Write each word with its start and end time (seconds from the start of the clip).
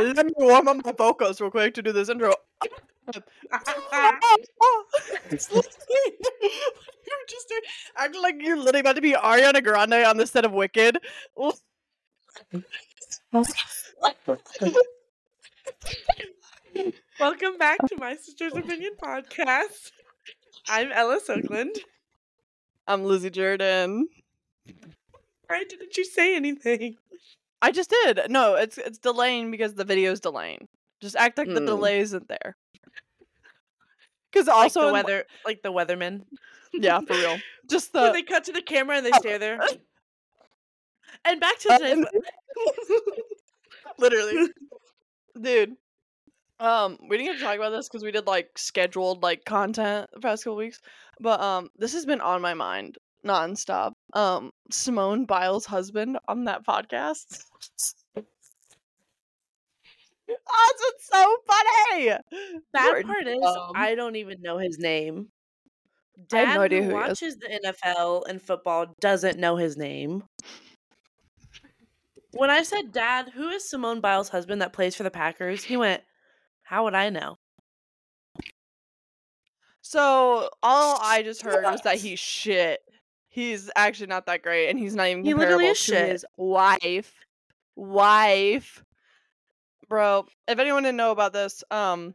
Let 0.00 0.26
me 0.26 0.32
warm 0.36 0.68
up 0.68 0.84
my 0.84 0.92
vocals 0.92 1.40
real 1.40 1.50
quick 1.50 1.74
to 1.74 1.82
do 1.82 1.92
this 1.92 2.08
intro. 2.08 2.34
It's 5.30 5.50
literally- 5.52 6.18
you're 6.40 7.26
just 7.28 7.52
acting 7.96 8.22
like 8.22 8.36
you're 8.38 8.56
literally 8.56 8.80
about 8.80 8.96
to 8.96 9.02
be 9.02 9.12
Ariana 9.12 9.62
Grande 9.62 9.94
on 10.06 10.16
the 10.16 10.26
set 10.26 10.44
of 10.44 10.52
Wicked. 10.52 10.98
Welcome 17.18 17.58
back 17.58 17.78
to 17.88 17.96
my 17.98 18.16
sister's 18.16 18.54
opinion 18.54 18.92
podcast. 19.02 19.92
I'm 20.68 20.92
Ella 20.92 21.18
Oakland. 21.28 21.76
I'm 22.86 23.04
Lizzie 23.04 23.30
Jordan. 23.30 24.08
Why 25.48 25.64
didn't 25.64 25.96
you 25.96 26.04
say 26.04 26.36
anything? 26.36 26.96
I 27.62 27.72
just 27.72 27.90
did. 27.90 28.20
No, 28.30 28.54
it's 28.54 28.78
it's 28.78 28.98
delaying 28.98 29.50
because 29.50 29.74
the 29.74 29.84
video's 29.84 30.20
delaying. 30.20 30.68
Just 31.00 31.16
act 31.16 31.38
like 31.38 31.48
the 31.48 31.60
Mm. 31.60 31.66
delay 31.66 32.00
isn't 32.00 32.28
there. 32.28 32.56
Because 34.32 34.46
Like 34.46 34.56
also 34.56 34.82
the 34.82 34.86
in- 34.88 34.92
weather, 34.92 35.24
like 35.44 35.62
the 35.62 35.72
weatherman. 35.72 36.22
yeah, 36.72 37.00
for 37.06 37.14
real. 37.14 37.38
Just 37.68 37.92
when 37.92 38.04
the 38.04 38.12
they 38.12 38.22
cut 38.22 38.44
to 38.44 38.52
the 38.52 38.62
camera 38.62 38.96
and 38.98 39.04
they 39.06 39.10
Oh. 39.12 39.18
stare 39.18 39.38
there. 39.38 39.58
And 41.24 41.40
back 41.40 41.58
to 41.58 41.72
Uh, 41.72 41.78
today's. 41.78 42.04
literally, 43.98 44.48
dude. 45.40 45.76
Um, 46.60 46.98
we 47.08 47.16
didn't 47.16 47.32
get 47.32 47.38
to 47.38 47.44
talk 47.44 47.56
about 47.56 47.70
this 47.70 47.88
because 47.88 48.04
we 48.04 48.10
did 48.12 48.26
like 48.26 48.56
scheduled 48.56 49.22
like 49.22 49.44
content 49.44 50.08
the 50.12 50.20
past 50.20 50.44
couple 50.44 50.56
weeks, 50.56 50.80
but 51.18 51.40
um, 51.40 51.70
this 51.76 51.92
has 51.94 52.04
been 52.06 52.20
on 52.20 52.40
my 52.42 52.54
mind 52.54 52.96
nonstop. 53.26 53.92
Um, 54.12 54.52
Simone 54.70 55.24
Biles' 55.24 55.66
husband 55.66 56.18
on 56.28 56.44
that 56.44 56.66
podcast. 56.66 57.44
oh, 58.16 58.22
it's 60.28 61.08
so 61.08 61.36
funny. 61.46 62.10
Bad 62.72 63.04
part 63.04 63.26
is. 63.26 63.40
I 63.74 63.94
don't 63.94 64.16
even 64.16 64.40
know 64.42 64.58
his 64.58 64.78
name. 64.78 65.28
I 66.32 66.38
have 66.40 66.48
Dad, 66.48 66.54
no 66.54 66.60
idea 66.62 66.82
who 66.82 66.90
who 66.90 66.96
he 66.96 67.02
is. 67.02 67.08
watches 67.08 67.36
the 67.38 67.74
NFL 67.88 68.28
and 68.28 68.40
football, 68.42 68.94
doesn't 69.00 69.38
know 69.38 69.56
his 69.56 69.76
name. 69.76 70.24
When 72.32 72.50
I 72.50 72.62
said, 72.62 72.92
"Dad, 72.92 73.30
who 73.30 73.48
is 73.50 73.68
Simone 73.68 74.00
Biles' 74.00 74.28
husband 74.28 74.62
that 74.62 74.72
plays 74.72 74.94
for 74.96 75.02
the 75.02 75.10
Packers?" 75.10 75.64
He 75.64 75.76
went, 75.76 76.02
"How 76.62 76.84
would 76.84 76.94
I 76.94 77.10
know?" 77.10 77.38
So 79.82 80.50
all 80.62 80.98
I 81.02 81.22
just 81.22 81.42
heard 81.42 81.64
was 81.64 81.80
that 81.82 81.96
he's 81.98 82.18
shit. 82.20 82.80
He's 83.32 83.70
actually 83.76 84.08
not 84.08 84.26
that 84.26 84.42
great, 84.42 84.68
and 84.68 84.78
he's 84.78 84.94
not 84.94 85.06
even 85.06 85.24
He 85.24 85.30
comparable 85.30 85.56
literally 85.58 85.74
to 85.74 85.80
shit. 85.80 86.08
his 86.10 86.26
wife. 86.36 87.14
Wife, 87.76 88.84
bro. 89.88 90.26
If 90.48 90.58
anyone 90.58 90.82
didn't 90.82 90.96
know 90.98 91.12
about 91.12 91.32
this, 91.32 91.62
um, 91.70 92.14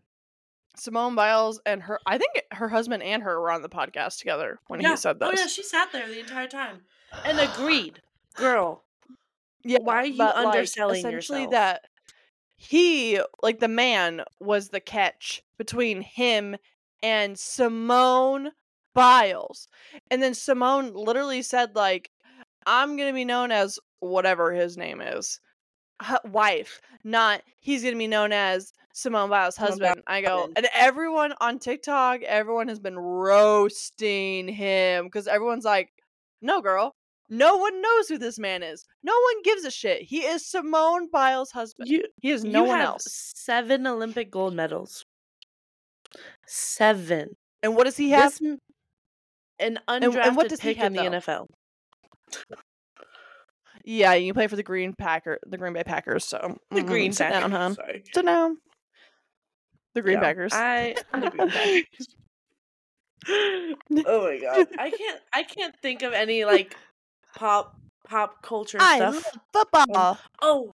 Simone 0.75 1.16
Biles 1.16 1.59
and 1.66 1.81
her, 1.83 1.99
I 2.05 2.17
think 2.17 2.44
her 2.52 2.67
husband 2.69 3.02
and 3.02 3.23
her 3.23 3.39
were 3.39 3.49
on 3.49 3.61
the 3.61 3.69
podcast 3.69 4.19
together 4.19 4.59
when 4.67 4.81
he 4.81 4.95
said 4.97 5.19
this. 5.19 5.30
Oh 5.30 5.31
yeah, 5.41 5.47
she 5.47 5.63
sat 5.63 5.91
there 5.91 6.07
the 6.07 6.19
entire 6.19 6.47
time 6.47 6.81
and 7.23 7.39
agreed. 7.39 8.02
Girl, 8.35 8.83
Yeah, 9.63 9.79
Why 9.81 9.95
are 9.95 10.05
you 10.05 10.17
but, 10.17 10.35
like, 10.35 10.47
underselling 10.47 11.00
essentially 11.00 11.39
yourself? 11.44 11.52
that 11.52 11.81
he, 12.57 13.19
like 13.41 13.59
the 13.59 13.69
man, 13.69 14.23
was 14.41 14.67
the 14.69 14.81
catch 14.81 15.41
between 15.57 16.02
him 16.02 16.57
and 17.02 17.39
Simone 17.39 18.52
Biles, 18.95 19.67
and 20.09 20.23
then 20.23 20.33
Simone 20.33 20.94
literally 20.94 21.44
said 21.44 21.75
like, 21.75 22.09
"I'm 22.66 22.97
gonna 22.97 23.13
be 23.13 23.25
known 23.25 23.51
as 23.51 23.78
whatever 24.00 24.51
his 24.51 24.78
name 24.78 25.01
is, 25.01 25.39
hu- 26.01 26.29
wife, 26.31 26.81
not 27.03 27.44
he's 27.59 27.84
gonna 27.84 27.95
be 27.97 28.07
known 28.07 28.31
as." 28.31 28.73
Simone 28.97 29.29
Biles' 29.29 29.57
husband. 29.57 30.01
I 30.07 30.22
go, 30.22 30.47
and 30.55 30.69
everyone 30.73 31.34
on 31.41 31.59
TikTok, 31.59 32.22
everyone 32.22 32.69
has 32.69 32.79
been 32.79 32.97
roasting 32.97 34.47
him 34.47 35.03
because 35.03 35.28
everyone's 35.28 35.66
like, 35.66 35.89
no, 36.41 36.61
girl, 36.61 36.95
no 37.29 37.57
one 37.57 37.81
knows 37.81 38.07
who 38.07 38.17
this 38.17 38.39
man 38.39 38.63
is. 38.63 38.85
No 39.03 39.11
one 39.11 39.41
gives 39.44 39.66
a 39.66 39.72
shit. 39.72 40.03
He 40.03 40.19
is 40.19 40.45
Simone 40.45 41.09
Biles' 41.11 41.51
husband. 41.51 41.89
you 41.89 42.03
he 42.22 42.31
is 42.31 42.45
no 42.45 42.63
one 42.63 42.79
else. 42.79 43.34
Seven 43.35 43.85
Olympic 43.85 44.31
gold 44.31 44.53
medals. 44.53 45.05
Seven. 46.47 47.35
And 47.63 47.75
what 47.75 47.85
does 47.85 47.97
he 47.97 48.11
have? 48.11 48.31
This 48.39 48.57
an 49.59 49.79
and 50.01 50.13
undrafted 50.13 50.35
what 50.35 50.49
does 50.49 50.59
he 50.61 50.73
pick 50.73 50.77
have, 50.77 50.88
in 50.88 50.93
the 50.93 51.03
though? 51.03 51.09
NFL. 51.19 51.47
yeah, 53.83 54.13
you 54.13 54.33
play 54.33 54.47
for 54.47 54.55
the 54.55 54.63
Green 54.63 54.93
Packer, 54.93 55.39
the 55.45 55.57
Green 55.57 55.73
Bay 55.73 55.83
Packers. 55.83 56.25
So 56.25 56.57
The 56.71 56.81
mhm, 56.81 56.88
Green 56.88 57.11
sit 57.13 57.27
Packers. 57.29 57.41
down, 57.41 57.51
hon. 57.51 57.75
Sorry. 57.75 58.03
Sit 58.13 58.25
down. 58.25 58.57
The 59.93 60.01
Green 60.01 60.16
Yeah, 60.16 60.21
Packers. 60.21 60.53
I 60.53 60.95
the 61.13 61.29
Green 61.29 61.49
Packers. 61.49 62.07
oh 64.05 64.23
my 64.23 64.38
god. 64.39 64.67
I 64.77 64.91
can't 64.91 65.21
I 65.33 65.43
can't 65.43 65.75
think 65.81 66.01
of 66.03 66.13
any 66.13 66.45
like 66.45 66.75
pop 67.35 67.75
pop 68.07 68.41
culture 68.41 68.77
I 68.81 68.97
stuff. 68.97 69.16
love 69.16 69.25
football. 69.53 70.19
Oh, 70.41 70.72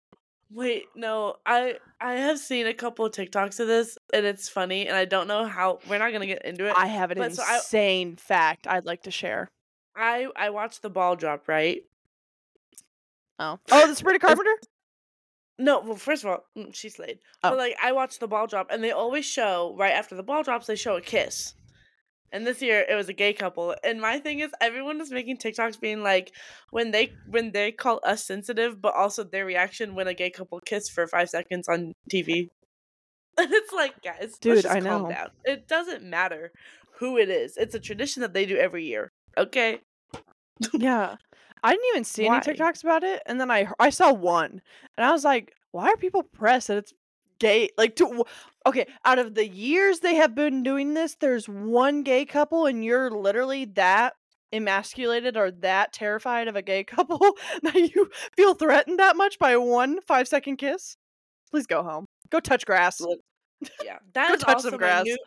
wait, 0.53 0.85
no. 0.95 1.35
I 1.45 1.77
I 1.99 2.13
have 2.13 2.39
seen 2.39 2.67
a 2.67 2.73
couple 2.73 3.05
of 3.05 3.11
TikToks 3.11 3.59
of 3.59 3.67
this 3.67 3.97
and 4.13 4.25
it's 4.25 4.49
funny 4.49 4.87
and 4.87 4.95
I 4.95 5.05
don't 5.05 5.27
know 5.27 5.45
how 5.45 5.79
we're 5.89 5.97
not 5.99 6.09
going 6.09 6.21
to 6.21 6.27
get 6.27 6.45
into 6.45 6.67
it. 6.67 6.73
I 6.75 6.87
have 6.87 7.11
an 7.11 7.17
but 7.17 7.33
so 7.35 7.43
I- 7.45 7.57
insane 7.57 8.15
fact 8.15 8.67
I'd 8.67 8.85
like 8.85 9.03
to 9.03 9.11
share. 9.11 9.49
I 9.95 10.27
I 10.35 10.49
watched 10.49 10.81
the 10.81 10.89
ball 10.89 11.15
drop, 11.15 11.47
right? 11.47 11.83
Oh, 13.39 13.59
oh, 13.71 13.87
the 13.87 13.95
Sabrina 13.95 14.19
Carpenter. 14.19 14.55
No, 15.57 15.79
well, 15.79 15.95
first 15.95 16.23
of 16.23 16.29
all, 16.29 16.45
mm, 16.57 16.73
she 16.73 16.89
slayed. 16.89 17.19
Oh. 17.43 17.49
But 17.51 17.57
like, 17.57 17.75
I 17.81 17.91
watched 17.91 18.19
the 18.19 18.27
ball 18.27 18.47
drop, 18.47 18.67
and 18.71 18.83
they 18.83 18.91
always 18.91 19.25
show 19.25 19.75
right 19.77 19.93
after 19.93 20.15
the 20.15 20.23
ball 20.23 20.43
drops, 20.43 20.67
they 20.67 20.75
show 20.75 20.95
a 20.95 21.01
kiss. 21.01 21.53
And 22.31 22.47
this 22.47 22.61
year, 22.61 22.85
it 22.87 22.95
was 22.95 23.09
a 23.09 23.13
gay 23.13 23.33
couple. 23.33 23.75
And 23.83 23.99
my 23.99 24.19
thing 24.19 24.39
is, 24.39 24.51
everyone 24.61 25.01
is 25.01 25.11
making 25.11 25.37
TikToks 25.37 25.79
being 25.79 26.01
like, 26.01 26.31
when 26.69 26.91
they 26.91 27.13
when 27.27 27.51
they 27.51 27.71
call 27.71 27.99
us 28.03 28.23
sensitive, 28.25 28.81
but 28.81 28.95
also 28.95 29.23
their 29.23 29.45
reaction 29.45 29.95
when 29.95 30.07
a 30.07 30.13
gay 30.13 30.29
couple 30.29 30.59
kiss 30.61 30.87
for 30.89 31.07
five 31.07 31.29
seconds 31.29 31.67
on 31.67 31.93
TV. 32.11 32.49
And 33.37 33.49
it's 33.53 33.71
like, 33.71 34.01
guys, 34.03 34.37
Dude, 34.41 34.65
I 34.65 34.81
calm 34.81 35.03
know. 35.03 35.09
down. 35.09 35.29
It 35.45 35.65
doesn't 35.65 36.03
matter 36.03 36.51
who 36.99 37.17
it 37.17 37.29
is. 37.29 37.55
It's 37.55 37.73
a 37.73 37.79
tradition 37.79 38.21
that 38.21 38.33
they 38.33 38.45
do 38.45 38.57
every 38.57 38.83
year. 38.83 39.09
Okay. 39.37 39.79
yeah. 40.73 41.15
I 41.63 41.71
didn't 41.71 41.85
even 41.93 42.03
see 42.03 42.25
Why? 42.27 42.35
any 42.35 42.45
TikToks 42.45 42.83
about 42.83 43.03
it, 43.05 43.21
and 43.25 43.39
then 43.39 43.49
i 43.49 43.67
i 43.79 43.89
saw 43.89 44.11
one, 44.11 44.61
and 44.97 45.05
I 45.05 45.11
was 45.11 45.23
like, 45.23 45.53
"Why 45.71 45.87
are 45.87 45.97
people 45.97 46.23
pressed 46.23 46.67
that 46.67 46.77
it's 46.77 46.93
gay?" 47.41 47.69
Like, 47.77 47.97
to 47.97 48.23
okay, 48.65 48.87
out 49.03 49.19
of 49.19 49.35
the 49.35 49.47
years 49.49 49.99
they 49.99 50.15
have 50.15 50.33
been 50.35 50.63
doing 50.63 50.93
this, 50.93 51.15
there's 51.15 51.49
one 51.49 52.03
gay 52.03 52.23
couple, 52.25 52.65
and 52.65 52.85
you're 52.85 53.11
literally 53.11 53.65
that 53.65 54.13
emasculated 54.53 55.35
or 55.37 55.49
that 55.51 55.93
terrified 55.93 56.47
of 56.47 56.55
a 56.55 56.61
gay 56.61 56.83
couple 56.95 57.19
that 57.63 57.75
you 57.75 58.09
feel 58.37 58.53
threatened 58.53 58.99
that 58.99 59.15
much 59.17 59.37
by 59.39 59.57
one 59.57 59.99
five 60.01 60.27
second 60.27 60.57
kiss. 60.57 60.95
Please 61.49 61.67
go 61.67 61.83
home. 61.83 62.05
Go 62.29 62.39
touch 62.39 62.65
grass. 62.65 63.01
Yeah, 63.83 63.99
that 64.13 64.29
Go 64.29 64.33
is 64.35 64.41
touch 64.41 64.55
also 64.55 64.69
some 64.71 64.79
my 64.79 64.87
grass. 64.87 65.03
new 65.05 65.17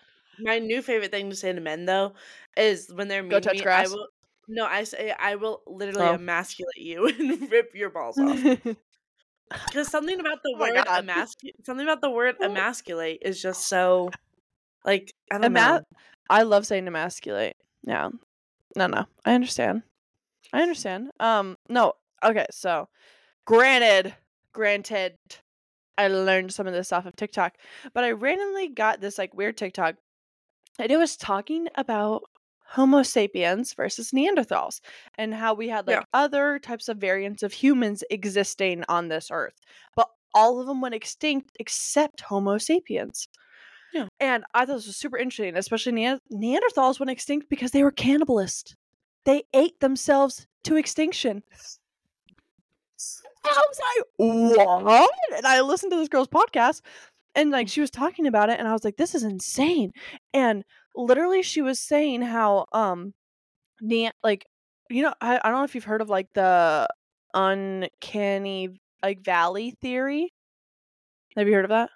my 0.40 0.58
new 0.58 0.82
favorite 0.82 1.10
thing 1.12 1.30
to 1.30 1.36
say 1.36 1.52
to 1.52 1.60
men 1.60 1.84
though 1.84 2.14
is 2.56 2.90
when 2.94 3.08
they're 3.08 3.22
mean 3.22 3.30
Go 3.30 3.40
to 3.40 3.48
touch 3.48 3.58
me, 3.58 3.62
grass. 3.62 3.86
I 3.90 3.94
will 3.94 4.08
no, 4.48 4.66
I 4.66 4.84
say 4.84 5.14
I 5.18 5.36
will 5.36 5.62
literally 5.66 6.06
Oh. 6.08 6.14
emasculate 6.14 6.76
you 6.76 7.06
and 7.18 7.50
rip 7.50 7.74
your 7.74 7.90
balls 7.90 8.18
off. 8.18 8.40
Because 9.50 9.88
something 9.88 10.18
about 10.18 10.42
the 10.42 10.54
Oh 10.56 10.60
word 10.60 10.84
emasculate, 10.86 11.66
something 11.66 11.86
about 11.86 12.00
the 12.00 12.10
word 12.10 12.36
emasculate 12.40 13.20
is 13.22 13.40
just 13.40 13.68
so 13.68 14.10
like 14.84 15.12
I 15.30 15.36
don't 15.36 15.46
Ema- 15.46 15.60
know. 15.60 15.82
I 16.30 16.42
love 16.42 16.66
saying 16.66 16.86
emasculate. 16.86 17.56
Yeah. 17.86 18.10
No, 18.76 18.86
no. 18.86 19.04
I 19.24 19.34
understand. 19.34 19.82
I 20.52 20.62
understand. 20.62 21.10
Um, 21.20 21.56
no. 21.68 21.94
Okay, 22.24 22.46
so 22.50 22.88
granted, 23.44 24.14
granted, 24.52 25.16
I 25.98 26.08
learned 26.08 26.52
some 26.52 26.66
of 26.66 26.72
this 26.72 26.92
off 26.92 27.06
of 27.06 27.14
TikTok, 27.14 27.56
but 27.92 28.04
I 28.04 28.12
randomly 28.12 28.68
got 28.68 29.00
this 29.00 29.18
like 29.18 29.34
weird 29.34 29.56
TikTok 29.56 29.96
and 30.78 30.90
it 30.90 30.96
was 30.96 31.16
talking 31.16 31.68
about 31.76 32.24
Homo 32.64 33.02
sapiens 33.02 33.74
versus 33.74 34.10
Neanderthals 34.10 34.80
and 35.16 35.34
how 35.34 35.54
we 35.54 35.68
had 35.68 35.86
like 35.86 35.96
Yeah. 35.96 36.04
other 36.12 36.58
types 36.58 36.88
of 36.88 36.98
variants 36.98 37.42
of 37.42 37.52
humans 37.52 38.02
existing 38.10 38.84
on 38.88 39.08
this 39.08 39.30
earth, 39.30 39.60
but 39.94 40.08
all 40.34 40.60
of 40.60 40.66
them 40.66 40.80
went 40.80 40.94
extinct 40.94 41.56
except 41.60 42.22
Homo 42.22 42.58
sapiens. 42.58 43.28
Yeah. 43.92 44.08
And 44.18 44.44
I 44.54 44.66
thought 44.66 44.76
this 44.76 44.86
was 44.86 44.96
super 44.96 45.16
interesting, 45.16 45.56
especially 45.56 45.92
Nean- 45.92 46.20
Neanderthals 46.32 46.98
went 46.98 47.10
extinct 47.10 47.48
because 47.48 47.70
they 47.70 47.84
were 47.84 47.92
cannibalists. 47.92 48.74
They 49.24 49.44
ate 49.54 49.78
themselves 49.78 50.46
to 50.64 50.76
extinction. 50.76 51.44
I 53.44 53.62
was 53.68 53.80
like, 53.96 54.84
what? 54.84 55.10
And 55.36 55.46
I 55.46 55.60
listened 55.60 55.92
to 55.92 55.98
this 55.98 56.08
girl's 56.08 56.28
podcast 56.28 56.80
and 57.34 57.50
like 57.50 57.66
mm. 57.66 57.70
she 57.70 57.80
was 57.80 57.90
talking 57.90 58.26
about 58.26 58.50
it 58.50 58.58
and 58.58 58.66
I 58.66 58.72
was 58.72 58.84
like, 58.84 58.96
this 58.96 59.14
is 59.14 59.22
insane. 59.22 59.92
And 60.32 60.64
literally 60.96 61.42
she 61.42 61.62
was 61.62 61.80
saying 61.80 62.22
how 62.22 62.66
um 62.72 63.14
ne- 63.80 64.12
like 64.22 64.46
you 64.90 65.02
know, 65.02 65.14
I, 65.20 65.38
I 65.38 65.50
don't 65.50 65.58
know 65.60 65.64
if 65.64 65.74
you've 65.74 65.84
heard 65.84 66.02
of 66.02 66.10
like 66.10 66.28
the 66.34 66.88
uncanny 67.34 68.80
like 69.02 69.22
valley 69.22 69.72
theory. 69.82 70.32
Have 71.36 71.46
you 71.48 71.54
heard 71.54 71.64
of 71.64 71.68
that? 71.70 71.90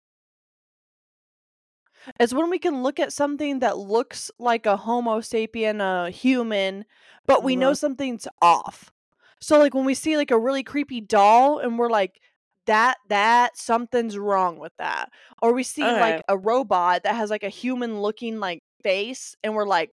It's 2.18 2.32
when 2.32 2.50
we 2.50 2.58
can 2.58 2.82
look 2.82 3.00
at 3.00 3.12
something 3.12 3.58
that 3.60 3.78
looks 3.78 4.30
like 4.38 4.66
a 4.66 4.76
Homo 4.76 5.20
sapien, 5.20 5.80
a 5.80 6.10
human, 6.10 6.84
but 7.26 7.42
we 7.44 7.56
know 7.56 7.72
Uh-huh. 7.72 7.74
something's 7.74 8.26
off. 8.40 8.92
So 9.40 9.58
like 9.58 9.74
when 9.74 9.84
we 9.84 9.94
see 9.94 10.16
like 10.16 10.30
a 10.30 10.38
really 10.38 10.62
creepy 10.62 11.00
doll 11.00 11.58
and 11.58 11.78
we're 11.78 11.90
like 11.90 12.20
that 12.66 12.96
that 13.08 13.56
something's 13.56 14.18
wrong 14.18 14.58
with 14.58 14.72
that. 14.78 15.10
Or 15.42 15.52
we 15.52 15.62
see 15.62 15.94
like 15.94 16.20
a 16.28 16.36
robot 16.38 17.02
that 17.04 17.14
has 17.16 17.30
like 17.30 17.42
a 17.44 17.48
human 17.48 18.00
looking 18.00 18.40
like 18.40 18.62
face 18.82 19.36
and 19.42 19.54
we're 19.54 19.66
like 19.66 19.92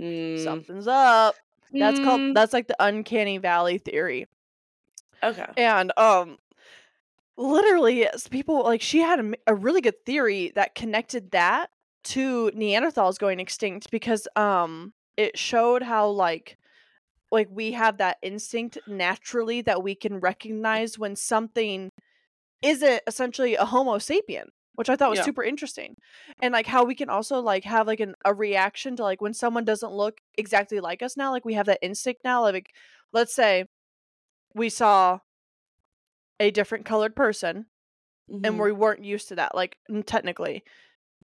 Mm. 0.00 0.38
something's 0.38 0.86
up. 0.86 1.36
That's 1.78 1.98
called 1.98 2.22
Mm. 2.22 2.34
that's 2.34 2.52
like 2.52 2.68
the 2.68 2.76
uncanny 2.78 3.38
valley 3.38 3.78
theory. 3.78 4.26
Okay. 5.22 5.46
And 5.56 5.92
um 5.98 6.38
literally 7.36 8.00
yes, 8.00 8.28
people 8.28 8.62
like 8.64 8.82
she 8.82 9.00
had 9.00 9.34
a 9.46 9.54
really 9.54 9.80
good 9.80 10.04
theory 10.04 10.52
that 10.54 10.74
connected 10.74 11.30
that 11.32 11.70
to 12.04 12.50
Neanderthals 12.54 13.18
going 13.18 13.40
extinct 13.40 13.90
because 13.90 14.28
um 14.36 14.92
it 15.16 15.38
showed 15.38 15.82
how 15.82 16.08
like 16.08 16.58
like 17.32 17.48
we 17.50 17.72
have 17.72 17.98
that 17.98 18.18
instinct 18.22 18.78
naturally 18.86 19.62
that 19.62 19.82
we 19.82 19.94
can 19.94 20.20
recognize 20.20 20.98
when 20.98 21.16
something 21.16 21.90
isn't 22.62 23.02
essentially 23.06 23.54
a 23.56 23.64
homo 23.64 23.98
sapien 23.98 24.46
which 24.74 24.88
i 24.88 24.96
thought 24.96 25.10
was 25.10 25.18
Yeah. 25.18 25.24
super 25.24 25.42
interesting 25.42 25.96
and 26.40 26.52
like 26.52 26.66
how 26.66 26.84
we 26.84 26.94
can 26.94 27.08
also 27.08 27.40
like 27.40 27.64
have 27.64 27.86
like 27.86 28.00
an, 28.00 28.14
a 28.24 28.32
reaction 28.34 28.96
to 28.96 29.02
like 29.02 29.20
when 29.20 29.34
someone 29.34 29.64
doesn't 29.64 29.92
look 29.92 30.20
exactly 30.38 30.80
like 30.80 31.02
us 31.02 31.16
now 31.16 31.30
like 31.30 31.44
we 31.44 31.54
have 31.54 31.66
that 31.66 31.78
instinct 31.82 32.22
now 32.24 32.42
like 32.42 32.70
let's 33.12 33.34
say 33.34 33.66
we 34.54 34.68
saw 34.68 35.18
a 36.40 36.50
different 36.50 36.84
colored 36.84 37.14
person 37.14 37.66
and 38.44 38.54
Mhm. 38.54 38.62
we 38.62 38.72
weren't 38.72 39.04
used 39.04 39.28
to 39.28 39.34
that 39.36 39.54
like 39.54 39.76
technically 40.06 40.64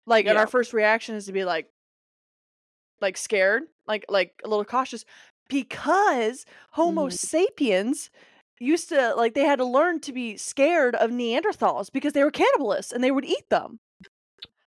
like 0.06 0.26
and 0.26 0.38
our 0.38 0.46
first 0.46 0.72
reaction 0.72 1.14
is 1.14 1.26
to 1.26 1.32
be 1.32 1.44
like 1.44 1.70
like 3.00 3.16
scared 3.16 3.62
like 3.86 4.04
like 4.08 4.32
a 4.44 4.48
little 4.48 4.64
cautious 4.64 5.04
because 5.48 6.44
homo 6.72 7.08
Mhm. 7.08 7.12
sapiens 7.12 8.10
used 8.60 8.90
to 8.90 9.14
like 9.16 9.34
they 9.34 9.44
had 9.44 9.58
to 9.58 9.64
learn 9.64 9.98
to 10.00 10.12
be 10.12 10.36
scared 10.36 10.94
of 10.94 11.10
neanderthals 11.10 11.90
because 11.90 12.12
they 12.12 12.22
were 12.22 12.30
cannibalists 12.30 12.92
and 12.92 13.02
they 13.02 13.10
would 13.10 13.24
eat 13.24 13.48
them 13.50 13.80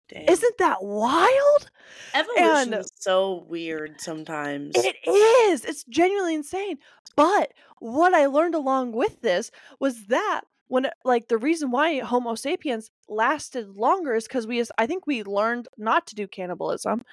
Damn. 0.09 0.27
isn't 0.27 0.57
that 0.57 0.83
wild 0.83 1.69
Evolution 2.13 2.73
and- 2.73 2.75
is 2.75 2.91
so 2.99 3.45
weird 3.47 4.01
sometimes. 4.01 4.73
It 4.75 4.95
is. 5.07 5.63
It's 5.63 5.83
genuinely 5.85 6.35
insane. 6.35 6.77
But 7.15 7.53
what 7.79 8.13
I 8.13 8.25
learned 8.25 8.55
along 8.55 8.91
with 8.93 9.21
this 9.21 9.51
was 9.79 10.05
that 10.07 10.41
when 10.67 10.87
like 11.05 11.27
the 11.27 11.37
reason 11.37 11.69
why 11.71 11.99
Homo 11.99 12.35
sapiens 12.35 12.89
lasted 13.07 13.75
longer 13.75 14.15
is 14.15 14.27
because 14.27 14.47
we 14.47 14.63
I 14.77 14.87
think 14.87 15.05
we 15.05 15.23
learned 15.23 15.67
not 15.77 16.07
to 16.07 16.15
do 16.15 16.27
cannibalism 16.27 17.03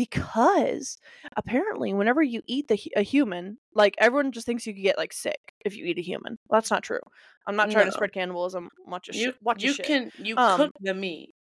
because 0.00 0.96
apparently 1.36 1.92
whenever 1.92 2.22
you 2.22 2.40
eat 2.46 2.68
the 2.68 2.80
a 2.96 3.02
human 3.02 3.58
like 3.74 3.94
everyone 3.98 4.32
just 4.32 4.46
thinks 4.46 4.66
you 4.66 4.72
could 4.72 4.82
get 4.82 4.96
like 4.96 5.12
sick 5.12 5.52
if 5.62 5.76
you 5.76 5.84
eat 5.84 5.98
a 5.98 6.02
human 6.02 6.38
well, 6.48 6.58
that's 6.58 6.70
not 6.70 6.82
true 6.82 7.00
i'm 7.46 7.54
not 7.54 7.70
trying 7.70 7.84
to 7.84 7.92
spread 7.92 8.10
cannibalism 8.14 8.70
watch 8.86 9.10
a 9.10 9.14
you 9.14 9.24
shit 9.24 9.36
watch 9.42 9.62
you 9.62 9.72
a 9.72 9.74
shit 9.74 9.84
can 9.84 10.10
you 10.16 10.38
Um, 10.38 10.56
cook 10.56 10.72
the 10.80 10.94
meat. 10.94 11.34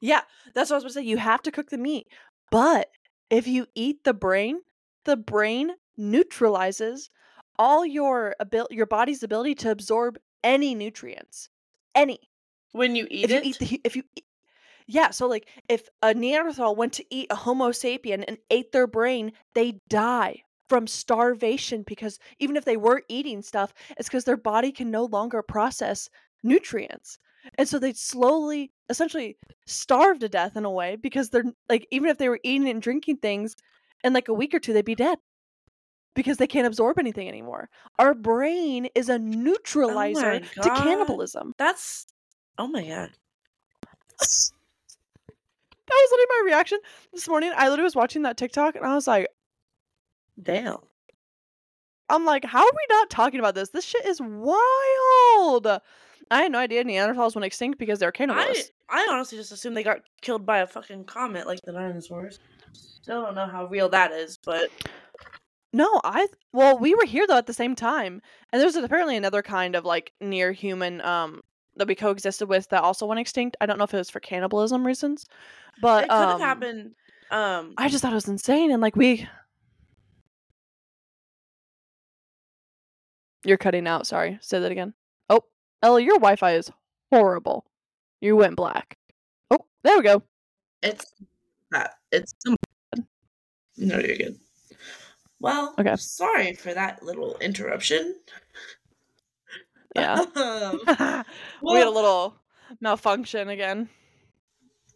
Yeah, 0.00 0.22
that's 0.54 0.70
what 0.70 0.76
I 0.76 0.78
was 0.78 0.84
going 0.84 1.04
to 1.04 1.06
say. 1.06 1.10
You 1.10 1.18
have 1.18 1.42
to 1.42 1.50
cook 1.50 1.68
the 1.68 1.76
meat. 1.76 2.06
But 2.50 2.88
if 3.28 3.46
you 3.46 3.66
eat 3.74 4.02
the 4.04 4.14
brain, 4.14 4.60
the 5.04 5.14
brain 5.14 5.72
neutralizes 5.98 7.10
all 7.58 7.84
your 7.84 8.34
abil- 8.40 8.68
your 8.70 8.86
body's 8.86 9.22
ability 9.22 9.56
to 9.56 9.70
absorb 9.70 10.16
any 10.42 10.74
nutrients. 10.74 11.50
Any. 11.94 12.30
When 12.72 12.96
you 12.96 13.06
eat 13.10 13.24
if 13.24 13.30
it, 13.30 13.44
you 13.44 13.50
eat 13.50 13.58
the 13.58 13.80
if 13.84 13.94
you 13.94 14.04
eat- 14.16 14.24
Yeah, 14.92 15.10
so 15.10 15.28
like 15.28 15.48
if 15.68 15.88
a 16.02 16.12
Neanderthal 16.12 16.74
went 16.74 16.92
to 16.94 17.04
eat 17.10 17.28
a 17.30 17.36
Homo 17.36 17.70
sapien 17.70 18.24
and 18.26 18.38
ate 18.50 18.72
their 18.72 18.88
brain, 18.88 19.32
they 19.54 19.80
die 19.88 20.42
from 20.68 20.88
starvation 20.88 21.84
because 21.86 22.18
even 22.40 22.56
if 22.56 22.64
they 22.64 22.76
were 22.76 23.02
eating 23.08 23.40
stuff, 23.40 23.72
it's 23.96 24.08
because 24.08 24.24
their 24.24 24.36
body 24.36 24.72
can 24.72 24.90
no 24.90 25.04
longer 25.04 25.42
process 25.42 26.10
nutrients. 26.42 27.18
And 27.56 27.68
so 27.68 27.78
they'd 27.78 27.96
slowly 27.96 28.72
essentially 28.88 29.36
starve 29.66 30.18
to 30.18 30.28
death 30.28 30.56
in 30.56 30.64
a 30.64 30.70
way 30.70 30.96
because 30.96 31.30
they're 31.30 31.44
like 31.68 31.86
even 31.92 32.10
if 32.10 32.18
they 32.18 32.28
were 32.28 32.40
eating 32.42 32.68
and 32.68 32.82
drinking 32.82 33.18
things 33.18 33.54
in 34.02 34.12
like 34.12 34.28
a 34.28 34.34
week 34.34 34.54
or 34.54 34.58
two 34.58 34.72
they'd 34.72 34.84
be 34.84 34.96
dead 34.96 35.18
because 36.16 36.38
they 36.38 36.48
can't 36.48 36.66
absorb 36.66 36.98
anything 36.98 37.28
anymore. 37.28 37.70
Our 38.00 38.14
brain 38.14 38.88
is 38.96 39.08
a 39.08 39.14
oh 39.14 39.18
neutralizer 39.18 40.40
to 40.40 40.68
cannibalism. 40.68 41.54
that's 41.56 42.06
oh 42.58 42.66
my 42.66 42.84
god. 42.86 43.10
That 45.90 46.08
was 46.08 46.10
literally 46.12 46.40
my 46.42 46.46
reaction 46.46 46.78
this 47.12 47.28
morning. 47.28 47.52
I 47.56 47.68
literally 47.68 47.84
was 47.84 47.96
watching 47.96 48.22
that 48.22 48.36
TikTok 48.36 48.76
and 48.76 48.86
I 48.86 48.94
was 48.94 49.06
like, 49.06 49.26
Damn. 50.40 50.78
I'm 52.08 52.24
like, 52.24 52.44
how 52.44 52.60
are 52.60 52.72
we 52.72 52.86
not 52.96 53.10
talking 53.10 53.38
about 53.40 53.54
this? 53.54 53.70
This 53.70 53.84
shit 53.84 54.04
is 54.06 54.20
wild. 54.20 55.66
I 56.30 56.42
had 56.42 56.52
no 56.52 56.58
idea 56.58 56.84
Neanderthals 56.84 57.34
went 57.34 57.44
extinct 57.44 57.78
because 57.78 57.98
they 57.98 58.06
were 58.06 58.12
I. 58.12 58.46
I 58.88 59.06
honestly 59.10 59.38
just 59.38 59.52
assumed 59.52 59.76
they 59.76 59.82
got 59.82 60.00
killed 60.20 60.46
by 60.46 60.58
a 60.58 60.66
fucking 60.66 61.04
comet 61.04 61.46
like 61.46 61.60
the 61.62 61.72
dinosaurs. 61.72 62.38
Still 62.72 63.22
don't 63.22 63.34
know 63.34 63.46
how 63.46 63.66
real 63.66 63.88
that 63.88 64.12
is, 64.12 64.38
but 64.44 64.70
No, 65.72 66.00
I 66.04 66.28
well, 66.52 66.78
we 66.78 66.94
were 66.94 67.04
here 67.04 67.26
though 67.26 67.36
at 67.38 67.46
the 67.46 67.52
same 67.52 67.74
time, 67.74 68.22
and 68.52 68.60
there's 68.60 68.76
apparently 68.76 69.16
another 69.16 69.42
kind 69.42 69.74
of 69.74 69.84
like 69.84 70.12
near 70.20 70.52
human 70.52 71.00
um 71.00 71.42
that 71.80 71.88
we 71.88 71.94
coexisted 71.94 72.46
with 72.48 72.68
that 72.68 72.82
also 72.82 73.06
went 73.06 73.18
extinct. 73.20 73.56
I 73.60 73.66
don't 73.66 73.78
know 73.78 73.84
if 73.84 73.94
it 73.94 73.96
was 73.96 74.10
for 74.10 74.20
cannibalism 74.20 74.86
reasons, 74.86 75.26
but 75.80 76.04
it 76.04 76.10
could 76.10 76.28
have 76.28 76.30
um, 76.32 76.40
happened. 76.40 76.90
Um, 77.30 77.74
I 77.78 77.88
just 77.88 78.02
thought 78.02 78.12
it 78.12 78.16
was 78.16 78.28
insane, 78.28 78.70
and 78.70 78.80
like 78.82 78.96
we. 78.96 79.26
You're 83.44 83.56
cutting 83.56 83.86
out. 83.86 84.06
Sorry. 84.06 84.38
Say 84.42 84.60
that 84.60 84.70
again. 84.70 84.92
Oh, 85.30 85.40
Ella, 85.82 86.00
your 86.02 86.16
Wi-Fi 86.16 86.52
is 86.56 86.70
horrible. 87.10 87.64
You 88.20 88.36
went 88.36 88.56
black. 88.56 88.98
Oh, 89.50 89.64
there 89.82 89.96
we 89.96 90.02
go. 90.02 90.22
it's 90.82 91.06
that 91.70 91.94
it's 92.12 92.34
no, 93.78 93.98
you're 93.98 94.16
good. 94.16 94.36
Well, 95.40 95.74
Okay. 95.78 95.96
sorry 95.96 96.52
for 96.52 96.74
that 96.74 97.02
little 97.02 97.38
interruption. 97.38 98.16
Yeah. 99.94 100.14
Um, 100.14 100.80
we 101.62 101.78
had 101.78 101.86
a 101.86 101.90
little 101.90 102.36
malfunction 102.80 103.48
again. 103.48 103.88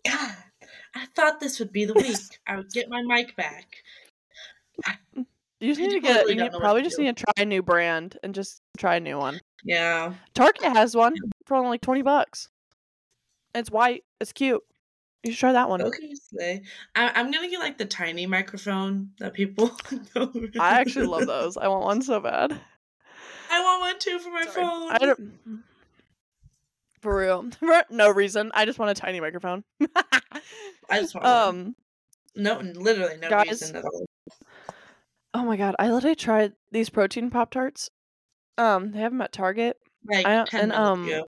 God, 0.06 0.36
I 0.94 1.06
thought 1.14 1.40
this 1.40 1.58
would 1.58 1.72
be 1.72 1.84
the 1.84 1.94
week 1.94 2.16
I 2.46 2.56
would 2.56 2.70
get 2.70 2.88
my 2.88 3.02
mic 3.02 3.36
back. 3.36 3.76
You 5.60 5.70
just 5.70 5.80
need 5.80 5.92
to 5.92 6.00
get. 6.00 6.28
You 6.28 6.34
need, 6.34 6.52
probably 6.52 6.82
just 6.82 6.96
do. 6.96 7.04
need 7.04 7.16
to 7.16 7.24
try 7.24 7.42
a 7.42 7.46
new 7.46 7.62
brand 7.62 8.18
and 8.22 8.34
just 8.34 8.60
try 8.76 8.96
a 8.96 9.00
new 9.00 9.16
one. 9.16 9.40
Yeah. 9.64 10.12
Target 10.34 10.62
has 10.62 10.94
one 10.94 11.14
for 11.46 11.56
only 11.56 11.70
like 11.70 11.80
twenty 11.80 12.02
bucks. 12.02 12.48
It's 13.54 13.70
white. 13.70 14.04
It's 14.20 14.32
cute. 14.32 14.62
You 15.22 15.32
should 15.32 15.40
try 15.40 15.52
that 15.52 15.70
one. 15.70 15.80
Okay, 15.80 16.12
Slay. 16.14 16.62
I, 16.94 17.12
I'm 17.14 17.30
gonna 17.30 17.48
get 17.48 17.60
like 17.60 17.78
the 17.78 17.86
tiny 17.86 18.26
microphone 18.26 19.10
that 19.20 19.32
people. 19.32 19.70
I 20.60 20.80
actually 20.80 21.06
love 21.06 21.26
those. 21.26 21.56
I 21.56 21.68
want 21.68 21.84
one 21.84 22.02
so 22.02 22.20
bad. 22.20 22.60
I 23.54 23.62
want 23.62 23.80
one 23.80 23.98
too 23.98 24.18
for 24.18 24.30
my 24.30 24.44
Sorry. 24.44 24.54
phone. 24.54 24.90
I 24.90 24.98
don't. 24.98 25.38
For 27.00 27.18
real, 27.18 27.50
for 27.60 27.84
no 27.90 28.10
reason. 28.10 28.50
I 28.54 28.64
just 28.64 28.78
want 28.78 28.90
a 28.90 28.94
tiny 28.94 29.20
microphone. 29.20 29.62
I 30.88 31.00
just 31.00 31.14
want 31.14 31.26
one. 31.26 31.34
um. 31.34 31.76
No, 32.34 32.58
literally 32.60 33.18
no 33.20 33.28
guys, 33.28 33.46
reason 33.46 33.76
at 33.76 33.84
all. 33.84 34.06
Oh 35.34 35.44
my 35.44 35.58
god! 35.58 35.76
I 35.78 35.90
literally 35.90 36.16
tried 36.16 36.54
these 36.72 36.88
protein 36.88 37.28
pop 37.28 37.50
tarts. 37.50 37.90
Um, 38.56 38.92
they 38.92 39.00
have 39.00 39.12
them 39.12 39.20
at 39.20 39.32
Target. 39.32 39.76
Like 40.06 40.24
I 40.24 40.44
10 40.44 40.60
and, 40.62 40.72
um, 40.72 41.06
ago. 41.06 41.26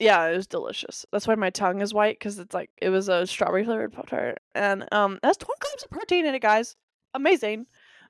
Yeah, 0.00 0.26
it 0.26 0.36
was 0.36 0.48
delicious. 0.48 1.06
That's 1.12 1.28
why 1.28 1.36
my 1.36 1.50
tongue 1.50 1.80
is 1.80 1.94
white 1.94 2.18
because 2.18 2.40
it's 2.40 2.52
like 2.52 2.70
it 2.80 2.88
was 2.88 3.08
a 3.08 3.24
strawberry 3.24 3.64
flavored 3.64 3.92
pop 3.92 4.08
tart, 4.08 4.38
and 4.52 4.88
um, 4.90 5.20
it 5.22 5.26
has 5.26 5.36
twenty 5.36 5.60
grams 5.60 5.84
of 5.84 5.90
protein 5.90 6.26
in 6.26 6.34
it, 6.34 6.42
guys. 6.42 6.74
Amazing. 7.14 7.66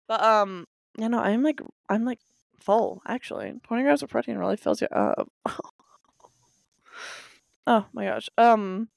But 0.09 0.23
um, 0.23 0.67
you 0.97 1.11
know, 1.11 1.19
I'm 1.19 1.43
like 1.43 1.61
I'm 1.91 2.07
like 2.07 2.21
full 2.63 3.03
actually. 3.07 3.53
Twenty 3.65 3.83
grams 3.83 4.03
of 4.03 4.09
protein 4.09 4.39
really 4.39 4.57
fills 4.57 4.81
you 4.81 4.89
up. 4.89 5.31
oh 7.67 7.87
my 7.93 8.05
gosh. 8.05 8.29
Um. 8.39 8.89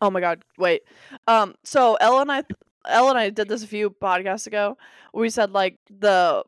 Oh 0.00 0.10
my 0.10 0.20
god. 0.20 0.42
Wait. 0.58 0.82
Um. 1.26 1.54
So 1.64 1.96
Ella 2.00 2.22
and 2.22 2.32
I, 2.32 2.44
Ella 2.88 3.10
and 3.10 3.18
I 3.18 3.30
did 3.30 3.48
this 3.48 3.62
a 3.62 3.66
few 3.66 3.90
podcasts 3.90 4.46
ago. 4.46 4.76
We 5.12 5.30
said 5.30 5.52
like 5.52 5.78
the 5.88 6.44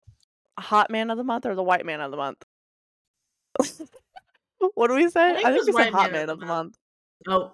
hot 0.58 0.90
man 0.90 1.10
of 1.10 1.18
the 1.18 1.24
month 1.24 1.46
or 1.46 1.54
the 1.54 1.62
white 1.62 1.86
man 1.86 2.00
of 2.00 2.10
the 2.10 2.16
month. 2.16 2.44
what 4.74 4.88
do 4.88 4.94
we 4.94 5.08
say? 5.08 5.34
think 5.34 5.46
I 5.46 5.52
think 5.52 5.66
we 5.66 5.72
said 5.72 5.92
hot 5.92 6.12
man 6.12 6.26
man 6.26 6.30
of 6.30 6.40
the 6.40 6.46
month. 6.46 6.76
Oh, 7.28 7.52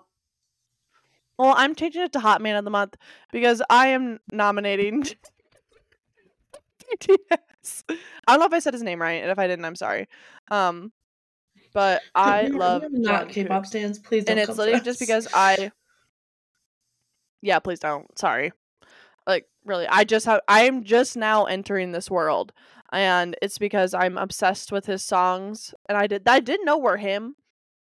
Well, 1.38 1.54
I'm 1.57 1.75
changing 1.75 2.02
it 2.02 2.12
to 2.12 2.21
Hot 2.21 2.40
Man 2.40 2.57
of 2.57 2.64
the 2.64 2.71
Month 2.71 2.97
because 3.33 3.61
I 3.68 3.88
am 3.88 4.18
nominating 4.33 5.04
I 7.88 7.96
don't 8.28 8.40
know 8.40 8.46
if 8.46 8.52
I 8.52 8.58
said 8.58 8.75
his 8.75 8.82
name 8.82 9.00
right, 9.00 9.22
and 9.22 9.30
if 9.30 9.38
I 9.38 9.46
didn't, 9.46 9.64
I'm 9.64 9.76
sorry. 9.76 10.08
Um, 10.50 10.92
But 11.72 12.02
I 12.14 12.46
love 12.46 12.84
not. 12.90 13.28
K-pop 13.28 13.66
stands. 13.66 13.98
Please 13.98 14.25
don't 14.25 14.38
and 14.38 14.48
it's 14.48 14.58
literally 14.58 14.80
just 14.80 15.00
us. 15.00 15.06
because 15.06 15.28
I. 15.34 15.70
Yeah, 17.42 17.58
please 17.60 17.78
don't. 17.78 18.18
Sorry. 18.18 18.52
Like 19.26 19.46
really, 19.64 19.87
I 19.87 20.04
just 20.04 20.26
have. 20.26 20.40
I 20.48 20.62
am 20.62 20.84
just 20.84 21.16
now 21.16 21.44
entering 21.44 21.92
this 21.92 22.10
world, 22.10 22.52
and 22.92 23.37
it's 23.42 23.58
because 23.58 23.94
I'm 23.94 24.16
obsessed 24.18 24.72
with 24.72 24.87
his 24.87 25.02
songs, 25.04 25.75
and 25.88 25.98
I 25.98 26.06
did. 26.06 26.26
I 26.26 26.40
didn't 26.40 26.66
know 26.66 26.78
were 26.78 26.96
him, 26.96 27.37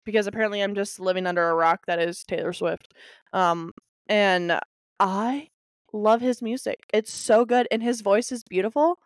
because 0.04 0.26
apparently 0.26 0.60
I'm 0.60 0.74
just 0.74 0.98
living 0.98 1.26
under 1.26 1.48
a 1.48 1.54
rock 1.54 1.86
that 1.86 2.00
is 2.00 2.24
Taylor 2.24 2.52
Swift, 2.52 2.92
um, 3.32 3.72
and 4.08 4.58
I 4.98 5.48
love 5.92 6.20
his 6.20 6.42
music. 6.42 6.80
It's 6.92 7.12
so 7.12 7.44
good, 7.44 7.68
and 7.70 7.82
his 7.82 8.00
voice 8.00 8.32
is 8.32 8.42
beautiful, 8.42 8.98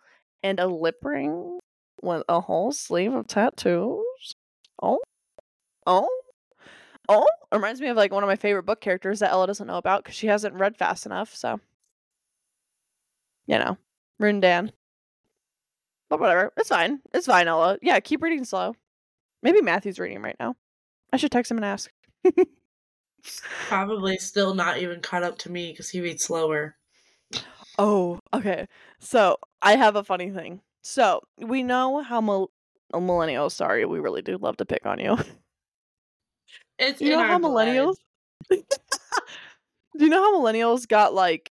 and 0.43 0.59
a 0.61 0.67
lip 0.67 0.99
ring 1.03 1.59
with 2.03 2.23
a 2.29 2.41
whole 2.41 2.73
sleeve 2.73 3.15
of 3.15 3.27
tattoos. 3.27 4.35
Oh, 4.83 5.01
oh. 5.87 6.09
Oh, 7.09 7.27
it 7.51 7.57
reminds 7.57 7.81
me 7.81 7.89
of 7.89 7.97
like 7.97 8.13
one 8.13 8.23
of 8.23 8.29
my 8.29 8.37
favorite 8.37 8.63
book 8.63 8.81
characters 8.81 9.19
that 9.21 9.33
Ella 9.33 9.47
doesn't 9.47 9.67
know 9.67 9.77
about 9.77 10.05
because 10.05 10.17
she 10.17 10.29
hasn't 10.29 10.55
read 10.55 10.77
fast 10.77 11.05
enough. 11.05 11.35
So, 11.35 11.61
you 13.47 13.59
know, 13.59 13.77
Rune 14.19 14.41
Dan. 14.41 14.73
But 16.09 16.21
whatever, 16.21 16.53
it's 16.57 16.69
fine. 16.69 17.01
It's 17.13 17.27
fine, 17.27 17.49
Ella. 17.49 17.79
Yeah, 17.83 17.99
keep 18.01 18.23
reading 18.23 18.45
slow. 18.45 18.77
Maybe 19.43 19.61
Matthew's 19.61 19.99
reading 19.99 20.23
right 20.23 20.37
now. 20.39 20.55
I 21.13 21.17
should 21.17 21.33
text 21.33 21.51
him 21.51 21.59
and 21.59 21.65
ask. 21.65 21.91
Probably 23.69 24.17
still 24.19 24.55
not 24.55 24.79
even 24.79 25.01
caught 25.01 25.23
up 25.23 25.39
to 25.39 25.51
me 25.51 25.71
because 25.71 25.91
he 25.91 26.01
reads 26.01 26.25
slower. 26.25 26.77
Oh, 27.79 28.21
okay. 28.33 28.67
So 29.01 29.39
I 29.62 29.76
have 29.76 29.97
a 29.97 30.04
funny 30.04 30.31
thing. 30.31 30.61
So 30.83 31.23
we 31.38 31.62
know 31.62 32.02
how 32.02 32.21
mil- 32.21 32.50
oh, 32.92 33.00
millennials. 33.00 33.52
Sorry, 33.52 33.85
we 33.85 34.00
really 34.00 34.23
do 34.23 34.37
love 34.38 34.57
to 34.59 34.66
pick 34.66 34.85
on 34.87 34.99
you. 34.99 35.16
It's 36.78 37.00
You 37.00 37.11
know 37.11 37.23
how 37.23 37.38
millennials? 37.38 37.97
Do 38.50 40.04
you 40.04 40.09
know 40.11 40.23
how 40.23 40.38
millennials 40.40 40.87
got 40.88 41.14
like 41.14 41.52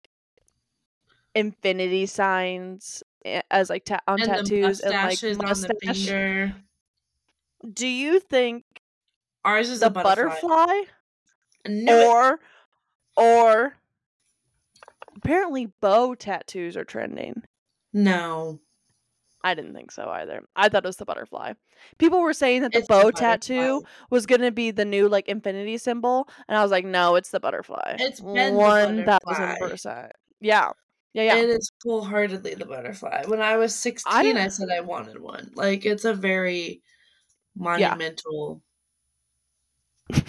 infinity 1.33 2.05
signs 2.05 3.03
eh, 3.25 3.41
as 3.51 3.69
like 3.69 3.85
ta- 3.85 4.00
on 4.07 4.21
and 4.21 4.29
tattoos 4.29 4.79
and 4.81 4.93
like 4.93 5.19
mustaches 5.19 5.38
on 5.38 5.62
the 5.62 5.69
mustache? 5.69 6.07
finger. 6.07 6.53
Do 7.74 7.88
you 7.88 8.19
think 8.19 8.65
Ours 9.43 9.69
is 9.69 9.79
the 9.79 9.88
a 9.88 9.89
butterfly. 9.89 10.39
butterfly, 10.39 10.81
or 11.88 12.39
or 13.17 13.77
apparently 15.15 15.65
bow 15.81 16.15
tattoos 16.15 16.77
are 16.77 16.85
trending? 16.85 17.43
No, 17.96 18.60
I 19.42 19.54
didn't 19.54 19.74
think 19.74 19.92
so 19.92 20.10
either. 20.10 20.44
I 20.56 20.68
thought 20.68 20.84
it 20.84 20.88
was 20.88 20.98
the 20.98 21.06
butterfly. 21.06 21.54
People 21.98 22.20
were 22.20 22.34
saying 22.34 22.64
that 22.64 22.74
the 22.74 22.80
it's 22.80 22.88
bow 22.88 23.06
the 23.06 23.12
tattoo 23.14 23.84
was 24.10 24.25
gonna 24.25 24.52
be 24.52 24.72
the 24.72 24.84
new 24.84 25.08
like 25.08 25.30
infinity 25.30 25.78
symbol, 25.78 26.28
and 26.50 26.58
I 26.58 26.62
was 26.62 26.72
like, 26.72 26.84
no, 26.84 27.16
it's 27.16 27.30
the 27.30 27.40
butterfly. 27.40 27.96
It's 28.00 28.20
one 28.20 29.06
thousand 29.06 29.58
percent. 29.60 30.12
Yeah, 30.42 30.72
yeah, 31.14 31.24
yeah. 31.24 31.36
It 31.38 31.50
is 31.50 31.72
full 31.82 32.04
heartedly 32.04 32.56
the 32.56 32.66
butterfly. 32.66 33.24
When 33.28 33.42
I 33.42 33.56
was 33.56 33.74
sixteen, 33.74 34.36
I, 34.36 34.50
said 34.50 34.70
I 34.70 34.82
wanted 34.82 35.22
one. 35.22 35.52
Like 35.56 35.86
it's 35.86 36.06
a 36.06 36.14
very 36.14 36.82
monumental. 37.56 38.62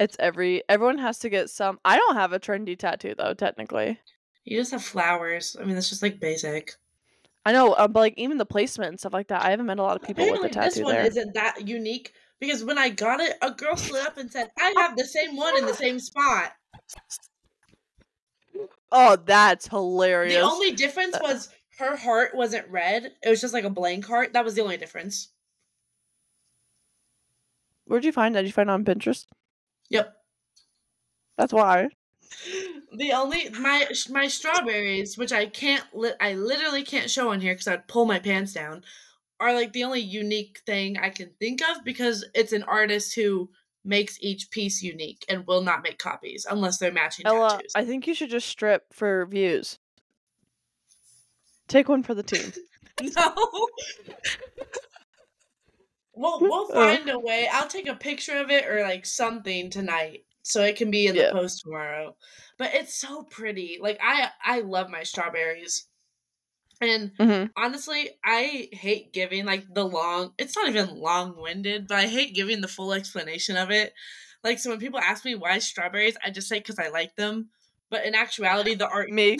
It's 0.00 0.16
every 0.18 0.64
everyone 0.68 0.98
has 0.98 1.20
to 1.20 1.28
get 1.28 1.48
some. 1.48 1.78
I 1.84 1.96
don't 1.96 2.16
have 2.16 2.32
a 2.32 2.40
trendy 2.40 2.76
tattoo 2.76 3.14
though, 3.16 3.34
technically. 3.34 4.00
You 4.44 4.58
just 4.58 4.72
have 4.72 4.82
flowers. 4.82 5.56
I 5.60 5.64
mean, 5.64 5.74
that's 5.74 5.88
just 5.88 6.02
like 6.02 6.20
basic. 6.20 6.74
I 7.44 7.52
know, 7.52 7.74
um, 7.76 7.92
but 7.92 8.00
like 8.00 8.14
even 8.16 8.38
the 8.38 8.46
placement 8.46 8.90
and 8.90 9.00
stuff 9.00 9.12
like 9.12 9.28
that. 9.28 9.44
I 9.44 9.50
haven't 9.50 9.66
met 9.66 9.78
a 9.78 9.82
lot 9.82 9.96
of 9.96 10.02
people 10.02 10.24
with 10.24 10.34
Apparently, 10.34 10.48
the 10.48 10.54
tattoo 10.54 10.74
this 10.74 10.84
one 10.84 10.94
there. 10.94 11.06
isn't 11.06 11.34
that 11.34 11.66
unique 11.66 12.12
because 12.38 12.64
when 12.64 12.78
I 12.78 12.88
got 12.88 13.20
it, 13.20 13.36
a 13.42 13.50
girl 13.50 13.76
slid 13.76 14.06
up 14.06 14.16
and 14.16 14.30
said, 14.30 14.50
"I 14.58 14.72
have 14.78 14.96
the 14.96 15.04
same 15.04 15.36
one 15.36 15.56
in 15.58 15.66
the 15.66 15.74
same 15.74 15.98
spot." 15.98 16.52
Oh, 18.92 19.16
that's 19.16 19.68
hilarious. 19.68 20.34
The 20.34 20.40
only 20.40 20.72
difference 20.72 21.16
was 21.20 21.48
her 21.78 21.96
heart 21.96 22.34
wasn't 22.34 22.68
red; 22.68 23.12
it 23.22 23.28
was 23.28 23.40
just 23.40 23.54
like 23.54 23.64
a 23.64 23.70
blank 23.70 24.06
heart. 24.06 24.34
That 24.34 24.44
was 24.44 24.54
the 24.54 24.62
only 24.62 24.76
difference. 24.76 25.28
Where'd 27.86 28.04
you 28.04 28.12
find 28.12 28.34
that? 28.34 28.42
Did 28.42 28.48
you 28.48 28.52
find 28.52 28.70
it 28.70 28.72
on 28.72 28.84
Pinterest? 28.84 29.26
Yep. 29.90 30.14
That's 31.36 31.52
why. 31.52 31.88
The 32.96 33.12
only 33.12 33.48
my 33.50 33.86
my 34.10 34.28
strawberries, 34.28 35.16
which 35.16 35.32
I 35.32 35.46
can't 35.46 35.84
li- 35.94 36.12
I 36.20 36.34
literally 36.34 36.82
can't 36.84 37.10
show 37.10 37.30
on 37.30 37.40
here 37.40 37.54
because 37.54 37.68
I'd 37.68 37.88
pull 37.88 38.04
my 38.04 38.18
pants 38.18 38.52
down, 38.52 38.84
are 39.40 39.54
like 39.54 39.72
the 39.72 39.84
only 39.84 40.00
unique 40.00 40.60
thing 40.66 40.98
I 40.98 41.10
can 41.10 41.30
think 41.38 41.60
of 41.62 41.84
because 41.84 42.24
it's 42.34 42.52
an 42.52 42.62
artist 42.64 43.14
who 43.14 43.50
makes 43.84 44.16
each 44.20 44.50
piece 44.50 44.82
unique 44.82 45.24
and 45.28 45.46
will 45.46 45.62
not 45.62 45.82
make 45.82 45.98
copies 45.98 46.46
unless 46.48 46.78
they're 46.78 46.92
matching 46.92 47.26
Ella, 47.26 47.50
tattoos. 47.50 47.72
I 47.74 47.84
think 47.84 48.06
you 48.06 48.14
should 48.14 48.30
just 48.30 48.48
strip 48.48 48.84
for 48.92 49.26
views. 49.26 49.78
Take 51.68 51.88
one 51.88 52.02
for 52.02 52.14
the 52.14 52.22
team. 52.22 52.52
no. 53.00 53.34
we'll 56.14 56.40
we'll 56.40 56.68
Uh. 56.72 56.74
find 56.96 57.08
a 57.08 57.18
way. 57.18 57.48
I'll 57.50 57.68
take 57.68 57.88
a 57.88 57.94
picture 57.94 58.36
of 58.36 58.50
it 58.50 58.66
or 58.66 58.82
like 58.82 59.06
something 59.06 59.70
tonight 59.70 60.24
so 60.42 60.62
it 60.64 60.76
can 60.76 60.90
be 60.90 61.06
in 61.06 61.16
the 61.16 61.24
post 61.24 61.60
tomorrow. 61.62 62.16
But 62.58 62.74
it's 62.74 62.94
so 62.94 63.24
pretty. 63.24 63.78
Like 63.80 63.98
I 64.02 64.30
I 64.44 64.60
love 64.60 64.90
my 64.90 65.02
strawberries. 65.04 65.88
And 66.80 67.12
hmm 67.18 67.54
honestly, 67.56 68.18
I 68.24 68.68
hate 68.72 69.12
giving 69.12 69.44
like 69.44 69.64
the 69.72 69.84
long. 69.84 70.34
It's 70.38 70.56
not 70.56 70.68
even 70.68 70.96
long-winded, 70.96 71.88
but 71.88 71.98
I 71.98 72.06
hate 72.08 72.34
giving 72.34 72.60
the 72.60 72.68
full 72.68 72.92
explanation 72.92 73.56
of 73.56 73.70
it. 73.70 73.94
Like 74.44 74.58
so 74.58 74.70
when 74.70 74.80
people 74.80 75.00
ask 75.00 75.24
me 75.24 75.34
why 75.34 75.58
strawberries, 75.58 76.16
I 76.24 76.30
just 76.30 76.48
say 76.48 76.60
cuz 76.60 76.78
I 76.78 76.88
like 76.88 77.16
them. 77.16 77.50
But 77.90 78.04
in 78.06 78.14
actuality, 78.14 78.74
the 78.74 78.88
art 78.88 79.10
Me. 79.10 79.38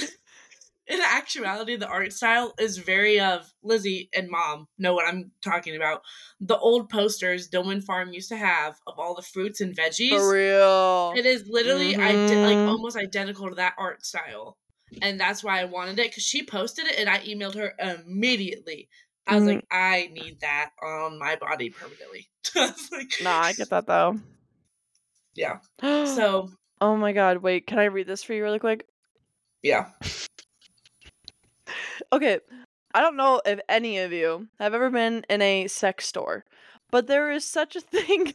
In 0.88 1.00
actuality, 1.00 1.76
the 1.76 1.86
art 1.88 2.12
style 2.12 2.54
is 2.58 2.78
very 2.78 3.20
of 3.20 3.52
Lizzie 3.62 4.08
and 4.14 4.28
Mom 4.28 4.66
know 4.78 4.94
what 4.94 5.06
I'm 5.06 5.30
talking 5.42 5.76
about. 5.76 6.02
The 6.40 6.58
old 6.58 6.88
posters 6.88 7.48
Dillman 7.48 7.82
Farm 7.84 8.12
used 8.12 8.28
to 8.30 8.36
have 8.36 8.76
of 8.86 8.98
all 8.98 9.14
the 9.14 9.22
fruits 9.22 9.60
and 9.60 9.76
veggies. 9.76 10.10
For 10.10 10.32
real. 10.32 11.14
It 11.16 11.26
is 11.26 11.46
literally 11.48 11.94
I 11.96 12.16
did 12.16 12.40
like 12.42 12.58
Mhm. 12.58 12.68
almost 12.68 12.96
identical 12.96 13.48
to 13.48 13.54
that 13.56 13.74
art 13.78 14.04
style, 14.04 14.56
and 15.00 15.20
that's 15.20 15.44
why 15.44 15.60
I 15.60 15.64
wanted 15.66 15.98
it 15.98 16.10
because 16.10 16.22
she 16.24 16.44
posted 16.44 16.86
it 16.86 16.98
and 16.98 17.08
I 17.08 17.20
emailed 17.20 17.54
her 17.56 17.74
immediately. 17.78 18.88
I 19.26 19.36
was 19.36 19.44
Mhm. 19.44 19.54
like, 19.54 19.64
I 19.70 20.08
need 20.12 20.40
that 20.40 20.70
on 20.82 21.18
my 21.18 21.36
body 21.36 21.70
permanently. 21.70 22.28
I 22.56 22.72
like, 22.90 23.12
Nah, 23.22 23.40
I 23.40 23.52
get 23.52 23.70
that 23.70 23.86
though. 23.86 24.18
Yeah. 25.34 25.58
So 26.06 26.50
Oh 26.80 26.96
my 26.96 27.12
god! 27.12 27.38
Wait, 27.38 27.66
can 27.66 27.78
I 27.78 27.84
read 27.84 28.08
this 28.08 28.24
for 28.24 28.32
you 28.32 28.42
really 28.42 28.58
quick? 28.58 28.86
yeah, 29.62 29.90
Okay, 32.12 32.40
I 32.94 33.00
don't 33.00 33.16
know 33.16 33.40
if 33.44 33.60
any 33.68 33.98
of 33.98 34.12
you 34.12 34.48
have 34.58 34.74
ever 34.74 34.90
been 34.90 35.24
in 35.28 35.42
a 35.42 35.66
sex 35.68 36.06
store, 36.06 36.44
but 36.90 37.06
there 37.06 37.30
is 37.30 37.44
such 37.44 37.76
a 37.76 37.80
thing 37.94 38.34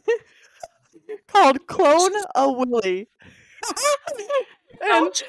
called 1.26 1.66
clone 1.66 2.12
a 2.34 2.50
willy. 2.50 3.08
and, 4.82 5.22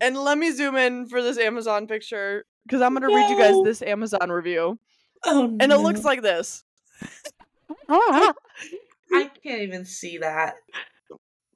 and 0.00 0.16
let 0.16 0.38
me 0.38 0.52
zoom 0.52 0.76
in 0.76 1.08
for 1.08 1.22
this 1.22 1.38
Amazon 1.38 1.86
picture 1.86 2.44
because 2.64 2.82
I'm 2.82 2.94
gonna 2.94 3.08
read 3.08 3.30
you 3.30 3.38
guys 3.38 3.54
this 3.64 3.82
Amazon 3.82 4.30
review, 4.30 4.78
oh, 5.24 5.56
and 5.60 5.72
it 5.72 5.78
looks 5.78 6.04
like 6.04 6.22
this. 6.22 6.64
I 7.88 8.32
can't 9.42 9.62
even 9.62 9.84
see 9.84 10.18
that. 10.18 10.56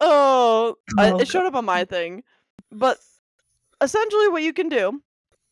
Oh, 0.00 0.76
Oh, 0.98 1.18
it 1.18 1.28
showed 1.28 1.46
up 1.46 1.54
on 1.54 1.64
my 1.64 1.84
thing. 1.84 2.24
But 2.70 2.98
essentially, 3.82 4.28
what 4.28 4.42
you 4.42 4.52
can 4.52 4.68
do 4.68 5.02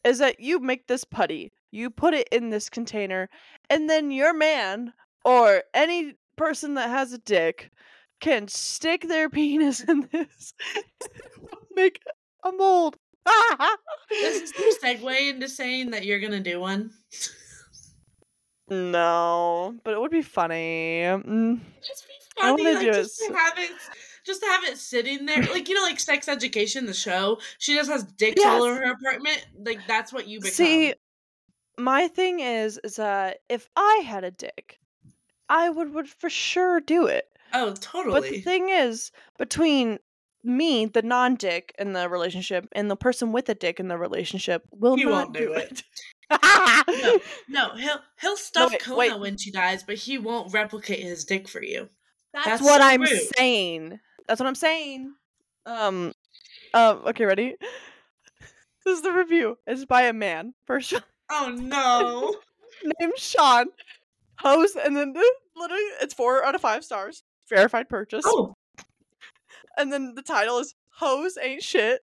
is 0.05 0.19
that 0.19 0.41
you 0.41 0.59
make 0.61 0.87
this 0.87 1.05
putty, 1.05 1.53
you 1.71 1.91
put 1.91 2.15
it 2.15 2.29
in 2.33 2.49
this 2.51 2.71
container, 2.71 3.29
and 3.69 3.91
then 3.91 4.11
your 4.11 4.33
man 4.33 4.93
or 5.25 5.63
any 5.75 6.15
person 6.37 6.75
that 6.75 6.89
has 6.89 7.13
a 7.13 7.19
dick 7.19 7.71
can 8.21 8.49
stick 8.49 9.03
their 9.09 9.29
penis 9.31 9.81
in 9.81 10.09
this, 10.13 10.55
make 11.75 12.01
a 12.45 12.53
mold. 12.53 12.97
This 14.11 14.43
is 14.43 14.53
the 14.53 14.75
segue 14.83 15.31
into 15.31 15.49
saying 15.49 15.91
that 15.91 16.05
you're 16.07 16.21
gonna 16.21 16.41
do 16.41 16.59
one. 16.61 16.91
no, 18.69 19.75
but 19.85 19.93
it 19.95 20.01
would 20.01 20.11
be 20.11 20.23
funny. 20.23 21.03
Mm, 21.03 21.61
Just 21.87 22.07
be 22.07 22.15
I 22.43 22.51
wanna 22.53 22.63
like 22.63 22.81
do 22.81 22.89
it 22.89 22.95
just 22.95 23.19
to 23.19 23.25
so- 23.27 23.35
have 23.35 23.59
it, 23.59 23.71
just 24.31 24.41
to 24.43 24.49
have 24.49 24.65
it 24.65 24.79
sitting 24.79 25.27
there, 25.27 25.43
like 25.43 25.69
you 25.69 25.75
know, 25.75 25.83
like 25.83 26.01
Sex 26.01 26.29
Education, 26.29 26.87
the 26.87 26.95
show. 26.95 27.39
She 27.59 27.75
just 27.75 27.91
has 27.91 28.05
dicks 28.05 28.45
all 28.45 28.63
over 28.63 28.77
her 28.77 28.93
apartment. 28.93 29.45
Like 29.65 29.81
that's 29.87 30.13
what 30.13 30.29
you 30.29 30.39
become. 30.41 30.53
See, 30.53 30.95
my 31.79 32.09
thing 32.09 32.41
is, 32.41 32.79
is 32.85 32.97
that 32.97 33.39
if 33.49 33.69
I 33.77 34.03
had 34.05 34.25
a 34.25 34.31
dick, 34.31 34.79
I 35.49 35.69
would 35.71 35.93
would 35.95 36.09
for 36.09 36.31
sure 36.31 36.81
do 36.81 37.07
it. 37.07 37.27
oh, 37.53 37.73
totally. 37.75 38.21
But 38.21 38.31
the 38.31 38.41
thing 38.41 38.69
is, 38.69 39.11
between 39.39 39.99
me, 40.45 40.87
the 40.87 41.03
non-dick 41.03 41.75
in 41.79 41.93
the 41.93 42.09
relationship, 42.09 42.67
and 42.73 42.91
the 42.91 42.97
person 42.97 43.33
with 43.33 43.49
a 43.49 43.55
dick 43.55 43.79
in 43.81 43.89
the 43.89 43.99
relationship, 43.99 44.63
will 44.73 44.97
He 44.97 45.05
not 45.05 45.11
won't 45.13 45.35
do 45.35 45.49
do 45.49 45.53
it. 45.55 45.73
it. 45.73 45.83
No, 46.89 47.19
no, 47.49 47.77
he'll 47.77 48.01
he'll 48.21 48.37
stuff 48.37 48.71
wait, 48.71 48.81
Kona 48.83 48.97
wait. 48.97 49.19
when 49.21 49.37
she 49.37 49.51
dies, 49.51 49.83
but 49.83 49.97
he 49.97 50.17
won't 50.19 50.53
replicate 50.53 51.01
his 51.01 51.25
dick 51.25 51.49
for 51.49 51.63
you. 51.63 51.89
That's, 52.33 52.47
That's 52.47 52.63
what 52.63 52.81
so 52.81 52.87
I'm 52.87 53.01
rude. 53.03 53.21
saying. 53.37 53.99
That's 54.31 54.39
what 54.39 54.47
I'm 54.47 54.55
saying. 54.55 55.13
Um, 55.67 56.13
um. 56.73 57.03
Okay, 57.07 57.25
ready? 57.25 57.57
This 58.87 58.97
is 58.97 59.03
the 59.03 59.13
review. 59.13 59.59
It's 59.67 59.85
by 59.85 60.03
a 60.03 60.13
man. 60.13 60.55
First 60.67 60.95
Oh 61.31 61.55
no! 61.61 62.35
named 62.99 63.19
Sean. 63.19 63.67
Host, 64.39 64.75
and 64.83 64.97
then 64.97 65.13
literally 65.55 65.83
it's 66.01 66.15
four 66.15 66.43
out 66.45 66.55
of 66.55 66.63
five 66.63 66.83
stars. 66.83 67.25
Verified 67.49 67.89
purchase. 67.91 68.25
Oh, 68.27 68.55
And 69.77 69.93
then 69.93 70.15
the 70.15 70.23
title 70.23 70.59
is 70.61 70.75
Hose 70.95 71.37
Ain't 71.43 71.63
Shit. 71.63 72.01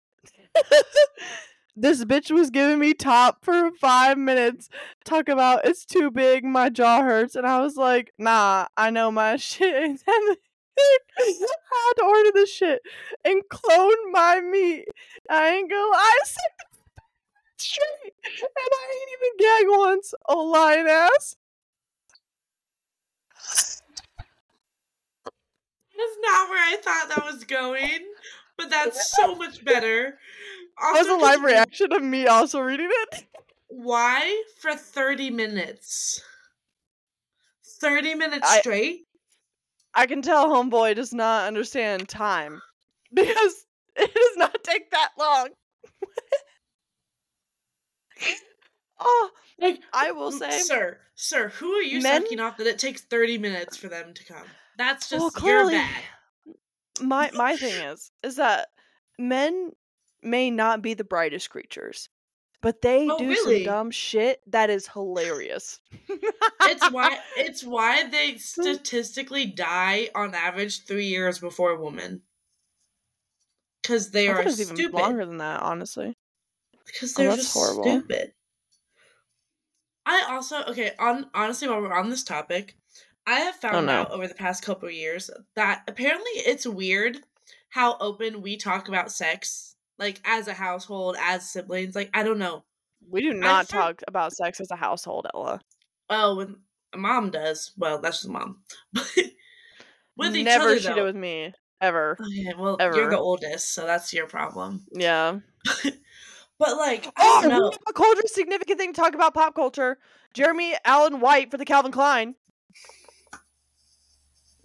this 1.75 2.05
bitch 2.05 2.29
was 2.29 2.51
giving 2.51 2.77
me 2.77 2.93
top 2.93 3.43
for 3.43 3.71
five 3.71 4.17
minutes. 4.19 4.69
Talk 5.03 5.29
about 5.29 5.65
it's 5.65 5.83
too 5.83 6.11
big, 6.11 6.43
my 6.43 6.69
jaw 6.69 7.01
hurts. 7.01 7.35
And 7.35 7.47
I 7.47 7.59
was 7.59 7.75
like, 7.75 8.11
nah, 8.19 8.67
I 8.77 8.91
know 8.91 9.09
my 9.11 9.37
shit 9.37 9.73
ain't 9.83 10.05
that. 10.05 10.35
I 11.19 11.47
had 11.71 11.93
to 11.97 12.03
order 12.03 12.31
this 12.33 12.51
shit 12.51 12.81
and 13.25 13.41
clone 13.49 14.11
my 14.11 14.41
meat. 14.41 14.85
I 15.29 15.49
ain't 15.49 15.69
gonna 15.69 15.91
lie, 15.91 16.17
I 16.21 16.25
said 16.25 16.67
straight. 17.57 18.13
And 18.41 18.71
I 18.71 18.93
ain't 18.93 19.11
even 19.13 19.67
gag 19.67 19.79
once. 19.79 20.13
Oh, 20.27 20.45
lying 20.45 20.87
ass. 20.87 21.35
that's 25.97 26.17
not 26.21 26.49
where 26.49 26.59
I 26.59 26.77
thought 26.77 27.15
that 27.15 27.25
was 27.25 27.43
going, 27.43 27.99
but 28.57 28.69
that's 28.69 29.11
so 29.15 29.35
much 29.35 29.63
better. 29.65 30.17
That 30.79 30.93
was 30.93 31.07
a 31.07 31.15
live 31.15 31.41
reaction 31.41 31.91
of 31.91 32.03
me 32.03 32.27
also 32.27 32.59
reading 32.59 32.89
it. 32.91 33.25
Why 33.67 34.43
for 34.61 34.75
thirty 34.75 35.29
minutes? 35.29 36.21
Thirty 37.81 38.15
minutes 38.15 38.47
I- 38.49 38.59
straight. 38.59 39.06
I 39.97 40.05
can 40.05 40.21
tell 40.21 40.47
homeboy 40.47 40.95
does 40.95 41.11
not 41.13 41.47
understand 41.47 42.07
time 42.07 42.61
because 43.13 43.65
it 43.95 44.13
does 44.13 44.37
not 44.37 44.63
take 44.63 44.91
that 44.91 45.09
long. 45.17 45.49
oh, 48.99 49.29
Like 49.59 49.79
I 49.93 50.11
will 50.11 50.31
say, 50.31 50.51
Sir, 50.59 50.99
sir, 51.15 51.49
who 51.49 51.71
are 51.73 51.81
you 51.81 52.01
Men- 52.01 52.23
sucking 52.23 52.39
off 52.39 52.57
that 52.57 52.67
it 52.67 52.79
takes 52.79 53.01
30 53.01 53.37
minutes 53.39 53.75
for 53.77 53.87
them 53.87 54.13
to 54.13 54.23
come? 54.23 54.45
That's 54.77 55.09
just 55.09 55.19
well, 55.19 55.31
you're 55.33 55.63
clearly, 55.65 55.73
bad. 55.73 56.03
my 57.01 57.31
my 57.33 57.55
thing 57.57 57.73
is 57.87 58.11
is 58.21 58.35
that 58.35 58.67
men 59.17 59.71
may 60.21 60.51
not 60.51 60.83
be 60.83 60.93
the 60.93 61.03
brightest 61.03 61.49
creatures, 61.49 62.09
but 62.61 62.81
they 62.81 63.09
Oh, 63.09 63.17
do 63.17 63.29
really? 63.29 63.63
some 63.63 63.63
dumb 63.63 63.91
shit 63.91 64.41
that 64.47 64.69
is 64.69 64.87
hilarious. 64.87 65.79
It's 66.63 66.87
why 66.87 67.23
it's 67.35 67.63
why 67.63 68.07
they 68.07 68.37
statistically 68.37 69.47
die 69.47 70.11
on 70.13 70.35
average 70.35 70.83
three 70.85 71.07
years 71.07 71.39
before 71.39 71.71
a 71.71 71.81
woman. 71.81 72.21
Because 73.81 74.11
they 74.11 74.27
I 74.27 74.33
are 74.33 74.43
was 74.43 74.61
even 74.61 74.91
longer 74.91 75.25
than 75.25 75.37
that, 75.37 75.61
honestly. 75.63 76.15
Because 76.85 77.15
Oh, 77.15 77.23
they're 77.23 77.29
that's 77.29 77.45
just 77.45 77.53
horrible. 77.53 77.83
stupid. 77.83 78.33
I 80.07 80.25
also 80.29 80.63
okay, 80.63 80.95
on 80.97 81.29
honestly 81.35 81.67
while 81.67 81.81
we're 81.81 81.93
on 81.93 82.09
this 82.09 82.23
topic, 82.23 82.75
I 83.27 83.41
have 83.41 83.55
oh, 83.55 83.59
found 83.59 83.77
Oh, 83.83 83.85
no. 83.85 84.01
out 84.01 84.11
over 84.11 84.27
the 84.27 84.33
past 84.35 84.63
couple 84.63 84.87
of 84.87 84.93
years 84.95 85.29
that 85.55 85.83
apparently 85.87 86.31
it's 86.31 86.65
weird 86.65 87.23
how 87.69 87.97
open 87.99 88.41
we 88.41 88.57
talk 88.57 88.87
about 88.87 89.11
sex, 89.11 89.76
like 89.99 90.19
as 90.25 90.47
a 90.47 90.53
household, 90.53 91.15
as 91.19 91.49
siblings. 91.49 91.95
Like 91.95 92.09
I 92.13 92.23
don't 92.23 92.39
know. 92.39 92.63
We 93.09 93.21
do 93.21 93.33
not 93.33 93.67
for- 93.67 93.73
talk 93.73 94.01
about 94.07 94.33
sex 94.33 94.59
as 94.59 94.71
a 94.71 94.75
household, 94.75 95.27
Ella. 95.33 95.61
Oh, 96.09 96.35
when 96.35 96.55
mom 96.95 97.29
does. 97.31 97.71
Well, 97.77 97.99
that's 98.01 98.17
just 98.21 98.29
mom. 98.29 98.63
But 100.17 100.25
with 100.31 100.35
each 100.35 100.45
Never 100.45 100.69
other, 100.69 100.79
she 100.79 100.91
did 100.93 101.03
with 101.03 101.15
me 101.15 101.53
ever. 101.79 102.17
Oh, 102.19 102.25
okay, 102.25 102.53
well, 102.57 102.77
you're 102.79 103.07
the 103.11 103.19
oldest, 103.19 103.71
so 103.75 103.85
that's 103.85 104.11
your 104.13 104.25
problem. 104.25 104.83
Yeah. 104.91 105.39
But 106.59 106.75
like, 106.77 107.05
I 107.07 107.11
Oh, 107.19 107.41
don't 107.43 107.51
we 107.51 107.63
have 107.65 107.77
a 107.87 107.93
culture 107.93 108.21
significant 108.25 108.79
thing 108.79 108.91
to 108.93 108.99
talk 108.99 109.13
about 109.13 109.35
pop 109.35 109.53
culture. 109.53 109.99
Jeremy 110.33 110.75
Allen 110.85 111.19
White 111.19 111.51
for 111.51 111.57
the 111.57 111.65
Calvin 111.65 111.91
Klein. 111.91 112.33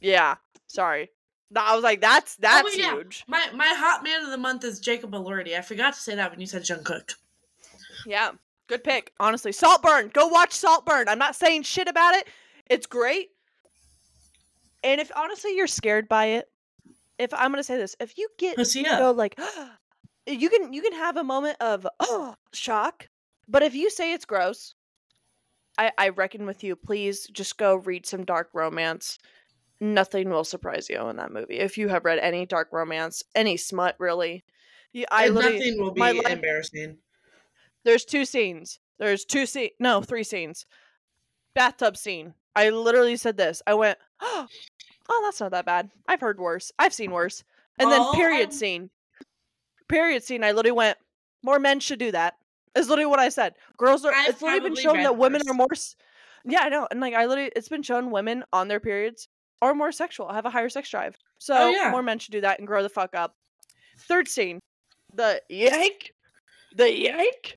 Yeah, 0.00 0.36
sorry. 0.66 1.10
I 1.56 1.74
was 1.74 1.82
like, 1.84 2.00
that's 2.00 2.34
oh, 2.38 2.42
that's 2.42 2.74
Oh, 2.74 2.78
yeah. 2.78 2.94
huge. 2.94 3.24
My 3.28 3.42
my 3.54 3.66
hot 3.76 4.02
man 4.02 4.24
of 4.24 4.30
the 4.30 4.38
month 4.38 4.64
is 4.64 4.80
Jacob 4.80 5.10
Elordi. 5.12 5.56
I 5.56 5.60
forgot 5.60 5.94
to 5.94 6.00
say 6.00 6.14
that 6.14 6.30
when 6.30 6.40
you 6.40 6.46
said 6.46 6.62
Jungkook. 6.62 7.12
Yeah, 8.06 8.30
good 8.68 8.82
pick. 8.84 9.12
Honestly, 9.20 9.52
Saltburn. 9.52 10.10
Go 10.12 10.26
watch 10.28 10.52
Saltburn. 10.52 11.08
I'm 11.08 11.18
not 11.18 11.36
saying 11.36 11.62
shit 11.64 11.88
about 11.88 12.14
it. 12.14 12.26
It's 12.70 12.86
great. 12.86 13.30
And 14.82 15.00
if 15.00 15.10
honestly 15.14 15.54
you're 15.56 15.66
scared 15.66 16.08
by 16.08 16.26
it, 16.26 16.48
if 17.18 17.32
I'm 17.34 17.50
gonna 17.52 17.62
say 17.62 17.76
this, 17.76 17.94
if 18.00 18.18
you 18.18 18.28
get 18.38 18.58
up. 18.58 18.98
go 18.98 19.10
like 19.12 19.38
you 20.26 20.48
can 20.48 20.72
you 20.72 20.82
can 20.82 20.92
have 20.94 21.16
a 21.16 21.24
moment 21.24 21.56
of 21.60 21.86
oh 22.00 22.34
shock 22.52 23.08
but 23.48 23.62
if 23.62 23.74
you 23.74 23.90
say 23.90 24.12
it's 24.12 24.24
gross 24.24 24.74
i 25.78 25.90
i 25.98 26.08
reckon 26.10 26.46
with 26.46 26.62
you 26.62 26.76
please 26.76 27.26
just 27.32 27.58
go 27.58 27.74
read 27.76 28.06
some 28.06 28.24
dark 28.24 28.48
romance 28.52 29.18
nothing 29.82 30.30
will 30.30 30.44
surprise 30.44 30.88
you 30.88 30.98
in 31.08 31.16
that 31.16 31.32
movie 31.32 31.58
if 31.58 31.76
you 31.76 31.88
have 31.88 32.04
read 32.04 32.18
any 32.20 32.46
dark 32.46 32.68
romance 32.72 33.22
any 33.34 33.56
smut 33.56 33.96
really. 33.98 34.44
Yeah, 34.92 35.06
i 35.10 35.26
And 35.26 35.34
nothing 35.34 35.74
will 35.80 35.90
be 35.90 36.00
life- 36.00 36.24
embarrassing. 36.30 36.98
there's 37.84 38.04
two 38.04 38.24
scenes. 38.24 38.78
There's 38.98 39.24
two 39.24 39.44
scene 39.44 39.70
no 39.80 40.00
three 40.00 40.22
scenes. 40.24 40.64
Bathtub 41.54 41.96
scene. 41.96 42.34
I 42.54 42.70
literally 42.70 43.16
said 43.16 43.36
this. 43.36 43.60
I 43.66 43.74
went 43.74 43.98
oh 44.20 44.46
that's 45.24 45.40
not 45.40 45.50
that 45.50 45.66
bad. 45.66 45.90
I've 46.06 46.20
heard 46.20 46.38
worse. 46.38 46.70
I've 46.78 46.94
seen 46.94 47.10
worse. 47.10 47.42
And 47.78 47.90
then 47.90 48.12
period 48.14 48.48
I'm- 48.48 48.52
scene. 48.52 48.90
Period 49.88 50.22
scene 50.22 50.44
i 50.44 50.52
literally 50.52 50.76
went 50.76 50.98
more 51.42 51.58
men 51.58 51.80
should 51.80 51.98
do 51.98 52.12
that 52.12 52.34
is 52.76 52.88
literally 52.88 53.10
what 53.10 53.18
i 53.18 53.28
said. 53.28 53.54
Girls 53.76 54.04
are 54.04 54.12
I've 54.14 54.28
it's 54.30 54.42
literally 54.42 54.70
been 54.70 54.76
shown 54.76 55.02
that 55.02 55.16
women 55.18 55.42
are 55.48 55.54
more 55.54 55.66
yeah 56.44 56.60
i 56.62 56.68
know 56.68 56.86
and 56.90 57.00
like 57.00 57.14
i 57.14 57.26
literally 57.26 57.50
it's 57.54 57.68
been 57.68 57.82
shown 57.82 58.10
women 58.10 58.42
on 58.52 58.68
their 58.68 58.80
periods 58.80 59.28
are 59.62 59.75
more 59.75 59.92
sexual 59.92 60.31
have 60.31 60.44
a 60.44 60.51
higher 60.51 60.68
sex 60.68 60.90
drive 60.90 61.16
oh, 61.16 61.27
so 61.38 61.55
Oh, 61.57 61.70
yeah. 61.70 61.90
more 61.90 62.03
men 62.03 62.18
should 62.18 62.33
do 62.33 62.42
that 62.42 62.59
and 62.59 62.66
grow 62.66 62.83
the 62.83 62.90
fuck 62.90 63.14
up 63.14 63.35
third 64.09 64.29
scene 64.29 64.59
the 65.14 65.40
yank 65.48 66.12
the 66.77 66.94
yank 66.94 67.57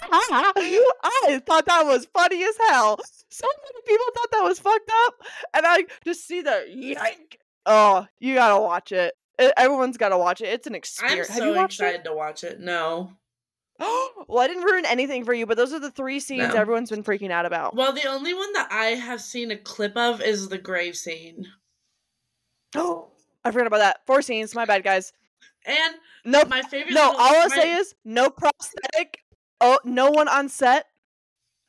I 1.02 1.42
thought 1.44 1.66
that 1.66 1.84
was 1.84 2.06
funny 2.14 2.42
as 2.44 2.54
hell. 2.68 2.98
So 3.30 3.46
many 3.46 3.82
people 3.86 4.06
thought 4.14 4.30
that 4.32 4.44
was 4.44 4.58
fucked 4.60 4.90
up, 5.06 5.14
and 5.54 5.66
I 5.66 5.84
just 6.04 6.26
see 6.26 6.40
the 6.40 6.66
yank. 6.68 7.38
Oh, 7.66 8.06
you 8.20 8.34
gotta 8.34 8.60
watch 8.60 8.92
it. 8.92 9.14
Everyone's 9.56 9.96
gotta 9.96 10.16
watch 10.16 10.40
it. 10.40 10.46
It's 10.46 10.66
an 10.66 10.74
experience. 10.74 11.30
I'm 11.30 11.36
so 11.38 11.64
excited 11.64 12.04
to 12.04 12.14
watch 12.14 12.44
it. 12.44 12.60
No. 12.60 13.12
It? 13.78 14.24
well, 14.28 14.38
I 14.42 14.46
didn't 14.48 14.64
ruin 14.64 14.84
anything 14.86 15.24
for 15.24 15.32
you, 15.34 15.46
but 15.46 15.56
those 15.56 15.72
are 15.72 15.78
the 15.80 15.90
three 15.90 16.20
scenes 16.20 16.54
No. 16.54 16.60
everyone's 16.60 16.90
been 16.90 17.04
freaking 17.04 17.30
out 17.30 17.46
about. 17.46 17.74
Well, 17.74 17.92
the 17.92 18.06
only 18.06 18.34
one 18.34 18.52
that 18.54 18.68
I 18.70 18.86
have 18.88 19.20
seen 19.20 19.50
a 19.50 19.56
clip 19.56 19.96
of 19.96 20.20
is 20.22 20.48
the 20.48 20.58
grave 20.58 20.96
scene. 20.96 21.46
Oh, 22.74 23.08
I 23.44 23.50
forgot 23.50 23.66
about 23.68 23.78
that. 23.78 24.00
Four 24.06 24.22
scenes. 24.22 24.54
My 24.54 24.64
bad, 24.64 24.82
guys. 24.84 25.12
And 25.64 25.94
No, 26.24 26.44
my 26.48 26.62
favorite. 26.62 26.94
no. 26.94 27.10
All 27.10 27.16
I'll 27.18 27.48
my- 27.48 27.54
say 27.56 27.72
is 27.74 27.94
no 28.04 28.30
prosthetic. 28.30 29.24
Oh, 29.60 29.78
no 29.84 30.10
one 30.10 30.28
on 30.28 30.48
set. 30.48 30.86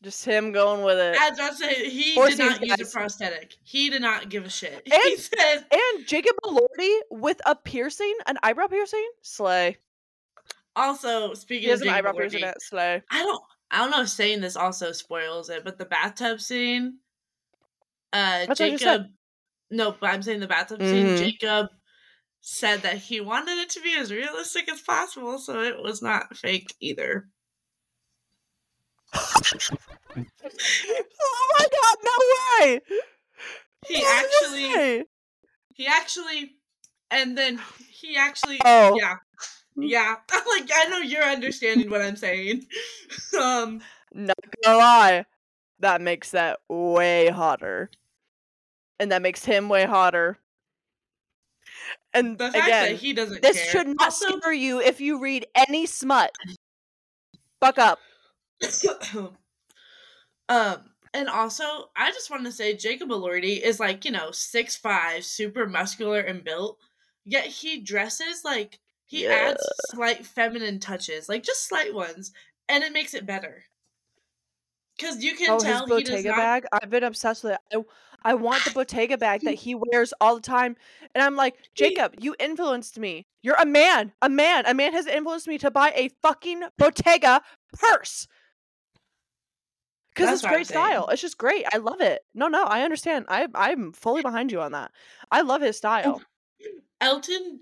Just 0.01 0.23
him 0.23 0.53
going 0.53 0.83
with 0.83 0.97
it. 0.97 1.17
As 1.19 1.37
I 1.39 1.49
say, 1.51 1.89
he 1.89 2.15
Four 2.15 2.29
did 2.29 2.39
not 2.39 2.57
scenes, 2.59 2.77
use 2.79 2.89
a 2.89 2.97
prosthetic. 2.97 3.55
He 3.63 3.89
did 3.89 4.01
not 4.01 4.29
give 4.29 4.45
a 4.45 4.49
shit. 4.49 4.81
he 4.85 4.91
And- 4.93 5.19
said, 5.19 5.65
And 5.71 6.07
Jacob 6.07 6.35
Elordi 6.45 6.99
with 7.11 7.41
a 7.45 7.53
piercing, 7.55 8.13
an 8.25 8.37
eyebrow 8.41 8.67
piercing, 8.67 9.05
slay. 9.21 9.77
Also 10.79 11.29
He 11.29 11.35
speaking 11.35 11.71
of 11.71 11.81
an 11.81 11.89
eyebrow 11.89 12.13
At 12.17 12.61
slay. 12.61 13.01
I 13.11 13.23
don't, 13.23 13.41
I 13.71 13.77
don't 13.79 13.91
know 13.91 14.01
if 14.01 14.09
saying 14.09 14.41
this 14.41 14.55
also 14.55 14.91
spoils 14.91 15.49
it, 15.49 15.63
but 15.63 15.77
the 15.77 15.85
bathtub 15.85 16.41
scene, 16.41 16.99
uh, 18.13 18.45
That's 18.47 18.57
Jacob. 18.57 19.07
No, 19.71 19.95
but 19.99 20.09
I'm 20.09 20.23
saying 20.23 20.39
the 20.39 20.47
bathtub 20.47 20.81
scene. 20.81 21.05
Mhm. 21.07 21.17
Jacob 21.17 21.67
said 22.41 22.81
that 22.81 22.97
he 22.97 23.19
wanted 23.21 23.57
it 23.59 23.69
to 23.71 23.81
be 23.81 23.95
as 23.97 24.11
realistic 24.11 24.71
as 24.71 24.81
possible, 24.81 25.37
so 25.37 25.61
it 25.61 25.81
was 25.81 26.01
not 26.01 26.35
fake 26.35 26.73
either. 26.79 27.27
oh 29.13 29.41
my 31.59 31.67
god, 31.71 31.97
no 32.03 32.65
way! 32.65 32.81
He 33.87 34.01
No 34.01 34.09
actually, 34.09 35.05
he 35.73 35.87
actually, 35.87 36.51
and 37.11 37.37
then 37.37 37.59
he 37.89 38.17
actually, 38.17 38.59
Oh. 38.65 38.97
yeah, 38.99 39.15
yeah. 39.81 40.15
like 40.31 40.69
I 40.73 40.85
know 40.89 40.99
you're 40.99 41.23
understanding 41.23 41.89
what 41.89 42.01
I'm 42.01 42.15
saying. 42.15 42.65
um, 43.39 43.81
Not 44.13 44.37
gonna 44.63 44.77
lie, 44.77 45.25
that 45.79 46.01
makes 46.01 46.31
that 46.31 46.59
way 46.67 47.27
hotter, 47.27 47.89
and 48.99 49.11
that 49.11 49.21
makes 49.21 49.45
him 49.45 49.69
way 49.69 49.85
hotter. 49.85 50.39
And 52.13 52.37
the 52.37 52.51
fact 52.51 52.67
again, 52.67 52.91
that 52.91 52.95
he 52.99 53.13
doesn't 53.13 53.41
this 53.41 53.57
care. 53.57 53.71
should 53.71 53.87
not 53.87 54.01
also, 54.01 54.39
scare 54.39 54.53
you 54.53 54.81
if 54.81 54.99
you 54.99 55.19
read 55.19 55.45
any 55.55 55.85
smut. 55.85 56.31
Fuck 57.59 57.77
up. 57.77 57.99
um, 60.49 60.77
and 61.13 61.29
also, 61.29 61.63
I 61.95 62.11
just 62.11 62.29
want 62.29 62.45
to 62.45 62.51
say 62.51 62.75
Jacob 62.75 63.09
Elordi 63.09 63.61
is 63.61 63.79
like, 63.79 64.05
you 64.05 64.11
know, 64.11 64.31
six 64.31 64.75
five, 64.75 65.23
super 65.23 65.67
muscular 65.67 66.19
and 66.19 66.43
built, 66.43 66.77
yet 67.25 67.45
he 67.45 67.79
dresses 67.79 68.43
like 68.43 68.79
he 69.09 69.23
Yeah. 69.23 69.31
adds 69.51 69.63
slight 69.91 70.25
feminine 70.25 70.79
touches, 70.79 71.27
like 71.27 71.43
just 71.43 71.67
slight 71.67 71.93
ones, 71.93 72.31
and 72.67 72.83
it 72.83 72.93
makes 72.93 73.13
it 73.13 73.25
better. 73.25 73.65
Because 74.95 75.23
you 75.23 75.35
can 75.35 75.49
Oh, 75.49 75.53
his 75.55 75.63
tell 75.63 75.85
he 75.87 76.03
does 76.03 76.09
Bottega 76.11 76.29
not. 76.29 76.37
bag. 76.37 76.65
I've 76.71 76.89
been 76.89 77.03
obsessed 77.03 77.43
with 77.43 77.53
it. 77.53 77.59
I, 77.73 78.31
I 78.31 78.33
want 78.35 78.63
the 78.65 78.71
Bottega 78.71 79.17
bag 79.17 79.41
that 79.41 79.53
he 79.65 79.73
wears 79.73 80.13
all 80.21 80.35
the 80.35 80.41
time. 80.41 80.75
And 81.15 81.23
I'm 81.23 81.35
like, 81.35 81.55
Jacob, 81.73 82.15
you 82.19 82.35
influenced 82.39 82.99
me. 82.99 83.25
You're 83.41 83.55
a 83.55 83.65
man. 83.65 84.11
A 84.21 84.29
man. 84.29 84.65
A 84.67 84.73
man 84.73 84.91
has 84.93 85.07
influenced 85.07 85.47
me 85.47 85.57
to 85.59 85.71
buy 85.71 85.91
a 85.95 86.09
fucking 86.21 86.63
Bottega 86.77 87.41
purse. 87.73 88.27
Because 90.13 90.33
it's 90.33 90.47
great 90.51 90.67
style. 90.67 91.07
It's 91.07 91.21
just 91.21 91.37
great. 91.37 91.65
I 91.73 91.77
love 91.77 92.01
it. 92.01 92.21
No, 92.35 92.49
no, 92.49 92.65
I 92.65 92.81
understand. 92.81 93.25
I 93.29 93.47
I'm 93.55 93.93
fully 93.93 94.21
behind 94.21 94.51
you 94.51 94.59
on 94.59 94.73
that. 94.73 94.91
I 95.31 95.41
love 95.41 95.61
his 95.61 95.77
style. 95.77 96.21
Elton 97.01 97.59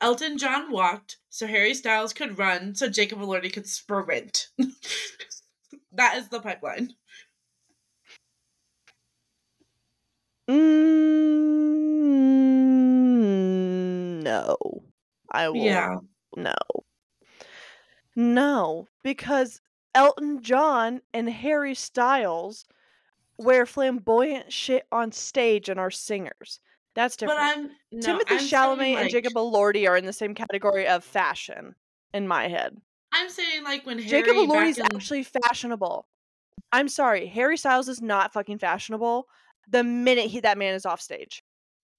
Elton 0.00 0.38
John 0.38 0.70
walked, 0.72 1.18
so 1.28 1.46
Harry 1.46 1.74
Styles 1.74 2.12
could 2.12 2.38
run, 2.38 2.74
so 2.74 2.88
Jacob 2.88 3.18
Elordi 3.18 3.52
could 3.52 3.66
sprint. 3.66 4.48
that 5.92 6.16
is 6.16 6.28
the 6.28 6.40
pipeline. 6.40 6.94
Mm, 10.48 11.12
no. 14.22 14.56
I 15.30 15.48
will 15.48 15.56
Yeah. 15.56 15.96
No. 16.36 16.54
No, 18.16 18.88
because 19.04 19.60
Elton 19.94 20.42
John 20.42 21.00
and 21.14 21.30
Harry 21.30 21.74
Styles 21.74 22.66
wear 23.38 23.64
flamboyant 23.64 24.52
shit 24.52 24.86
on 24.90 25.12
stage 25.12 25.68
and 25.68 25.78
are 25.78 25.90
singers. 25.90 26.60
That's 27.00 27.16
But 27.16 27.28
different. 27.28 27.40
I'm 27.40 27.70
no, 27.92 28.18
Timothée 28.18 28.24
I'm 28.28 28.38
Chalamet 28.40 28.96
and 28.96 29.08
Jacob 29.08 29.32
Elordi 29.32 29.88
are 29.88 29.96
in 29.96 30.04
the 30.04 30.12
same 30.12 30.34
category 30.34 30.86
of 30.86 31.02
fashion 31.02 31.74
in 32.12 32.28
my 32.28 32.46
head. 32.46 32.76
I'm 33.10 33.30
saying 33.30 33.64
like 33.64 33.86
when 33.86 33.98
Harry 33.98 34.22
Jacob 34.22 34.36
Elordi's 34.36 34.76
in, 34.76 34.84
actually 34.84 35.22
fashionable. 35.22 36.06
I'm 36.72 36.88
sorry, 36.88 37.26
Harry 37.26 37.56
Styles 37.56 37.88
is 37.88 38.02
not 38.02 38.34
fucking 38.34 38.58
fashionable 38.58 39.28
the 39.66 39.82
minute 39.82 40.26
he 40.26 40.40
that 40.40 40.58
man 40.58 40.74
is 40.74 40.84
off 40.84 41.00
stage. 41.00 41.42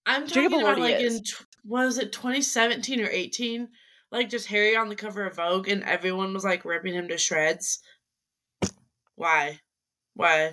I'm 0.06 0.28
Jacob 0.28 0.52
talking 0.52 0.62
about 0.62 0.78
Elordi 0.78 0.82
like 0.82 1.00
is. 1.00 1.16
in 1.16 1.24
was 1.66 1.98
it 1.98 2.12
2017 2.12 3.02
or 3.02 3.10
18? 3.10 3.70
Like 4.12 4.30
just 4.30 4.46
Harry 4.50 4.76
on 4.76 4.88
the 4.88 4.96
cover 4.96 5.26
of 5.26 5.38
Vogue 5.38 5.68
and 5.68 5.84
everyone 5.84 6.32
was 6.32 6.44
like 6.44 6.64
ripping 6.64 6.94
him 6.94 7.08
to 7.08 7.18
shreds. 7.18 7.80
Why? 9.16 9.62
Why? 10.14 10.52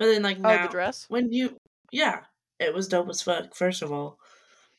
But 0.00 0.06
then 0.06 0.22
like 0.22 0.38
Oh, 0.38 0.42
now 0.42 0.66
the 0.66 0.72
dress? 0.72 1.06
when 1.08 1.32
you 1.32 1.60
yeah, 1.92 2.22
it 2.60 2.74
was 2.74 2.88
dope 2.88 3.08
as 3.08 3.22
fuck, 3.22 3.54
first 3.54 3.82
of 3.82 3.92
all. 3.92 4.18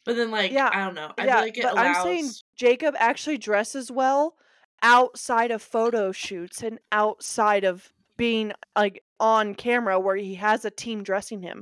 But 0.05 0.15
then 0.15 0.31
like 0.31 0.51
Yeah, 0.51 0.69
I 0.71 0.85
don't 0.85 0.95
know. 0.95 1.11
I 1.17 1.25
yeah, 1.25 1.35
feel 1.35 1.41
like 1.45 1.57
it 1.57 1.63
but 1.63 1.73
allows 1.73 1.97
I'm 1.97 2.03
saying 2.03 2.31
Jacob 2.55 2.95
actually 2.97 3.37
dresses 3.37 3.91
well 3.91 4.35
outside 4.81 5.51
of 5.51 5.61
photo 5.61 6.11
shoots 6.11 6.63
and 6.63 6.79
outside 6.91 7.63
of 7.63 7.91
being 8.17 8.53
like 8.77 9.03
on 9.19 9.55
camera 9.55 9.99
where 9.99 10.15
he 10.15 10.35
has 10.35 10.65
a 10.65 10.71
team 10.71 11.03
dressing 11.03 11.41
him. 11.41 11.61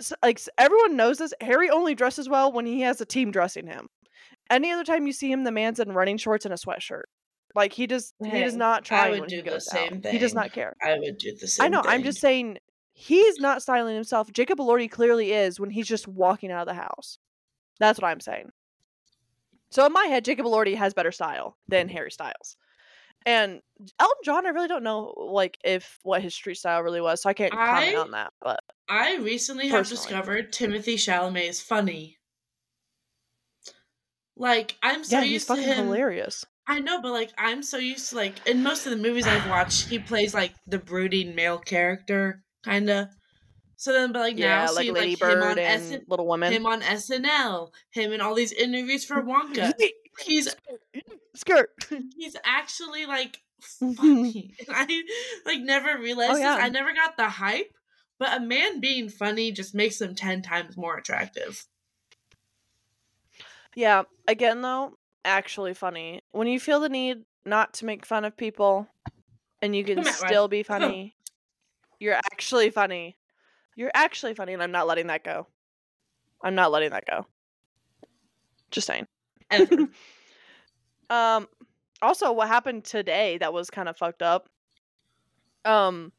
S 0.00 0.12
like 0.22 0.40
everyone 0.58 0.96
knows 0.96 1.18
this. 1.18 1.32
Harry 1.40 1.70
only 1.70 1.94
dresses 1.94 2.28
well 2.28 2.52
when 2.52 2.66
he 2.66 2.80
has 2.82 3.00
a 3.00 3.06
team 3.06 3.30
dressing 3.30 3.66
him. 3.66 3.88
Any 4.50 4.70
other 4.70 4.84
time 4.84 5.06
you 5.06 5.12
see 5.12 5.30
him, 5.32 5.44
the 5.44 5.52
man's 5.52 5.80
in 5.80 5.92
running 5.92 6.18
shorts 6.18 6.44
and 6.44 6.52
a 6.52 6.56
sweatshirt. 6.56 7.04
Like 7.54 7.72
he 7.72 7.86
does, 7.86 8.12
he 8.22 8.30
does 8.40 8.52
Hey, 8.52 8.58
not 8.58 8.84
I 8.90 9.08
try 9.08 9.10
would 9.10 9.20
when 9.20 9.28
do 9.28 9.36
he 9.36 9.42
the 9.42 9.60
same 9.60 10.02
out. 10.04 10.06
He 10.06 10.18
does 10.18 10.34
not 10.34 10.52
care. 10.52 10.74
I 10.82 10.98
would 10.98 11.18
do 11.18 11.34
the 11.36 11.46
same 11.48 11.66
I 11.66 11.68
know. 11.68 11.82
I'm 11.84 12.02
just 12.02 12.20
saying 12.20 12.58
he's 13.02 13.38
not 13.38 13.62
styling 13.62 13.94
himself. 13.94 14.30
Jacob 14.32 14.58
Elordi 14.58 14.88
clearly 14.88 15.32
is 15.32 15.58
when 15.58 15.70
he's 15.70 15.88
just 15.88 16.06
walking 16.06 16.52
out 16.52 16.62
of 16.62 16.68
the 16.68 16.80
house. 16.80 17.18
That's 17.80 18.00
what 18.00 18.08
I'm 18.08 18.20
saying. 18.20 18.50
So 19.70 19.84
in 19.84 19.92
my 19.92 20.04
head, 20.04 20.24
Jacob 20.24 20.46
Elordi 20.46 20.76
has 20.76 20.94
better 20.94 21.10
style 21.10 21.56
than 21.66 21.88
Harry 21.88 22.12
Styles. 22.12 22.56
And 23.24 23.60
Elton 23.98 24.16
John, 24.24 24.46
I 24.46 24.50
really 24.50 24.68
don't 24.68 24.84
know 24.84 25.14
like 25.16 25.58
if 25.64 25.98
what 26.02 26.22
his 26.22 26.34
street 26.34 26.56
style 26.56 26.82
really 26.82 27.00
was, 27.00 27.22
so 27.22 27.30
I 27.30 27.34
can't 27.34 27.52
comment 27.52 27.96
on 27.96 28.10
that. 28.12 28.32
But 28.40 28.60
I 28.88 29.16
recently 29.16 29.68
have 29.68 29.88
discovered 29.88 30.52
Timothée 30.52 30.94
Chalamet 30.94 31.48
is 31.48 31.60
funny. 31.60 32.18
Like 34.36 34.76
I'm 34.82 35.04
so 35.04 35.16
yeah, 35.16 35.22
he's 35.22 35.32
used 35.32 35.46
to 35.48 35.54
fucking 35.54 35.68
him. 35.68 35.86
hilarious. 35.86 36.44
I 36.66 36.80
know, 36.80 37.00
but 37.00 37.12
like 37.12 37.30
I'm 37.38 37.62
so 37.62 37.78
used 37.78 38.10
to 38.10 38.16
like 38.16 38.44
in 38.46 38.62
most 38.62 38.86
of 38.86 38.90
the 38.90 38.98
movies 38.98 39.26
I've 39.26 39.48
watched, 39.48 39.88
he 39.88 39.98
plays 40.00 40.34
like 40.34 40.52
the 40.66 40.78
brooding 40.78 41.34
male 41.36 41.58
character, 41.58 42.42
kind 42.62 42.88
of. 42.90 43.08
So 43.76 43.92
then, 43.92 44.12
but 44.12 44.20
like 44.20 44.38
Yeah, 44.38 44.66
now, 44.66 44.72
like 44.74 44.84
see 44.84 44.92
Lady 44.92 45.16
like 45.20 45.32
him 45.32 45.42
on 45.42 45.54
Bird 45.56 45.58
and 45.58 45.82
SN- 45.82 46.04
Little 46.06 46.26
Woman. 46.26 46.52
him 46.52 46.66
on 46.66 46.82
SNL, 46.82 47.70
him 47.90 48.12
in 48.12 48.20
all 48.20 48.34
these 48.34 48.52
interviews 48.52 49.04
for 49.04 49.22
Wonka. 49.22 49.72
He's 50.20 50.54
skirt. 51.34 51.70
he's 52.16 52.36
actually 52.44 53.06
like 53.06 53.40
funny. 53.96 54.54
I 54.68 55.02
like 55.46 55.60
never 55.60 55.90
oh, 55.90 56.00
realized 56.00 56.32
Oh, 56.32 56.36
yeah. 56.36 56.56
this. 56.56 56.64
I 56.64 56.68
never 56.68 56.92
got 56.92 57.16
the 57.16 57.28
hype, 57.28 57.72
but 58.18 58.36
a 58.36 58.40
man 58.40 58.80
being 58.80 59.08
funny 59.08 59.52
just 59.52 59.74
makes 59.74 60.00
him 60.00 60.14
ten 60.14 60.42
times 60.42 60.76
more 60.76 60.96
attractive. 60.96 61.66
Yeah, 63.74 64.02
again 64.28 64.60
though, 64.60 64.92
actually 65.24 65.74
funny. 65.74 66.22
When 66.32 66.46
you 66.46 66.60
feel 66.60 66.80
the 66.80 66.88
need 66.88 67.24
not 67.44 67.74
to 67.74 67.84
make 67.86 68.06
fun 68.06 68.24
of 68.24 68.36
people 68.36 68.86
and 69.60 69.74
you 69.74 69.84
can 69.84 70.04
still 70.04 70.48
be 70.48 70.62
funny, 70.62 71.16
you're 72.02 72.14
actually 72.14 72.68
funny. 72.70 73.16
You're 73.76 73.92
actually 73.94 74.34
funny 74.34 74.52
and 74.52 74.62
I'm 74.62 74.72
not 74.72 74.88
letting 74.88 75.06
that 75.06 75.22
go. 75.22 75.46
I'm 76.42 76.56
not 76.56 76.72
letting 76.72 76.90
that 76.90 77.04
go. 77.06 77.26
Just 78.70 78.86
saying. 78.86 79.06
Um 81.10 81.46
also 82.00 82.32
what 82.32 82.48
happened 82.48 82.84
today 82.84 83.36
that 83.36 83.52
was 83.52 83.68
kind 83.68 83.86
of 83.86 83.98
fucked 83.98 84.22
up 84.22 84.48
um 85.66 86.10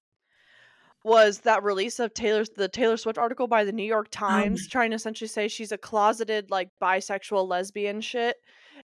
was 1.03 1.39
that 1.39 1.63
release 1.63 1.99
of 1.99 2.13
Taylor's 2.13 2.51
the 2.51 2.67
Taylor 2.67 2.95
Swift 2.95 3.17
article 3.17 3.47
by 3.47 3.63
the 3.63 3.71
New 3.71 3.83
York 3.83 4.07
Times 4.11 4.67
trying 4.67 4.91
to 4.91 4.95
essentially 4.95 5.27
say 5.27 5.47
she's 5.47 5.71
a 5.71 5.79
closeted 5.79 6.51
like 6.51 6.69
bisexual 6.79 7.47
lesbian 7.47 8.01
shit 8.01 8.37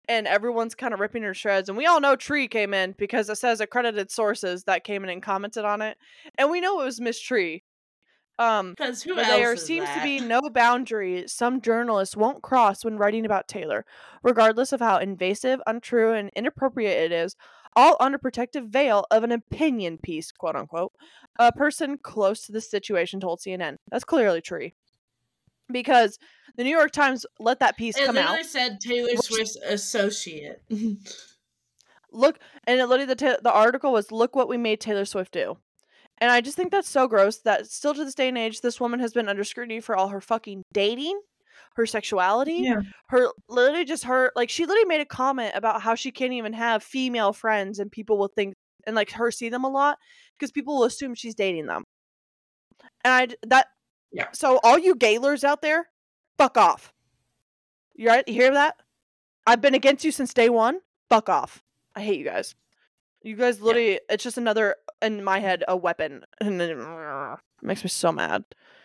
and 0.08 0.26
everyone's 0.26 0.74
kind 0.74 0.94
of 0.94 1.00
ripping 1.00 1.22
her 1.22 1.34
shreds 1.34 1.68
and 1.68 1.78
we 1.78 1.86
all 1.86 2.00
know 2.00 2.16
Tree 2.16 2.48
came 2.48 2.74
in 2.74 2.94
because 2.98 3.28
it 3.28 3.36
says 3.36 3.60
accredited 3.60 4.10
sources 4.10 4.64
that 4.64 4.84
came 4.84 5.04
in 5.04 5.10
and 5.10 5.22
commented 5.22 5.64
on 5.64 5.82
it 5.82 5.96
and 6.36 6.50
we 6.50 6.60
know 6.60 6.80
it 6.80 6.84
was 6.84 7.00
Miss 7.00 7.20
Tree 7.20 7.62
um 8.38 8.70
Because 8.70 9.02
who 9.02 9.14
there 9.14 9.56
seems 9.56 9.88
to 9.90 10.02
be 10.02 10.20
no 10.20 10.40
boundary 10.48 11.24
some 11.26 11.60
journalists 11.60 12.16
won't 12.16 12.42
cross 12.42 12.84
when 12.84 12.96
writing 12.96 13.24
about 13.24 13.48
Taylor, 13.48 13.84
regardless 14.22 14.72
of 14.72 14.80
how 14.80 14.98
invasive, 14.98 15.60
untrue, 15.66 16.12
and 16.12 16.30
inappropriate 16.36 17.10
it 17.10 17.12
is, 17.12 17.34
all 17.74 17.96
under 18.00 18.18
protective 18.18 18.68
veil 18.68 19.06
of 19.10 19.24
an 19.24 19.32
opinion 19.32 19.98
piece, 19.98 20.32
quote 20.32 20.56
unquote. 20.56 20.92
A 21.38 21.52
person 21.52 21.98
close 21.98 22.44
to 22.46 22.52
the 22.52 22.60
situation 22.60 23.20
told 23.20 23.40
CNN. 23.40 23.76
That's 23.90 24.04
clearly 24.04 24.40
true. 24.40 24.70
Because 25.70 26.18
the 26.56 26.64
New 26.64 26.76
York 26.76 26.92
Times 26.92 27.24
let 27.38 27.60
that 27.60 27.76
piece 27.76 27.96
come 27.96 28.16
out. 28.16 28.44
said 28.44 28.80
Taylor 28.80 29.10
Which- 29.10 29.20
Swift's 29.20 29.56
associate. 29.56 30.62
Look, 32.10 32.38
and 32.66 32.80
it 32.80 32.86
literally 32.86 33.14
the 33.14 33.38
the 33.42 33.52
article 33.52 33.92
was 33.92 34.10
look 34.10 34.34
what 34.34 34.48
we 34.48 34.56
made 34.56 34.80
Taylor 34.80 35.04
Swift 35.04 35.32
do. 35.32 35.58
And 36.20 36.30
I 36.30 36.40
just 36.40 36.56
think 36.56 36.72
that's 36.72 36.88
so 36.88 37.06
gross 37.06 37.38
that 37.38 37.66
still 37.70 37.94
to 37.94 38.04
this 38.04 38.14
day 38.14 38.28
and 38.28 38.38
age, 38.38 38.60
this 38.60 38.80
woman 38.80 38.98
has 39.00 39.12
been 39.12 39.28
under 39.28 39.44
scrutiny 39.44 39.80
for 39.80 39.96
all 39.96 40.08
her 40.08 40.20
fucking 40.20 40.62
dating, 40.72 41.20
her 41.76 41.86
sexuality, 41.86 42.62
yeah. 42.64 42.80
her 43.10 43.28
literally 43.48 43.84
just 43.84 44.04
her 44.04 44.32
like 44.34 44.50
she 44.50 44.66
literally 44.66 44.86
made 44.86 45.00
a 45.00 45.06
comment 45.06 45.52
about 45.54 45.82
how 45.82 45.94
she 45.94 46.10
can't 46.10 46.32
even 46.32 46.54
have 46.54 46.82
female 46.82 47.32
friends 47.32 47.78
and 47.78 47.92
people 47.92 48.18
will 48.18 48.32
think 48.34 48.54
and 48.86 48.96
like 48.96 49.12
her 49.12 49.30
see 49.30 49.48
them 49.48 49.64
a 49.64 49.68
lot 49.68 49.98
because 50.36 50.50
people 50.50 50.76
will 50.76 50.84
assume 50.84 51.14
she's 51.14 51.34
dating 51.34 51.66
them. 51.66 51.84
And 53.04 53.12
I 53.14 53.46
that 53.46 53.68
Yeah. 54.12 54.26
So 54.32 54.60
all 54.62 54.78
you 54.78 54.94
Gaylors 54.94 55.44
out 55.44 55.62
there, 55.62 55.88
fuck 56.36 56.56
off. 56.56 56.92
You 57.94 58.08
right? 58.08 58.26
You 58.26 58.34
hear 58.34 58.52
that? 58.52 58.76
I've 59.46 59.60
been 59.60 59.74
against 59.74 60.04
you 60.04 60.12
since 60.12 60.32
day 60.32 60.48
one. 60.48 60.80
Fuck 61.08 61.28
off. 61.28 61.62
I 61.94 62.02
hate 62.02 62.18
you 62.18 62.24
guys. 62.24 62.54
You 63.22 63.34
guys 63.36 63.60
literally 63.60 64.00
it's 64.08 64.22
just 64.22 64.38
another 64.38 64.76
in 65.02 65.24
my 65.24 65.40
head 65.40 65.64
a 65.68 65.76
weapon 65.76 66.24
and 66.40 66.60
it 66.60 66.78
makes 67.62 67.82
me 67.82 67.90
so 67.90 68.12
mad. 68.12 68.44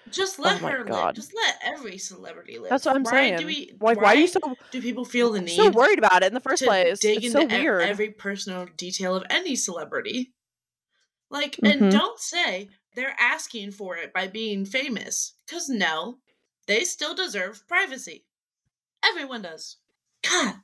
Just 0.09 0.39
oh 0.39 0.43
let 0.43 0.61
Oh 0.61 0.67
her 0.67 0.83
God. 0.83 1.05
live. 1.05 1.15
Just 1.15 1.33
let 1.35 1.55
every 1.63 1.97
celebrity 1.97 2.57
live. 2.59 2.69
That's 2.69 2.85
what 2.85 2.95
I'm 2.95 3.03
why 3.03 3.11
saying. 3.11 3.37
Do 3.37 3.45
we, 3.45 3.73
why, 3.79 3.93
why 3.93 4.13
are 4.13 4.15
you 4.15 4.27
so 4.27 4.39
do 4.71 4.81
people 4.81 5.05
feel 5.05 5.31
the 5.31 5.41
need 5.41 5.55
so 5.55 5.69
worried 5.69 5.99
about 5.99 6.23
it 6.23 6.27
in 6.27 6.33
the 6.33 6.39
first 6.39 6.61
to 6.63 6.67
place? 6.67 6.99
dig 6.99 7.17
It's 7.23 7.33
into 7.33 7.49
so 7.49 7.59
weird. 7.59 7.81
every 7.81 8.09
personal 8.09 8.67
detail 8.77 9.15
of 9.15 9.23
any 9.29 9.55
celebrity? 9.55 10.33
Like, 11.29 11.57
and 11.63 11.73
mm-hmm. 11.81 11.89
don't 11.89 12.19
say 12.19 12.69
they're 12.95 13.15
asking 13.19 13.71
for 13.71 13.97
it 13.97 14.13
by 14.13 14.27
being 14.27 14.65
famous, 14.65 15.33
because 15.45 15.69
no, 15.69 16.17
they 16.67 16.83
still 16.83 17.15
deserve 17.15 17.67
privacy. 17.67 18.23
Everyone 19.03 19.41
does. 19.41 19.77
God. 20.21 20.55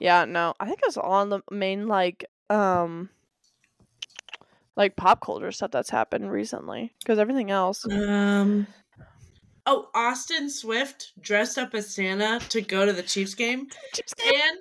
Yeah, 0.00 0.24
no. 0.24 0.54
I 0.60 0.66
think 0.66 0.80
it's 0.84 0.96
on 0.96 1.30
the 1.30 1.40
main 1.50 1.88
like 1.88 2.24
um 2.50 3.08
like 4.76 4.94
pop 4.94 5.20
culture 5.20 5.50
stuff 5.50 5.70
that's 5.70 5.90
happened 5.90 6.30
recently 6.30 6.92
because 7.00 7.18
everything 7.18 7.50
else 7.50 7.84
Um. 7.90 8.66
Oh, 9.68 9.88
Austin 9.96 10.48
Swift 10.48 11.12
dressed 11.20 11.58
up 11.58 11.74
as 11.74 11.92
Santa 11.92 12.38
to 12.50 12.60
go 12.60 12.86
to 12.86 12.92
the 12.92 13.02
Chiefs 13.02 13.34
game, 13.34 13.66
and 14.24 14.58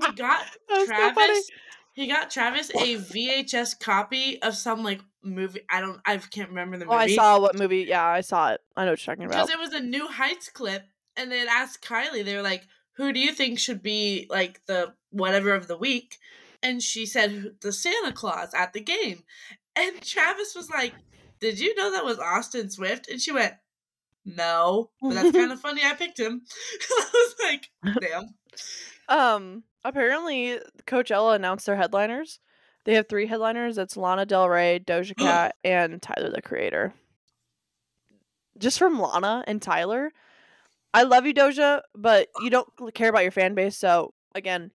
he 0.00 0.12
got 0.12 0.44
was 0.70 0.86
so. 0.86 0.94
Travis. 0.94 1.50
He 1.94 2.08
got 2.08 2.30
Travis 2.30 2.70
a 2.70 2.96
VHS 2.96 3.78
copy 3.80 4.42
of 4.42 4.54
some 4.56 4.82
like 4.82 5.00
movie. 5.22 5.60
I 5.70 5.80
don't. 5.80 6.00
I 6.04 6.16
can't 6.18 6.50
remember 6.50 6.76
the 6.76 6.84
movie. 6.84 6.94
Oh, 6.94 6.98
I 6.98 7.14
saw 7.14 7.38
what 7.40 7.56
movie. 7.56 7.86
Yeah, 7.88 8.04
I 8.04 8.20
saw 8.20 8.52
it. 8.52 8.60
I 8.76 8.84
know 8.84 8.92
what 8.92 9.06
you're 9.06 9.14
talking 9.14 9.26
about. 9.26 9.46
because 9.46 9.50
it 9.50 9.58
was 9.58 9.72
a 9.72 9.80
New 9.80 10.08
Heights 10.08 10.48
clip, 10.50 10.82
and 11.16 11.30
they 11.30 11.46
asked 11.46 11.84
Kylie. 11.84 12.24
They 12.24 12.34
were 12.36 12.42
like, 12.42 12.64
"Who 12.96 13.12
do 13.12 13.20
you 13.20 13.32
think 13.32 13.58
should 13.58 13.82
be 13.82 14.26
like 14.28 14.60
the 14.66 14.94
whatever 15.10 15.54
of 15.54 15.68
the 15.68 15.76
week?" 15.78 16.18
And 16.62 16.82
she 16.82 17.06
said, 17.06 17.54
"The 17.60 17.72
Santa 17.72 18.12
Claus 18.12 18.52
at 18.54 18.72
the 18.72 18.80
game." 18.80 19.22
And 19.76 20.02
Travis 20.02 20.54
was 20.54 20.68
like, 20.70 20.94
"Did 21.40 21.60
you 21.60 21.74
know 21.76 21.92
that 21.92 22.04
was 22.04 22.18
Austin 22.18 22.70
Swift?" 22.70 23.08
And 23.08 23.20
she 23.20 23.30
went, 23.30 23.54
"No, 24.24 24.90
but 25.00 25.14
that's 25.14 25.30
kind 25.36 25.52
of 25.52 25.60
funny. 25.60 25.82
I 25.84 25.94
picked 25.94 26.18
him." 26.18 26.42
I 26.90 27.10
was 27.12 27.34
like, 27.44 27.70
"Damn." 28.00 28.34
Um, 29.08 29.64
apparently 29.84 30.58
Coachella 30.86 31.36
announced 31.36 31.66
their 31.66 31.76
headliners. 31.76 32.40
They 32.84 32.94
have 32.94 33.08
three 33.08 33.26
headliners. 33.26 33.78
It's 33.78 33.96
Lana 33.96 34.26
Del 34.26 34.48
Rey, 34.48 34.80
Doja 34.84 35.16
Cat, 35.18 35.56
and 35.64 36.00
Tyler 36.02 36.30
the 36.30 36.42
Creator. 36.42 36.94
Just 38.58 38.78
from 38.78 39.00
Lana 39.00 39.42
and 39.46 39.60
Tyler, 39.60 40.12
I 40.92 41.02
love 41.02 41.26
you, 41.26 41.34
Doja, 41.34 41.80
but 41.94 42.28
you 42.40 42.50
don't 42.50 42.68
care 42.94 43.08
about 43.08 43.22
your 43.22 43.32
fan 43.32 43.54
base. 43.54 43.76
So 43.76 44.14
again, 44.34 44.70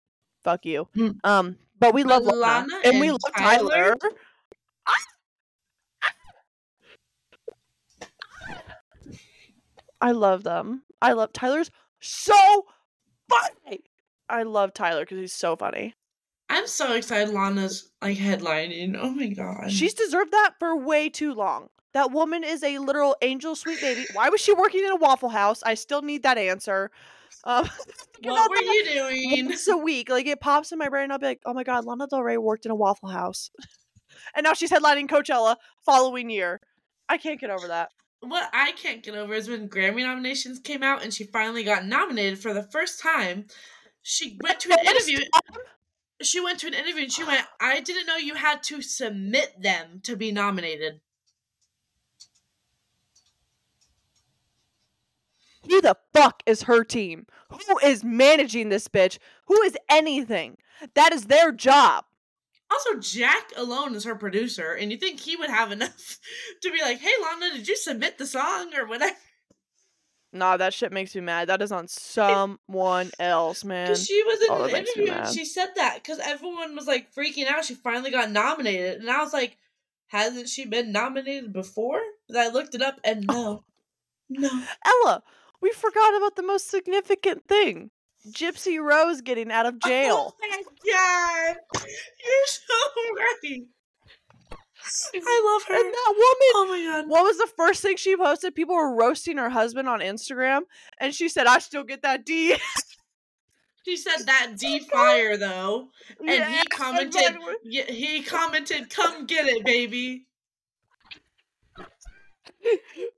fuck 0.44 0.64
you. 0.64 0.86
Hmm. 0.94 1.10
Um, 1.24 1.56
but 1.80 1.92
we 1.92 2.04
But 2.04 2.22
love 2.22 2.34
Lana, 2.34 2.68
Lana 2.68 2.80
and 2.84 3.00
we 3.00 3.10
love 3.10 3.20
Tyler? 3.36 3.96
Tyler. 3.96 4.14
I 10.00 10.12
love 10.12 10.44
them. 10.44 10.82
I 11.00 11.12
love 11.12 11.32
Tyler's 11.32 11.70
so 12.00 12.66
funny. 13.28 13.80
I 14.34 14.42
love 14.42 14.74
Tyler 14.74 15.02
because 15.02 15.18
he's 15.18 15.32
so 15.32 15.56
funny. 15.56 15.94
I'm 16.50 16.66
so 16.66 16.92
excited. 16.92 17.32
Lana's 17.32 17.90
like 18.02 18.18
headlining. 18.18 18.96
Oh 19.00 19.10
my 19.10 19.28
god. 19.28 19.72
She's 19.72 19.94
deserved 19.94 20.32
that 20.32 20.54
for 20.58 20.76
way 20.76 21.08
too 21.08 21.32
long. 21.34 21.68
That 21.94 22.10
woman 22.10 22.42
is 22.44 22.62
a 22.62 22.78
literal 22.78 23.16
angel 23.22 23.54
sweet 23.54 23.80
baby. 23.80 24.04
Why 24.12 24.28
was 24.28 24.40
she 24.40 24.52
working 24.52 24.84
in 24.84 24.90
a 24.90 24.96
Waffle 24.96 25.28
House? 25.28 25.62
I 25.62 25.74
still 25.74 26.02
need 26.02 26.22
that 26.24 26.36
answer. 26.38 26.90
Um, 27.44 27.68
What 28.22 28.50
were 28.50 28.56
you 28.56 28.84
doing? 28.92 29.50
It's 29.50 29.68
a 29.68 29.76
week. 29.76 30.08
Like 30.10 30.26
it 30.26 30.40
pops 30.40 30.72
in 30.72 30.78
my 30.78 30.88
brain. 30.88 31.10
I'll 31.10 31.18
be 31.18 31.26
like, 31.26 31.40
oh 31.46 31.52
my 31.54 31.62
god, 31.62 31.84
Lana 31.84 32.06
Del 32.06 32.22
Rey 32.22 32.36
worked 32.38 32.64
in 32.64 32.70
a 32.72 32.74
Waffle 32.74 33.10
House, 33.10 33.50
and 34.34 34.44
now 34.44 34.54
she's 34.54 34.70
headlining 34.70 35.08
Coachella 35.08 35.56
following 35.84 36.30
year. 36.30 36.60
I 37.08 37.18
can't 37.18 37.38
get 37.40 37.50
over 37.50 37.68
that. 37.68 37.90
what 38.20 38.48
I 38.52 38.72
can't 38.72 39.02
get 39.02 39.14
over 39.14 39.34
is 39.34 39.48
when 39.48 39.68
Grammy 39.68 40.02
nominations 40.02 40.58
came 40.58 40.82
out 40.82 41.02
and 41.02 41.12
she 41.12 41.24
finally 41.24 41.64
got 41.64 41.84
nominated 41.84 42.38
for 42.38 42.54
the 42.54 42.62
first 42.62 43.00
time. 43.00 43.46
She 44.06 44.38
went 44.42 44.60
to 44.60 44.70
an 44.70 44.86
interview. 44.86 45.18
She 46.20 46.38
went 46.38 46.60
to 46.60 46.66
an 46.66 46.74
interview 46.74 47.04
and 47.04 47.12
she 47.12 47.24
went, 47.24 47.46
"I 47.58 47.80
didn't 47.80 48.04
know 48.04 48.16
you 48.16 48.34
had 48.34 48.62
to 48.64 48.82
submit 48.82 49.62
them 49.62 50.00
to 50.04 50.14
be 50.14 50.30
nominated." 50.30 51.00
Who 55.62 55.80
the 55.80 55.96
fuck 56.12 56.42
is 56.44 56.64
her 56.64 56.84
team? 56.84 57.26
Who 57.48 57.78
is 57.78 58.04
managing 58.04 58.68
this 58.68 58.88
bitch? 58.88 59.18
Who 59.46 59.62
is 59.62 59.74
anything? 59.88 60.58
That 60.92 61.14
is 61.14 61.24
their 61.24 61.50
job. 61.50 62.04
Also, 62.70 62.98
Jack 62.98 63.54
Antonoff 63.54 63.94
is 63.94 64.04
her 64.04 64.14
producer, 64.14 64.74
and 64.74 64.92
you 64.92 64.98
think 64.98 65.20
he 65.20 65.34
would 65.34 65.48
have 65.48 65.72
enough 65.72 66.20
to 66.60 66.70
be 66.70 66.82
like, 66.82 66.98
"Hey, 66.98 67.14
Lana, 67.22 67.54
did 67.54 67.66
you 67.66 67.76
submit 67.76 68.18
the 68.18 68.26
song 68.26 68.74
or 68.74 68.86
whatever?" 68.86 69.16
Nah, 70.34 70.56
that 70.56 70.74
shit 70.74 70.92
makes 70.92 71.14
me 71.14 71.20
mad. 71.20 71.48
That 71.48 71.62
is 71.62 71.70
on 71.70 71.86
someone 71.86 73.12
else, 73.20 73.64
man. 73.64 73.94
She 73.94 74.20
was 74.24 74.40
in 74.42 74.48
Oh, 74.50 74.64
an 74.64 74.70
interview 74.70 75.12
and 75.12 75.28
she 75.28 75.44
said 75.44 75.68
that 75.76 76.00
because 76.02 76.18
everyone 76.18 76.74
was 76.74 76.88
like 76.88 77.14
freaking 77.14 77.46
out. 77.46 77.64
She 77.64 77.74
finally 77.76 78.10
got 78.10 78.32
nominated, 78.32 79.00
and 79.00 79.08
I 79.08 79.22
was 79.22 79.32
like, 79.32 79.56
"Hasn't 80.08 80.48
she 80.48 80.66
been 80.66 80.90
nominated 80.90 81.52
before?" 81.52 82.00
But 82.28 82.38
I 82.38 82.48
looked 82.48 82.74
it 82.74 82.82
up, 82.82 82.98
and 83.04 83.26
no, 83.28 83.64
no. 84.28 84.64
Ella, 84.84 85.22
we 85.60 85.70
forgot 85.70 86.16
about 86.16 86.34
the 86.34 86.42
most 86.42 86.68
significant 86.68 87.46
thing. 87.46 87.92
Gypsy 88.28 88.82
Rose 88.82 89.20
getting 89.20 89.52
out 89.52 89.66
of 89.66 89.76
oh 89.84 89.88
jail. 89.88 90.34
Oh 90.34 90.48
my 90.48 90.62
god, 90.92 91.56
you're 91.84 92.46
so 92.46 92.74
right. 93.16 93.66
I 95.14 95.52
love 95.52 95.62
her. 95.68 95.74
and 95.74 95.92
that 95.94 96.14
woman, 96.14 96.52
Oh 96.54 96.66
my 96.68 96.82
god. 97.00 97.08
what 97.08 97.24
was 97.24 97.38
the 97.38 97.48
first 97.56 97.82
thing 97.82 97.96
she 97.96 98.16
posted? 98.16 98.54
People 98.54 98.74
were 98.74 98.94
roasting 98.94 99.38
her 99.38 99.50
husband 99.50 99.88
on 99.88 100.00
Instagram, 100.00 100.62
and 100.98 101.14
she 101.14 101.28
said, 101.28 101.46
I 101.46 101.58
still 101.58 101.84
get 101.84 102.02
that 102.02 102.24
D. 102.26 102.56
She 103.86 103.96
said 103.96 104.18
that 104.26 104.52
D 104.58 104.80
oh 104.82 104.86
fire 104.90 105.36
though, 105.36 105.88
and 106.20 106.28
Yeah, 106.28 106.50
he 106.50 106.64
commented. 106.66 107.36
he 107.88 108.22
commented, 108.22 108.90
"Come 108.90 109.26
get 109.26 109.46
it, 109.46 109.64
baby." 109.64 110.26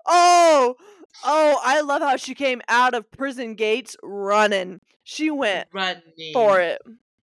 Oh, 0.06 0.76
oh, 1.24 1.60
I 1.64 1.80
love 1.80 2.02
how 2.02 2.16
she 2.16 2.34
came 2.34 2.62
out 2.68 2.94
of 2.94 3.10
prison 3.10 3.54
gates 3.54 3.96
running. 4.02 4.80
She 5.04 5.30
went 5.30 5.68
Running 5.72 6.02
for 6.32 6.60
it. 6.60 6.80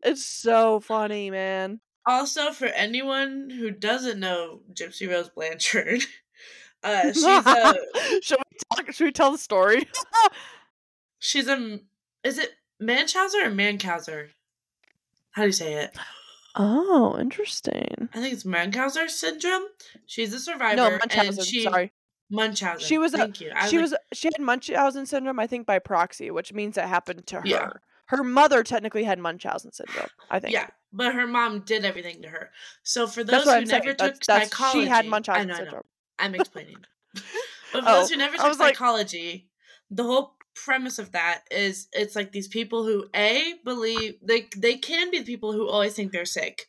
It's 0.02 0.24
so 0.24 0.80
funny, 0.80 1.30
man. 1.30 1.80
Also, 2.06 2.50
for 2.52 2.66
anyone 2.66 3.50
who 3.50 3.70
doesn't 3.70 4.18
know 4.18 4.60
Gypsy 4.72 5.08
Rose 5.08 5.28
Blanchard, 5.28 6.02
uh, 6.82 7.02
she's 7.12 7.24
a 7.24 7.74
should 8.22 8.38
we 8.38 8.58
talk? 8.76 8.92
Should 8.92 9.04
we 9.04 9.12
tell 9.12 9.32
the 9.32 9.38
story? 9.38 9.88
she's 11.18 11.48
a 11.48 11.80
is 12.24 12.38
it 12.38 12.50
Manchauser 12.82 13.46
or 13.46 13.50
Mancauser? 13.50 14.28
How 15.32 15.42
do 15.42 15.46
you 15.48 15.52
say 15.52 15.74
it? 15.74 15.96
Oh, 16.56 17.16
interesting. 17.20 18.08
I 18.12 18.20
think 18.20 18.32
it's 18.32 18.44
Mancauser 18.44 19.08
syndrome. 19.08 19.62
She's 20.06 20.34
a 20.34 20.40
survivor. 20.40 20.76
No, 20.76 20.86
and 20.88 20.98
Munchausen. 20.98 21.44
she, 21.44 21.62
Sorry, 21.62 21.92
Munchausen. 22.30 22.86
She 22.86 22.98
was 22.98 23.14
a- 23.14 23.18
Thank 23.18 23.40
you. 23.40 23.52
I 23.54 23.68
she 23.68 23.76
like- 23.76 23.82
was 23.90 23.94
she 24.12 24.28
had 24.28 24.40
Munchausen 24.44 25.06
syndrome, 25.06 25.38
I 25.38 25.46
think, 25.46 25.66
by 25.66 25.78
proxy, 25.78 26.30
which 26.30 26.52
means 26.52 26.76
it 26.76 26.84
happened 26.84 27.26
to 27.28 27.36
her. 27.36 27.42
Yeah. 27.46 27.70
Her 28.10 28.24
mother 28.24 28.62
technically 28.64 29.04
had 29.04 29.18
Munchausen 29.20 29.72
syndrome. 29.72 30.08
I 30.28 30.40
think. 30.40 30.52
Yeah, 30.52 30.66
but 30.92 31.14
her 31.14 31.26
mom 31.26 31.60
did 31.60 31.84
everything 31.84 32.22
to 32.22 32.28
her. 32.28 32.50
So 32.82 33.06
for 33.06 33.22
those 33.22 33.44
who 33.44 33.50
I'm 33.50 33.64
never 33.64 33.84
saying. 33.84 33.96
took 33.96 33.98
That's, 33.98 34.26
that's 34.26 34.50
psychology, 34.50 34.80
she 34.82 34.88
had 34.88 35.06
Munchausen 35.06 35.46
know, 35.48 35.54
syndrome. 35.54 35.82
I'm 36.18 36.34
explaining. 36.40 36.76
but 37.14 37.22
for 37.70 37.78
Oh, 37.88 38.00
those 38.00 38.10
who 38.10 38.16
never 38.16 38.36
took 38.36 38.46
was 38.48 38.58
like- 38.58 38.74
psychology, 38.74 39.48
the 39.90 40.02
whole 40.04 40.36
premise 40.56 40.98
of 40.98 41.12
that 41.12 41.42
is 41.52 41.86
it's 41.92 42.16
like 42.16 42.32
these 42.32 42.48
people 42.48 42.84
who 42.84 43.06
a 43.14 43.54
believe 43.64 44.14
they 44.22 44.48
they 44.56 44.76
can 44.76 45.10
be 45.12 45.18
the 45.20 45.24
people 45.24 45.52
who 45.52 45.68
always 45.68 45.94
think 45.94 46.10
they're 46.10 46.24
sick, 46.24 46.66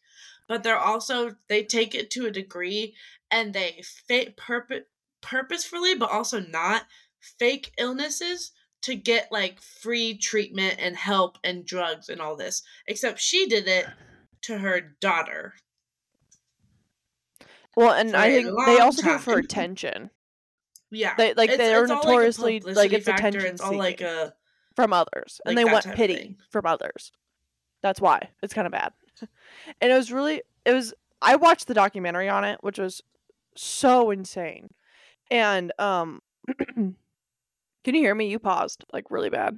but 0.47 0.61
they're 0.61 0.77
also 0.77 1.35
they 1.49 1.63
take 1.63 1.95
it 1.95 2.11
to 2.11 2.27
a 2.27 2.31
degree 2.31 2.93
and 3.31 3.53
they 3.53 3.81
fake 4.07 4.37
purpose 4.37 4.83
purposefully, 5.21 5.95
but 5.95 6.11
also 6.11 6.39
not 6.39 6.83
fake 7.19 7.71
illnesses 7.77 8.51
to 8.81 8.95
get 8.95 9.31
like 9.31 9.61
free 9.61 10.17
treatment 10.17 10.75
and 10.79 10.95
help 10.95 11.37
and 11.43 11.65
drugs 11.65 12.09
and 12.09 12.19
all 12.21 12.35
this. 12.35 12.63
Except 12.87 13.19
she 13.19 13.47
did 13.47 13.67
it 13.67 13.85
to 14.43 14.57
her 14.57 14.81
daughter. 14.99 15.53
Well, 17.75 17.93
and 17.93 18.15
I 18.15 18.31
think 18.31 18.49
they 18.65 18.79
also 18.79 19.01
do 19.01 19.13
it 19.15 19.21
for 19.21 19.37
attention 19.37 20.09
Yeah, 20.89 21.15
They- 21.15 21.33
like, 21.33 21.51
It's- 21.51 21.57
they're 21.57 21.83
it's 21.83 21.89
notoriously, 21.91 22.59
like, 22.59 22.75
like, 22.75 22.93
it's 22.93 23.05
factor, 23.05 23.27
attention 23.27 23.51
It's 23.53 23.61
all 23.61 23.77
like 23.77 24.01
a 24.01 24.33
from 24.75 24.93
others, 24.93 25.39
and 25.45 25.57
they 25.57 25.65
want 25.65 25.85
pity 25.95 26.37
from 26.49 26.65
others. 26.65 27.11
That's 27.81 27.99
why 27.99 28.29
it's 28.41 28.53
kind 28.53 28.65
of 28.65 28.71
bad. 28.71 28.93
and 29.81 29.91
it 29.91 29.95
was 29.95 30.11
really, 30.11 30.41
it 30.65 30.73
was. 30.73 30.93
I 31.21 31.35
watched 31.35 31.67
the 31.67 31.73
documentary 31.73 32.29
on 32.29 32.43
it, 32.43 32.57
which 32.61 32.79
was 32.79 33.01
so 33.55 34.11
insane. 34.11 34.69
And 35.29 35.71
um, 35.77 36.21
can 37.83 37.95
you 37.95 38.01
hear 38.01 38.15
me? 38.15 38.29
You 38.29 38.39
paused 38.39 38.83
like 38.93 39.05
really 39.09 39.29
bad. 39.29 39.57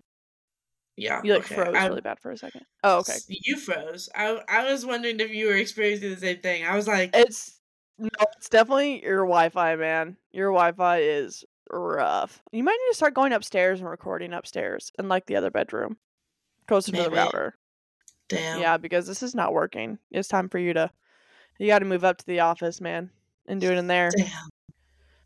yeah. 0.98 1.22
You 1.24 1.34
like 1.34 1.46
okay, 1.46 1.56
froze 1.56 1.76
I- 1.76 1.88
really 1.88 2.02
bad 2.02 2.20
for 2.20 2.32
a 2.32 2.38
second. 2.38 2.62
Oh, 2.84 3.00
okay. 3.00 3.18
You 3.28 3.58
froze. 3.58 4.10
I 4.16 4.40
I 4.48 4.72
was 4.72 4.86
wondering 4.86 5.20
if 5.20 5.32
you 5.32 5.48
were 5.48 5.56
experiencing 5.58 6.10
the 6.12 6.18
same 6.18 6.40
thing. 6.40 6.66
I 6.66 6.76
was 6.76 6.88
like, 6.88 7.12
It's 7.14 7.60
no, 7.98 8.10
it's 8.38 8.50
definitely 8.50 9.04
your 9.04 9.20
Wi-Fi, 9.26 9.76
man. 9.76 10.18
Your 10.32 10.52
Wi-Fi 10.52 11.00
is 11.02 11.44
rough. 11.70 12.42
You 12.52 12.64
might 12.64 12.72
need 12.72 12.92
to 12.92 12.96
start 12.96 13.14
going 13.14 13.34
upstairs 13.34 13.80
and 13.80 13.90
recording 13.90 14.34
upstairs 14.34 14.92
in 15.00 15.08
like 15.08 15.26
the 15.28 15.36
other 15.36 15.52
bedroom, 15.52 15.98
closer 16.68 16.92
to 16.92 17.04
the 17.04 17.10
router. 17.12 17.56
damn. 18.30 18.60
Yeah, 18.60 18.78
because 18.78 19.06
this 19.08 19.22
is 19.24 19.36
not 19.36 19.54
working. 19.54 20.00
It's 20.12 20.28
time 20.28 20.50
for 20.50 20.58
you 20.60 20.74
to. 20.74 20.90
You 21.60 21.68
got 21.68 21.80
to 21.80 21.86
move 21.86 22.04
up 22.04 22.18
to 22.18 22.26
the 22.26 22.40
office, 22.42 22.82
man, 22.82 23.12
and 23.48 23.62
do 23.62 23.72
it 23.72 23.78
in 23.78 23.86
there. 23.88 24.10
Damn. 24.18 24.50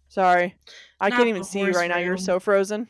Sorry, 0.09 0.55
I 0.99 1.09
Not 1.09 1.17
can't 1.17 1.29
even 1.29 1.43
see 1.43 1.59
you 1.61 1.71
right 1.73 1.89
now. 1.89 1.97
You're 1.97 2.17
so 2.17 2.39
frozen. 2.39 2.87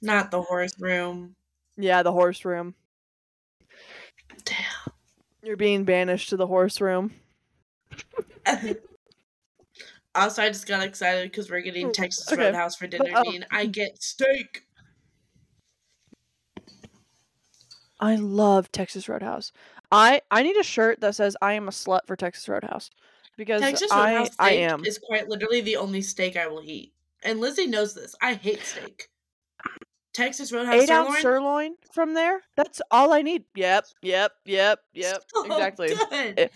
Not 0.00 0.30
the 0.30 0.42
horse 0.42 0.74
room. 0.80 1.36
Yeah, 1.76 2.02
the 2.02 2.12
horse 2.12 2.44
room. 2.44 2.74
Damn. 4.44 4.56
You're 5.42 5.56
being 5.56 5.84
banished 5.84 6.28
to 6.30 6.36
the 6.36 6.46
horse 6.46 6.80
room. 6.80 7.12
also, 10.14 10.42
I 10.42 10.48
just 10.48 10.66
got 10.66 10.82
excited 10.82 11.30
because 11.30 11.50
we're 11.50 11.60
getting 11.60 11.88
Mm, 11.88 11.92
Texas 11.92 12.32
okay, 12.32 12.46
Roadhouse 12.46 12.76
for 12.76 12.86
dinner. 12.86 13.10
um, 13.16 13.24
and 13.26 13.46
I 13.50 13.66
get 13.66 14.02
steak. 14.02 14.64
I 18.00 18.16
love 18.16 18.72
Texas 18.72 19.08
Roadhouse. 19.08 19.52
I 19.92 20.22
I 20.30 20.42
need 20.42 20.56
a 20.56 20.64
shirt 20.64 21.00
that 21.00 21.14
says 21.14 21.36
I 21.40 21.52
am 21.52 21.68
a 21.68 21.72
slut 21.72 22.06
for 22.06 22.16
Texas 22.16 22.48
Roadhouse 22.48 22.90
because 23.36 23.60
Texas 23.60 23.90
I 23.90 24.24
steak 24.24 24.36
I 24.38 24.50
am. 24.52 24.84
is 24.84 24.98
quite 24.98 25.28
literally 25.28 25.60
the 25.60 25.76
only 25.76 26.02
steak 26.02 26.36
I 26.36 26.46
will 26.46 26.62
eat. 26.64 26.92
And 27.24 27.40
Lizzie 27.40 27.66
knows 27.66 27.94
this. 27.94 28.14
I 28.20 28.34
hate 28.34 28.60
steak. 28.64 29.08
Texas 30.12 30.52
Roadhouse 30.52 30.74
Eight 30.74 30.90
ounce 30.90 31.08
sirloin. 31.20 31.22
sirloin 31.22 31.74
from 31.94 32.14
there. 32.14 32.40
That's 32.56 32.82
all 32.90 33.12
I 33.12 33.22
need. 33.22 33.44
Yep, 33.54 33.86
yep, 34.02 34.32
yep, 34.44 34.80
yep. 34.92 35.22
so 35.34 35.44
exactly. 35.44 35.88
good. 35.88 36.38
It- 36.38 36.52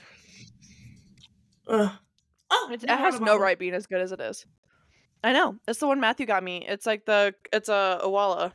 Oh, 1.68 2.68
it 2.70 2.88
has 2.88 3.20
no 3.20 3.36
right 3.36 3.58
being 3.58 3.74
as 3.74 3.86
good 3.88 4.00
as 4.00 4.12
it 4.12 4.20
is. 4.20 4.46
I 5.24 5.32
know. 5.32 5.56
It's 5.66 5.80
the 5.80 5.88
one 5.88 5.98
Matthew 5.98 6.24
got 6.26 6.44
me. 6.44 6.64
It's 6.68 6.86
like 6.86 7.04
the 7.04 7.34
it's 7.52 7.68
a 7.68 8.00
Owala. 8.04 8.52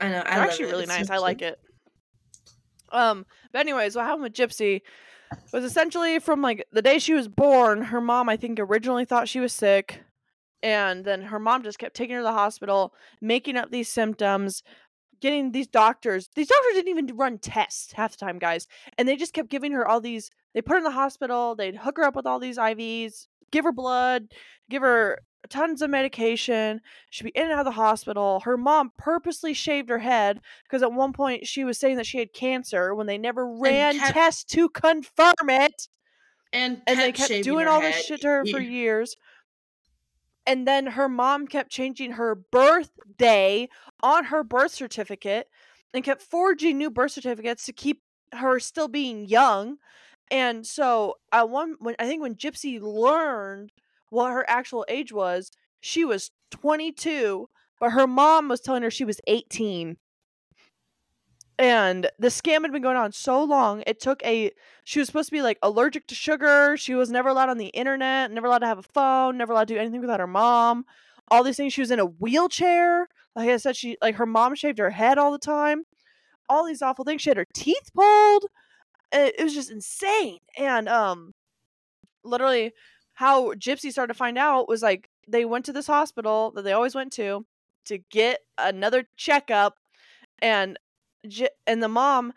I 0.00 0.08
know. 0.08 0.22
I 0.26 0.34
They're 0.34 0.44
actually 0.44 0.64
it. 0.64 0.70
really 0.72 0.82
It's 0.84 0.88
nice. 0.92 1.06
so 1.06 1.14
I 1.14 1.18
like 1.18 1.40
it. 1.42 1.60
Um, 2.90 3.24
but 3.52 3.60
anyways, 3.60 3.94
what 3.94 4.04
happened 4.06 4.24
with 4.24 4.32
Gypsy 4.32 4.80
was 5.52 5.64
essentially 5.64 6.18
from 6.18 6.42
like 6.42 6.66
the 6.72 6.82
day 6.82 6.98
she 6.98 7.14
was 7.14 7.28
born, 7.28 7.82
her 7.82 8.00
mom 8.00 8.28
I 8.28 8.36
think 8.36 8.58
originally 8.60 9.04
thought 9.04 9.28
she 9.28 9.40
was 9.40 9.52
sick. 9.52 10.02
And 10.62 11.04
then 11.04 11.22
her 11.22 11.38
mom 11.38 11.64
just 11.64 11.78
kept 11.78 11.96
taking 11.96 12.14
her 12.14 12.20
to 12.20 12.24
the 12.24 12.32
hospital, 12.32 12.94
making 13.20 13.56
up 13.56 13.70
these 13.70 13.88
symptoms, 13.88 14.62
getting 15.20 15.50
these 15.50 15.66
doctors. 15.66 16.28
These 16.36 16.48
doctors 16.48 16.74
didn't 16.74 16.90
even 16.90 17.16
run 17.16 17.38
tests 17.38 17.92
half 17.92 18.12
the 18.12 18.18
time, 18.18 18.38
guys. 18.38 18.68
And 18.96 19.08
they 19.08 19.16
just 19.16 19.32
kept 19.32 19.50
giving 19.50 19.72
her 19.72 19.86
all 19.86 20.00
these 20.00 20.30
they 20.54 20.62
put 20.62 20.72
her 20.72 20.78
in 20.78 20.84
the 20.84 20.90
hospital, 20.90 21.54
they'd 21.54 21.76
hook 21.76 21.96
her 21.96 22.04
up 22.04 22.14
with 22.14 22.26
all 22.26 22.38
these 22.38 22.58
IVs, 22.58 23.26
give 23.50 23.64
her 23.64 23.72
blood, 23.72 24.28
give 24.68 24.82
her 24.82 25.18
tons 25.48 25.82
of 25.82 25.90
medication. 25.90 26.80
She'd 27.10 27.24
be 27.24 27.30
in 27.30 27.44
and 27.44 27.52
out 27.52 27.60
of 27.60 27.64
the 27.64 27.70
hospital. 27.72 28.40
Her 28.40 28.56
mom 28.56 28.92
purposely 28.96 29.54
shaved 29.54 29.88
her 29.88 29.98
head 29.98 30.40
because 30.64 30.82
at 30.82 30.92
one 30.92 31.12
point 31.12 31.46
she 31.46 31.64
was 31.64 31.78
saying 31.78 31.96
that 31.96 32.06
she 32.06 32.18
had 32.18 32.32
cancer 32.32 32.94
when 32.94 33.06
they 33.06 33.18
never 33.18 33.46
ran 33.46 33.98
kept- 33.98 34.12
tests 34.14 34.44
to 34.44 34.68
confirm 34.68 35.34
it. 35.48 35.88
And, 36.52 36.82
And 36.86 36.98
they 36.98 37.12
kept 37.12 37.42
doing 37.42 37.66
all 37.66 37.80
this 37.80 38.04
shit 38.04 38.20
to 38.22 38.28
her 38.28 38.44
for 38.46 38.60
years. 38.60 39.16
And 40.46 40.66
then 40.66 40.86
her 40.88 41.08
mom 41.08 41.46
kept 41.46 41.70
changing 41.70 42.12
her 42.12 42.34
birthday 42.34 43.68
on 44.02 44.24
her 44.26 44.42
birth 44.44 44.72
certificate 44.72 45.48
and 45.94 46.04
kept 46.04 46.20
forging 46.22 46.78
new 46.78 46.90
birth 46.90 47.12
certificates 47.12 47.64
to 47.66 47.72
keep 47.72 48.02
her 48.32 48.58
still 48.58 48.88
being 48.88 49.24
young. 49.26 49.76
And 50.30 50.66
so 50.66 51.16
I 51.30 51.44
one 51.44 51.76
when 51.78 51.94
I 51.98 52.06
think 52.06 52.22
when 52.22 52.34
Gypsy 52.34 52.80
learned 52.80 53.72
what 54.12 54.32
her 54.32 54.48
actual 54.48 54.84
age 54.88 55.12
was, 55.12 55.50
she 55.80 56.04
was 56.04 56.30
22, 56.50 57.48
but 57.80 57.90
her 57.90 58.06
mom 58.06 58.48
was 58.48 58.60
telling 58.60 58.82
her 58.82 58.90
she 58.90 59.04
was 59.04 59.20
18. 59.26 59.96
And 61.58 62.10
the 62.18 62.28
scam 62.28 62.62
had 62.62 62.72
been 62.72 62.82
going 62.82 62.96
on 62.96 63.12
so 63.12 63.42
long, 63.42 63.82
it 63.86 64.00
took 64.00 64.24
a 64.24 64.50
she 64.84 64.98
was 64.98 65.06
supposed 65.06 65.28
to 65.28 65.32
be 65.32 65.42
like 65.42 65.58
allergic 65.62 66.06
to 66.08 66.14
sugar. 66.14 66.76
She 66.76 66.94
was 66.94 67.10
never 67.10 67.28
allowed 67.28 67.50
on 67.50 67.58
the 67.58 67.66
internet, 67.66 68.30
never 68.30 68.46
allowed 68.46 68.58
to 68.58 68.66
have 68.66 68.78
a 68.78 68.82
phone, 68.82 69.38
never 69.38 69.52
allowed 69.52 69.68
to 69.68 69.74
do 69.74 69.80
anything 69.80 70.00
without 70.00 70.20
her 70.20 70.26
mom. 70.26 70.84
All 71.28 71.44
these 71.44 71.56
things. 71.56 71.72
She 71.72 71.80
was 71.80 71.90
in 71.90 72.00
a 72.00 72.06
wheelchair. 72.06 73.08
Like 73.36 73.48
I 73.48 73.56
said, 73.58 73.76
she 73.76 73.96
like 74.02 74.16
her 74.16 74.26
mom 74.26 74.54
shaved 74.54 74.78
her 74.78 74.90
head 74.90 75.18
all 75.18 75.30
the 75.30 75.38
time. 75.38 75.84
All 76.48 76.66
these 76.66 76.82
awful 76.82 77.04
things. 77.04 77.22
She 77.22 77.30
had 77.30 77.36
her 77.36 77.46
teeth 77.54 77.90
pulled. 77.94 78.46
It, 79.12 79.36
it 79.38 79.44
was 79.44 79.54
just 79.54 79.70
insane. 79.70 80.38
And 80.58 80.88
um, 80.88 81.32
literally, 82.24 82.72
how 83.14 83.52
Gypsy 83.54 83.90
started 83.90 84.12
to 84.12 84.18
find 84.18 84.38
out 84.38 84.68
was 84.68 84.82
like 84.82 85.08
they 85.28 85.44
went 85.44 85.64
to 85.66 85.72
this 85.72 85.86
hospital 85.86 86.52
that 86.54 86.62
they 86.62 86.72
always 86.72 86.94
went 86.94 87.12
to 87.14 87.46
to 87.86 87.98
get 88.10 88.40
another 88.58 89.04
checkup, 89.16 89.76
and 90.40 90.78
and 91.66 91.82
the 91.82 91.88
mom 91.88 92.32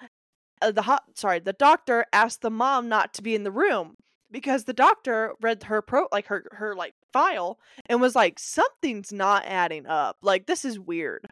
uh, 0.61 0.71
the 0.71 0.83
hot 0.83 1.03
sorry 1.15 1.39
the 1.39 1.53
doctor 1.53 2.05
asked 2.13 2.41
the 2.41 2.51
mom 2.51 2.87
not 2.87 3.13
to 3.13 3.23
be 3.23 3.35
in 3.35 3.43
the 3.43 3.51
room 3.51 3.95
because 4.31 4.65
the 4.65 4.73
doctor 4.73 5.33
read 5.41 5.63
her 5.63 5.81
pro 5.81 6.07
like 6.11 6.27
her 6.27 6.45
her 6.51 6.75
like 6.75 6.93
file 7.13 7.57
and 7.87 8.01
was 8.01 8.15
like 8.15 8.37
something's 8.39 9.11
not 9.13 9.45
adding 9.45 9.87
up. 9.87 10.17
Like 10.21 10.45
this 10.45 10.65
is 10.65 10.79
weird. 10.79 11.25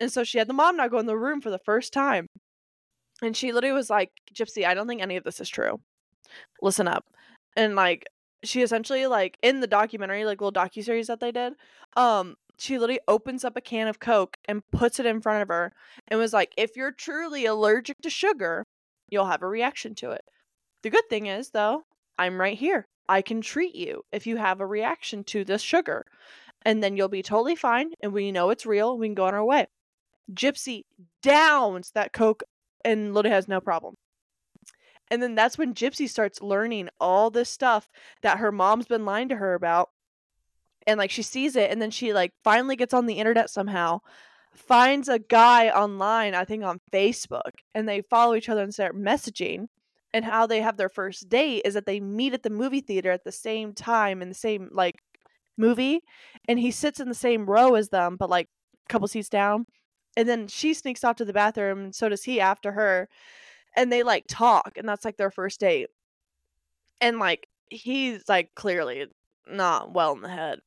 And 0.00 0.12
so 0.12 0.24
she 0.24 0.38
had 0.38 0.48
the 0.48 0.54
mom 0.54 0.76
not 0.76 0.90
go 0.90 0.98
in 0.98 1.06
the 1.06 1.16
room 1.16 1.40
for 1.40 1.50
the 1.50 1.58
first 1.58 1.92
time 1.92 2.28
and 3.22 3.36
she 3.36 3.52
literally 3.52 3.74
was 3.74 3.88
like 3.88 4.10
gypsy 4.34 4.66
i 4.66 4.74
don't 4.74 4.88
think 4.88 5.00
any 5.00 5.16
of 5.16 5.24
this 5.24 5.40
is 5.40 5.48
true. 5.48 5.80
Listen 6.60 6.88
up. 6.88 7.04
And 7.56 7.76
like 7.76 8.06
she 8.42 8.62
essentially 8.62 9.06
like 9.06 9.38
in 9.42 9.60
the 9.60 9.66
documentary 9.66 10.24
like 10.24 10.40
little 10.40 10.52
docu-series 10.52 11.06
that 11.06 11.20
they 11.20 11.30
did 11.30 11.54
um 11.96 12.36
she 12.62 12.78
literally 12.78 13.00
opens 13.08 13.44
up 13.44 13.56
a 13.56 13.60
can 13.60 13.88
of 13.88 13.98
coke 13.98 14.36
and 14.44 14.68
puts 14.70 15.00
it 15.00 15.06
in 15.06 15.20
front 15.20 15.42
of 15.42 15.48
her 15.48 15.72
and 16.06 16.20
was 16.20 16.32
like, 16.32 16.54
if 16.56 16.76
you're 16.76 16.92
truly 16.92 17.44
allergic 17.44 18.00
to 18.02 18.08
sugar, 18.08 18.66
you'll 19.08 19.26
have 19.26 19.42
a 19.42 19.48
reaction 19.48 19.96
to 19.96 20.12
it. 20.12 20.24
The 20.82 20.90
good 20.90 21.08
thing 21.08 21.26
is, 21.26 21.50
though, 21.50 21.82
I'm 22.18 22.40
right 22.40 22.56
here. 22.56 22.86
I 23.08 23.20
can 23.20 23.40
treat 23.40 23.74
you 23.74 24.04
if 24.12 24.28
you 24.28 24.36
have 24.36 24.60
a 24.60 24.66
reaction 24.66 25.24
to 25.24 25.44
this 25.44 25.60
sugar. 25.60 26.06
And 26.64 26.84
then 26.84 26.96
you'll 26.96 27.08
be 27.08 27.22
totally 27.22 27.56
fine. 27.56 27.94
And 28.00 28.12
we 28.12 28.30
know 28.30 28.50
it's 28.50 28.64
real. 28.64 28.96
We 28.96 29.08
can 29.08 29.14
go 29.14 29.26
on 29.26 29.34
our 29.34 29.44
way. 29.44 29.66
Gypsy 30.32 30.84
downs 31.20 31.90
that 31.94 32.12
Coke 32.12 32.44
and 32.84 33.12
literally 33.12 33.34
has 33.34 33.48
no 33.48 33.60
problem. 33.60 33.96
And 35.12 35.22
then 35.22 35.34
that's 35.34 35.58
when 35.58 35.74
Gypsy 35.74 36.08
starts 36.08 36.40
learning 36.40 36.88
all 36.98 37.28
this 37.28 37.50
stuff 37.50 37.90
that 38.22 38.38
her 38.38 38.50
mom's 38.50 38.86
been 38.86 39.04
lying 39.04 39.28
to 39.28 39.36
her 39.36 39.52
about. 39.52 39.90
And 40.86 40.96
like 40.96 41.10
she 41.10 41.22
sees 41.22 41.54
it 41.54 41.70
and 41.70 41.82
then 41.82 41.90
she 41.90 42.14
like 42.14 42.32
finally 42.42 42.76
gets 42.76 42.94
on 42.94 43.04
the 43.04 43.18
internet 43.18 43.50
somehow 43.50 44.00
finds 44.54 45.10
a 45.10 45.18
guy 45.18 45.68
online, 45.68 46.34
I 46.34 46.46
think 46.46 46.64
on 46.64 46.80
Facebook, 46.90 47.52
and 47.74 47.86
they 47.86 48.00
follow 48.00 48.34
each 48.34 48.48
other 48.48 48.62
and 48.62 48.72
start 48.72 48.96
messaging. 48.96 49.66
And 50.14 50.24
how 50.24 50.46
they 50.46 50.62
have 50.62 50.78
their 50.78 50.88
first 50.88 51.28
date 51.28 51.62
is 51.66 51.74
that 51.74 51.84
they 51.84 52.00
meet 52.00 52.32
at 52.32 52.42
the 52.42 52.50
movie 52.50 52.80
theater 52.80 53.10
at 53.10 53.24
the 53.24 53.32
same 53.32 53.74
time 53.74 54.22
in 54.22 54.28
the 54.30 54.34
same 54.34 54.70
like 54.72 54.96
movie, 55.58 56.00
and 56.48 56.58
he 56.58 56.70
sits 56.70 57.00
in 57.00 57.08
the 57.08 57.14
same 57.14 57.46
row 57.46 57.74
as 57.74 57.90
them, 57.90 58.16
but 58.16 58.30
like 58.30 58.48
a 58.88 58.92
couple 58.92 59.08
seats 59.08 59.28
down. 59.28 59.66
And 60.16 60.26
then 60.26 60.48
she 60.48 60.74
sneaks 60.74 61.04
off 61.04 61.16
to 61.16 61.24
the 61.24 61.32
bathroom, 61.34 61.84
and 61.84 61.94
so 61.94 62.08
does 62.08 62.24
he 62.24 62.40
after 62.40 62.72
her. 62.72 63.08
And 63.76 63.90
they 63.90 64.02
like 64.02 64.24
talk, 64.28 64.72
and 64.76 64.88
that's 64.88 65.04
like 65.04 65.16
their 65.16 65.30
first 65.30 65.60
date. 65.60 65.88
And 67.00 67.18
like 67.18 67.48
he's 67.70 68.28
like 68.28 68.54
clearly 68.54 69.06
not 69.48 69.92
well 69.92 70.12
in 70.12 70.20
the 70.20 70.28
head. 70.28 70.60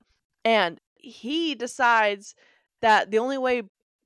And 0.44 0.80
he 0.96 1.56
decides 1.56 2.36
that 2.82 3.12
the 3.12 3.20
only 3.20 3.38
way 3.38 3.63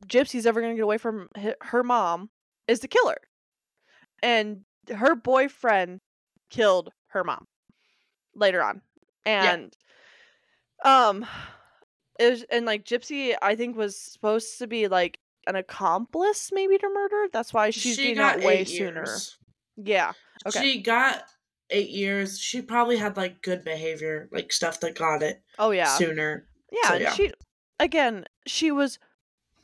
Gypsy's 0.08 0.46
ever 0.46 0.62
going 0.62 0.74
to 0.74 0.78
get 0.78 0.84
away 0.84 0.98
from 0.98 1.30
her 1.62 1.84
mom 1.84 2.30
is 2.68 2.80
to 2.80 2.88
kill 2.88 3.10
her. 3.10 3.18
And 4.22 4.62
her 4.94 5.16
boyfriend 5.16 6.02
killed 6.50 6.92
her 7.08 7.24
mom 7.24 7.48
later 8.36 8.62
on. 8.62 8.82
And 9.26 9.76
um 10.84 11.26
it 12.18 12.30
was, 12.32 12.44
and 12.50 12.66
like 12.66 12.84
Gypsy 12.86 13.36
I 13.42 13.56
think 13.56 13.76
was 13.76 13.98
supposed 13.98 14.60
to 14.60 14.68
be 14.68 14.88
like 14.88 15.20
an 15.50 15.56
accomplice 15.56 16.52
maybe 16.54 16.78
to 16.78 16.90
murder. 16.90 17.26
That's 17.34 17.54
why 17.54 17.72
she's 17.72 17.96
she 17.96 18.02
getting 18.04 18.16
got 18.16 18.38
out 18.38 18.44
way 18.44 18.64
sooner. 18.64 19.08
Yeah. 19.76 20.14
Okay. 20.46 20.62
She 20.62 20.82
got 20.82 21.24
eight 21.70 21.90
years. 21.90 22.40
She 22.40 22.62
probably 22.62 22.98
had 22.98 23.18
like 23.18 23.42
good 23.42 23.64
behavior, 23.64 24.30
like 24.32 24.52
stuff 24.54 24.80
that 24.82 24.96
got 24.98 25.22
it 25.24 25.42
Oh 25.58 25.72
yeah. 25.72 25.86
sooner. 25.98 26.46
Yeah, 26.72 26.90
So, 26.90 26.96
yeah. 26.96 27.14
she 27.14 27.32
again, 27.80 28.26
she 28.46 28.72
was 28.72 29.00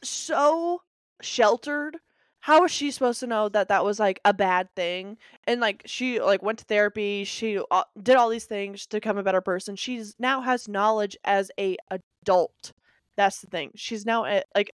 so 0.03 0.81
sheltered. 1.21 1.97
How 2.41 2.61
was 2.61 2.71
she 2.71 2.91
supposed 2.91 3.19
to 3.21 3.27
know 3.27 3.49
that 3.49 3.69
that 3.69 3.83
was 3.83 3.99
like 3.99 4.19
a 4.23 4.33
bad 4.33 4.69
thing? 4.75 5.17
And 5.47 5.59
like 5.59 5.81
she 5.85 6.21
like 6.21 6.43
went 6.43 6.59
to 6.59 6.65
therapy, 6.65 7.23
she 7.23 7.59
uh, 7.71 7.83
did 8.01 8.15
all 8.17 8.29
these 8.29 8.45
things 8.45 8.85
to 8.87 8.97
become 8.97 9.17
a 9.17 9.23
better 9.23 9.41
person. 9.41 9.75
She's 9.75 10.15
now 10.19 10.41
has 10.41 10.67
knowledge 10.67 11.17
as 11.23 11.49
a 11.59 11.77
adult. 11.89 12.73
That's 13.17 13.39
the 13.41 13.47
thing. 13.47 13.71
She's 13.75 14.05
now 14.05 14.25
a, 14.25 14.43
like 14.55 14.71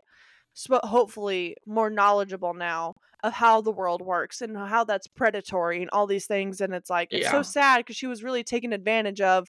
sp- 0.59 0.83
hopefully 0.85 1.57
more 1.67 1.89
knowledgeable 1.91 2.53
now 2.55 2.95
of 3.23 3.33
how 3.33 3.61
the 3.61 3.71
world 3.71 4.03
works 4.03 4.41
and 4.43 4.57
how 4.57 4.83
that's 4.85 5.07
predatory 5.07 5.81
and 5.81 5.91
all 5.93 6.07
these 6.07 6.27
things 6.27 6.61
and 6.61 6.75
it's 6.75 6.91
like 6.91 7.09
it's 7.13 7.27
Yeah. 7.27 7.31
so 7.33 7.43
sad 7.43 7.79
because 7.79 7.97
she 7.97 8.07
was 8.07 8.23
really 8.25 8.43
taken 8.45 8.73
advantage 8.73 9.21
of 9.21 9.47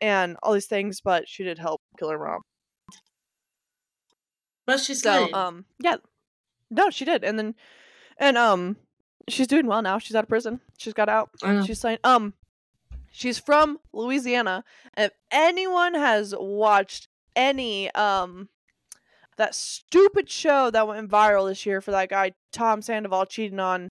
and 0.00 0.36
all 0.42 0.52
these 0.52 0.66
things 0.66 1.00
but 1.00 1.28
she 1.28 1.44
did 1.44 1.58
help 1.58 1.80
kill 1.98 2.10
her 2.10 2.18
mom 2.18 2.40
But 4.66 4.80
she's 4.80 5.02
so 5.02 5.24
clean. 5.24 5.34
um 5.34 5.64
yeah 5.80 5.96
no 6.70 6.90
she 6.90 7.04
did 7.04 7.24
and 7.24 7.38
then 7.38 7.54
and 8.18 8.36
um 8.38 8.76
she's 9.28 9.46
doing 9.46 9.66
well 9.66 9.82
now 9.82 9.98
she's 9.98 10.14
out 10.16 10.24
of 10.24 10.28
prison 10.28 10.60
she's 10.78 10.94
got 10.94 11.08
out 11.08 11.30
she's 11.66 11.80
saying 11.80 11.98
um 12.04 12.34
she's 13.10 13.38
from 13.38 13.78
louisiana 13.92 14.64
if 14.96 15.12
anyone 15.30 15.94
has 15.94 16.34
watched 16.38 17.08
any 17.36 17.90
um 17.94 18.48
that 19.36 19.54
stupid 19.54 20.30
show 20.30 20.70
that 20.70 20.86
went 20.86 21.10
viral 21.10 21.48
this 21.48 21.66
year 21.66 21.80
for 21.80 21.90
that 21.90 22.08
guy 22.08 22.32
tom 22.52 22.80
sandoval 22.82 23.26
cheating 23.26 23.58
on 23.60 23.88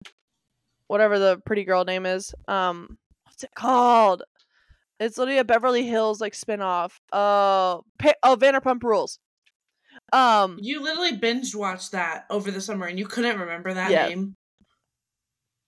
whatever 0.88 1.20
the 1.20 1.38
pretty 1.46 1.64
girl 1.64 1.84
name 1.86 2.06
is. 2.06 2.34
Um, 2.48 2.98
what's 3.26 3.44
it 3.44 3.52
called? 3.56 4.24
It's 5.00 5.18
literally 5.18 5.40
a 5.40 5.44
Beverly 5.44 5.86
Hills 5.86 6.22
like 6.22 6.34
spinoff. 6.34 6.94
Uh, 7.12 7.82
pa- 8.00 8.14
oh, 8.24 8.38
Vanderpump 8.40 8.84
Rules. 8.84 9.20
Um, 10.12 10.58
You 10.62 10.82
literally 10.82 11.18
binge 11.18 11.56
watched 11.56 11.92
that 11.92 12.26
over 12.30 12.52
the 12.52 12.62
summer 12.62 12.86
and 12.86 12.98
you 12.98 13.06
couldn't 13.08 13.40
remember 13.40 13.74
that 13.74 13.92
Yeah. 13.92 14.08
name. 14.10 14.36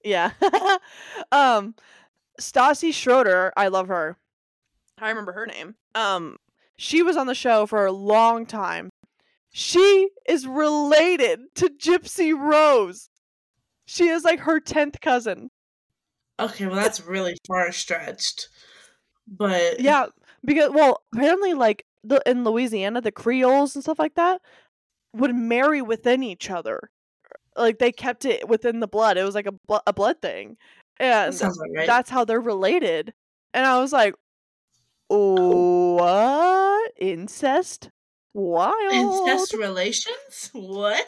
yeah. 0.04 0.32
um, 1.32 1.76
Stassi 2.40 2.94
Schroeder. 2.94 3.52
I 3.58 3.68
love 3.68 3.88
her. 3.88 4.18
I 5.00 5.10
remember 5.10 5.34
her 5.34 5.46
name. 5.48 5.76
Um, 5.96 6.38
she 6.78 7.02
was 7.02 7.18
on 7.18 7.28
the 7.28 7.36
show 7.36 7.66
for 7.66 7.86
a 7.86 7.92
long 7.92 8.46
time. 8.46 8.90
She 9.58 10.10
is 10.28 10.45
related 10.45 11.39
to 11.56 11.70
Gypsy 11.70 12.38
Rose. 12.38 13.10
She 13.86 14.10
is 14.10 14.26
like 14.26 14.41
her 14.41 14.60
tenth 14.60 14.99
cousin. 14.99 15.49
Okay, 16.38 16.68
well 16.68 16.76
that's 16.76 16.99
really 16.99 17.38
far 17.47 17.72
stretched. 17.72 18.49
But 19.26 19.80
Yeah, 19.80 20.08
because 20.43 20.72
well, 20.74 21.03
apparently, 21.14 21.53
like 21.53 21.86
the 22.03 22.22
in 22.26 22.43
Louisiana, 22.43 22.99
the 22.99 23.14
Creoles 23.14 23.76
and 23.76 23.82
stuff 23.82 23.97
like 23.97 24.16
that 24.16 24.41
would 25.14 25.34
marry 25.34 25.82
within 25.82 26.22
each 26.22 26.49
other. 26.49 26.91
Like 27.56 27.80
they 27.80 27.93
kept 27.93 28.26
it 28.26 28.49
within 28.49 28.82
the 28.82 28.89
blood. 28.89 29.16
It 29.16 29.24
was 29.24 29.36
like 29.36 29.47
a 29.47 29.53
blo- 29.53 29.80
a 29.88 29.93
blood 29.93 30.22
thing, 30.22 30.58
and 30.99 31.34
about 31.34 31.53
right. 31.74 31.88
that's 31.88 32.10
how 32.10 32.26
they're 32.26 32.41
related. 32.41 33.14
And 33.53 33.66
I 33.66 33.80
was 33.80 33.93
like, 33.93 34.16
what 35.08 36.91
incest? 36.99 37.89
Wild. 38.36 38.92
Incest 38.92 39.54
relations? 39.54 40.52
What? 40.54 41.08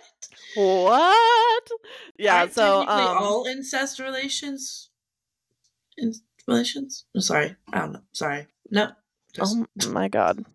What? 0.56 1.68
Yeah. 2.18 2.38
Aren't 2.40 2.54
so 2.54 2.82
um, 2.82 2.88
all 2.88 3.46
incest 3.46 4.00
relations. 4.00 4.90
In 5.98 6.14
relations? 6.48 7.04
I'm 7.14 7.20
sorry. 7.20 7.58
I 7.74 7.80
don't 7.80 7.92
know. 7.92 8.02
Sorry. 8.14 8.48
No. 8.72 8.92
Just, 9.34 9.58
oh 9.58 9.90
my 9.92 10.08
god. 10.08 10.46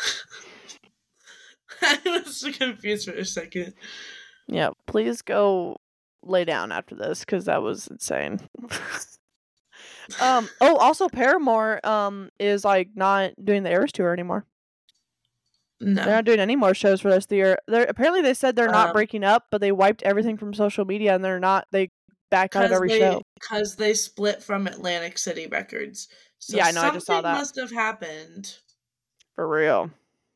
I 1.82 1.98
was 2.04 2.36
so 2.36 2.52
confused 2.52 3.08
for 3.08 3.16
a 3.16 3.24
second. 3.24 3.74
Yeah, 4.46 4.70
please 4.86 5.22
go 5.22 5.76
lay 6.22 6.44
down 6.44 6.70
after 6.70 6.94
this 6.94 7.20
because 7.20 7.46
that 7.46 7.62
was 7.62 7.88
insane. 7.88 8.38
um. 10.20 10.48
Oh, 10.60 10.76
also 10.76 11.08
Paramore 11.08 11.84
um 11.84 12.30
is 12.38 12.64
like 12.64 12.90
not 12.94 13.32
doing 13.44 13.64
the 13.64 13.72
Eras 13.72 13.90
tour 13.90 14.12
anymore. 14.12 14.46
They're 15.80 16.04
not 16.06 16.24
doing 16.26 16.40
any 16.40 16.56
more 16.56 16.74
shows 16.74 17.00
for 17.00 17.08
the 17.08 17.14
rest 17.16 17.26
of 17.26 17.30
the 17.30 17.36
year. 17.36 17.58
They're 17.66 17.84
apparently 17.84 18.20
they 18.22 18.34
said 18.34 18.54
they're 18.54 18.68
not 18.68 18.88
Um, 18.88 18.92
breaking 18.92 19.24
up, 19.24 19.46
but 19.50 19.60
they 19.60 19.72
wiped 19.72 20.02
everything 20.02 20.36
from 20.36 20.52
social 20.52 20.84
media 20.84 21.14
and 21.14 21.24
they're 21.24 21.40
not. 21.40 21.66
They 21.72 21.90
backed 22.30 22.54
out 22.54 22.66
of 22.66 22.72
every 22.72 22.88
they, 22.88 22.98
show. 22.98 23.22
Cause 23.40 23.76
they 23.76 23.94
split 23.94 24.42
from 24.42 24.66
Atlantic 24.66 25.16
City 25.18 25.46
Records. 25.46 26.08
So 26.38 26.56
Yeah, 26.56 26.66
I 26.66 26.70
know, 26.72 26.82
I 26.82 26.90
just 26.90 27.06
saw 27.06 27.20
that. 27.22 27.32
must 27.36 27.56
have 27.56 27.72
happened 27.72 28.54
For 29.34 29.48
real. 29.48 29.90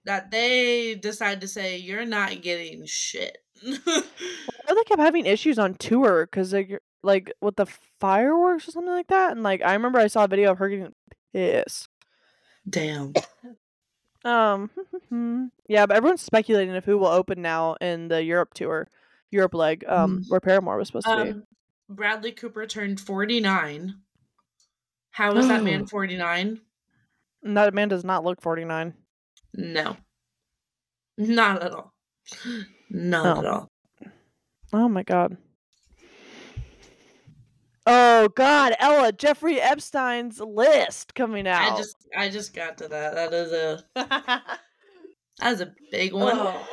that 0.07 0.31
they 0.31 0.95
decided 0.95 1.41
to 1.43 1.49
say, 1.49 1.77
you're 1.77 2.05
not 2.07 2.41
getting 2.43 2.85
shit. 2.87 3.39
Or 4.67 4.75
they 4.75 4.83
kept 4.85 5.01
having 5.01 5.27
issues 5.27 5.59
on 5.59 5.75
tour 5.75 6.25
because 6.27 6.55
like 6.55 6.81
like 7.03 7.31
with 7.43 7.57
the 7.57 7.67
fireworks 8.01 8.67
or 8.67 8.71
something 8.71 8.93
like 8.95 9.09
that. 9.09 9.33
And 9.33 9.43
like 9.43 9.61
I 9.63 9.75
remember 9.75 9.99
I 9.99 10.07
saw 10.07 10.25
a 10.25 10.29
video 10.29 10.53
of 10.53 10.59
her 10.59 10.71
getting 10.71 10.95
pissed. 11.35 11.89
Damn. 12.69 13.13
Um, 14.25 14.71
yeah, 15.69 15.87
but 15.87 15.97
everyone's 15.97 16.23
speculating 16.23 16.75
of 16.75 16.85
who 16.85 16.97
will 16.99 17.07
open 17.09 17.43
now 17.43 17.75
in 17.81 18.09
the 18.09 18.23
Europe 18.23 18.55
tour, 18.55 18.89
Europe 19.31 19.55
leg, 19.55 19.85
um, 19.87 20.21
Mm. 20.21 20.25
where 20.29 20.41
Paramore 20.41 20.79
was 20.79 20.89
supposed 20.89 21.07
to 21.07 21.25
be. 21.25 21.31
Um, 21.31 21.45
Bradley 21.89 22.33
Cooper 22.33 22.67
turned 22.67 23.01
49. 23.01 23.95
How 25.11 25.37
is 25.37 25.47
that 25.49 25.63
man 25.63 25.87
49? 25.87 26.61
That 27.43 27.75
man 27.75 27.89
does 27.89 28.05
not 28.05 28.25
look 28.25 28.41
forty 28.41 28.65
nine. 28.65 28.95
No. 29.53 29.97
Not 31.19 31.63
at 31.63 31.73
all. 31.73 31.93
Not 32.91 33.25
No. 33.25 33.39
at 33.39 33.45
all. 33.47 33.71
Oh 34.73 34.89
my 34.89 35.03
god. 35.03 35.37
Oh 37.87 38.29
god, 38.29 38.75
Ella, 38.79 39.13
Jeffrey 39.13 39.61
Epstein's 39.61 40.41
list 40.41 41.15
coming 41.15 41.47
out. 41.47 41.73
I 41.73 41.77
just 41.77 41.97
I 42.17 42.29
just 42.31 42.55
got 42.55 42.79
to 42.79 42.89
that. 42.89 43.15
That 43.15 43.33
is 43.33 43.53
a 43.53 43.85
that 43.95 45.53
is 45.53 45.61
a 45.61 45.75
big 45.91 46.13
one. 46.13 46.37
Oh. 46.37 46.69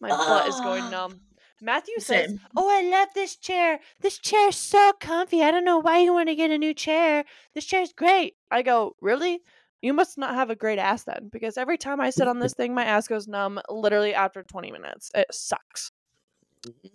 my 0.00 0.08
butt 0.08 0.48
is 0.48 0.60
going 0.60 0.88
numb. 0.90 1.20
Matthew 1.60 1.98
says, 1.98 2.36
"Oh, 2.56 2.68
I 2.70 2.88
love 2.88 3.08
this 3.14 3.34
chair. 3.34 3.80
This 4.00 4.18
chair's 4.18 4.54
so 4.54 4.92
comfy. 5.00 5.42
I 5.42 5.50
don't 5.50 5.64
know 5.64 5.78
why 5.78 5.98
you 5.98 6.12
want 6.12 6.28
to 6.28 6.36
get 6.36 6.52
a 6.52 6.58
new 6.58 6.72
chair. 6.72 7.24
This 7.54 7.64
chair's 7.64 7.92
great." 7.92 8.36
I 8.50 8.62
go, 8.62 8.94
"Really? 9.00 9.42
You 9.82 9.92
must 9.92 10.18
not 10.18 10.34
have 10.34 10.50
a 10.50 10.56
great 10.56 10.78
ass 10.78 11.04
then, 11.04 11.28
because 11.32 11.56
every 11.56 11.78
time 11.78 12.00
I 12.00 12.10
sit 12.10 12.28
on 12.28 12.38
this 12.38 12.54
thing, 12.56 12.74
my 12.74 12.84
ass 12.84 13.08
goes 13.08 13.26
numb. 13.26 13.60
Literally 13.68 14.14
after 14.14 14.44
twenty 14.44 14.70
minutes. 14.70 15.10
It 15.14 15.26
sucks. 15.32 15.90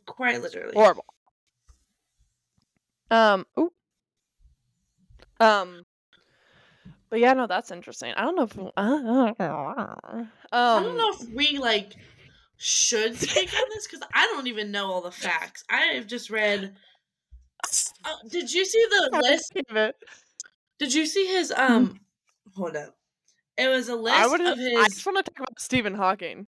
Quite 0.05 0.41
literally. 0.41 0.73
Horrible." 0.73 1.05
Um. 3.13 3.45
Ooh. 3.59 3.71
Um. 5.39 5.83
But 7.11 7.19
yeah, 7.19 7.33
no, 7.33 7.45
that's 7.45 7.69
interesting. 7.69 8.11
I 8.17 8.23
don't 8.23 8.35
know 8.35 8.43
if. 8.43 8.57
Uh, 8.57 8.71
um, 8.75 9.35
I 10.51 10.81
don't 10.81 10.97
know 10.97 11.11
if 11.19 11.29
we 11.29 11.59
like 11.59 11.93
should 12.57 13.15
speak 13.15 13.53
on 13.53 13.69
this 13.69 13.85
because 13.85 14.07
I 14.15 14.25
don't 14.25 14.47
even 14.47 14.71
know 14.71 14.87
all 14.91 15.01
the 15.01 15.11
facts. 15.11 15.63
I 15.69 15.81
have 15.93 16.07
just 16.07 16.31
read. 16.31 16.75
Oh, 18.03 18.17
did 18.29 18.51
you 18.51 18.65
see 18.65 18.83
the 18.89 19.21
list? 19.29 19.53
Did 20.79 20.91
you 20.91 21.05
see 21.05 21.27
his 21.27 21.53
um? 21.55 21.99
Hold 22.55 22.75
up. 22.75 22.95
It 23.59 23.67
was 23.67 23.89
a 23.89 23.95
list 23.95 24.17
I 24.17 24.25
would. 24.25 24.41
of 24.41 24.57
his. 24.57 24.75
I 24.75 24.85
just 24.85 25.05
want 25.05 25.23
to 25.23 25.31
talk 25.31 25.37
about 25.37 25.59
Stephen 25.59 25.93
Hawking. 25.93 26.47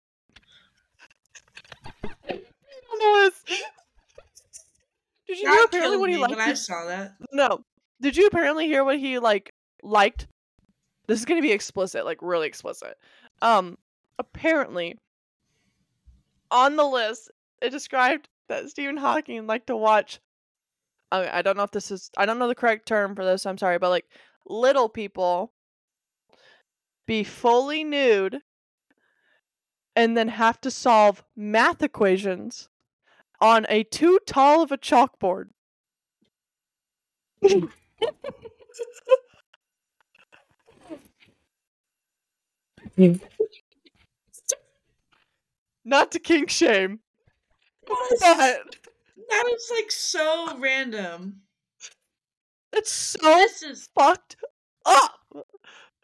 Don't 2.29 2.99
know 2.99 3.31
this. 3.49 3.63
Did 5.31 5.39
you 5.39 5.49
hear 5.53 5.65
apparently 5.65 5.97
what 5.97 6.11
he 6.11 6.17
liked? 6.17 6.37
when 6.37 6.41
I 6.41 6.55
saw 6.55 6.87
that. 6.87 7.15
No. 7.31 7.65
Did 8.01 8.17
you 8.17 8.27
apparently 8.27 8.67
hear 8.67 8.83
what 8.83 8.99
he 8.99 9.21
like 9.21 9.55
liked? 9.81 10.27
This 11.07 11.21
is 11.21 11.25
gonna 11.25 11.41
be 11.41 11.53
explicit, 11.53 12.05
like 12.05 12.19
really 12.21 12.49
explicit. 12.49 12.97
Um, 13.41 13.79
apparently, 14.19 14.99
on 16.51 16.75
the 16.75 16.85
list, 16.85 17.31
it 17.63 17.71
described 17.71 18.29
that 18.49 18.69
Stephen 18.71 18.97
Hawking 18.97 19.47
liked 19.47 19.69
to 19.69 19.77
watch. 19.77 20.19
Okay, 21.13 21.31
I 21.31 21.43
don't 21.43 21.57
know 21.57 21.63
if 21.63 21.71
this 21.71 21.93
is. 21.93 22.11
I 22.17 22.27
don't 22.27 22.41
know 22.41 22.49
the 22.49 22.55
correct 22.57 22.89
term 22.89 23.15
for 23.15 23.25
this. 23.25 23.47
I'm 23.47 23.59
sorry, 23.59 23.79
but 23.79 23.91
like 23.91 24.07
little 24.49 24.89
people 24.89 25.53
be 27.07 27.23
fully 27.23 27.85
nude 27.85 28.41
and 29.95 30.17
then 30.17 30.27
have 30.27 30.61
to 30.63 30.73
solve 30.73 31.23
math 31.37 31.83
equations 31.85 32.69
on 33.41 33.67
a 33.69 33.85
too 33.85 34.19
tall 34.27 34.63
of 34.63 34.73
a 34.73 34.79
chalkboard. 34.79 35.49
Not 45.85 46.13
to 46.13 46.19
kink 46.19 46.51
shame, 46.51 47.01
but 47.87 47.97
That 48.21 49.45
is 49.55 49.71
like 49.75 49.91
so 49.91 50.57
random. 50.59 51.41
it's 52.73 52.93
so 52.93 53.19
This 53.23 53.63
is 53.63 53.89
fucked 53.95 54.37
up. 54.85 55.13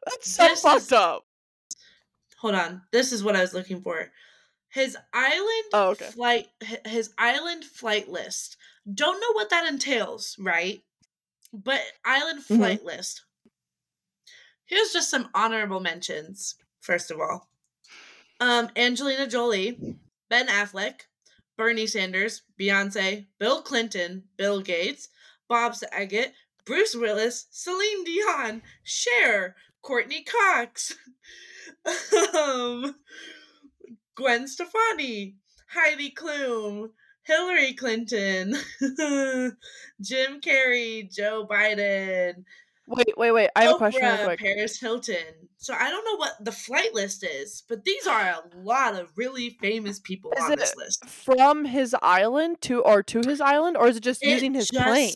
That's 0.07 0.31
so 0.31 0.49
This 0.49 0.63
fucked 0.63 0.83
is- 0.83 0.93
up. 0.93 1.27
hold 2.39 2.55
on. 2.55 2.83
This 2.93 3.13
is 3.13 3.23
what 3.23 3.37
I 3.37 3.41
was 3.41 3.55
looking 3.55 3.83
for. 3.83 4.11
His 4.77 4.95
island 5.15 5.65
Oh, 5.73 5.89
okay. 5.93 6.11
flight 6.11 6.49
his 6.85 7.15
island 7.17 7.65
flight 7.65 8.11
list. 8.11 8.59
Don't 8.93 9.19
know 9.23 9.33
what 9.33 9.49
that 9.49 9.67
entails, 9.67 10.37
right? 10.39 10.83
But 11.51 11.81
island 12.05 12.41
Mhm. 12.41 12.59
flight 12.59 12.85
list. 12.85 13.23
Here's 14.67 14.93
just 14.93 15.09
some 15.09 15.31
honorable 15.33 15.81
mentions. 15.81 16.57
First 16.81 17.11
of 17.11 17.19
all, 17.21 17.49
um, 18.39 18.69
Angelina 18.77 19.27
Jolie, 19.27 19.79
Ben 20.29 20.49
Affleck, 20.49 21.07
Bernie 21.57 21.87
Sanders, 21.87 22.43
Beyonce, 22.61 23.29
Bill 23.39 23.63
Clinton, 23.63 24.29
Bill 24.37 24.61
Gates, 24.61 25.09
Bob 25.49 25.75
Saget, 25.75 26.35
Bruce 26.67 26.95
Willis, 26.95 27.47
Celine 27.51 28.05
Dion, 28.05 28.63
Cher, 28.83 29.57
Courteney 29.81 30.23
Cox, 30.23 30.93
um, 32.35 32.95
Gwen 34.17 34.49
Stefani, 34.49 35.37
Heidi 35.71 36.11
Klum, 36.11 36.91
Hillary 37.23 37.75
Clinton, 37.75 38.55
Jim 40.01 40.41
Carrey, 40.41 41.13
Joe 41.15 41.47
Biden, 41.49 42.45
Wait, 42.89 43.15
wait, 43.17 43.33
wait. 43.33 43.51
I 43.57 43.65
have 43.65 43.75
a 43.75 43.79
question 43.79 44.03
real 44.05 44.25
quick. 44.25 44.39
Paris 44.39 44.79
Hilton. 44.79 45.49
So 45.59 45.75
I 45.75 45.91
don't 45.91 46.05
know 46.05 46.17
what 46.17 46.37
the 46.45 46.53
flight 46.53 46.95
list 46.95 47.25
is, 47.25 47.65
but 47.69 47.85
these 47.85 48.07
are 48.07 48.21
a 48.21 48.43
lot 48.63 48.95
of 48.95 49.11
really 49.17 49.51
famous 49.61 49.99
people 49.99 50.33
Is 50.37 50.45
on 50.45 50.57
this 50.57 50.77
list. 50.77 51.05
From 51.05 51.65
his 51.65 51.97
island 52.01 52.61
to 52.63 52.83
or 52.83 53.03
to 53.03 53.23
his 53.27 53.41
island, 53.41 53.77
or 53.77 53.89
is 53.89 53.97
it 53.97 54.05
just 54.05 54.23
It 54.23 54.29
using 54.29 54.55
his 54.55 54.69
just- 54.69 54.85
plane? 54.87 55.15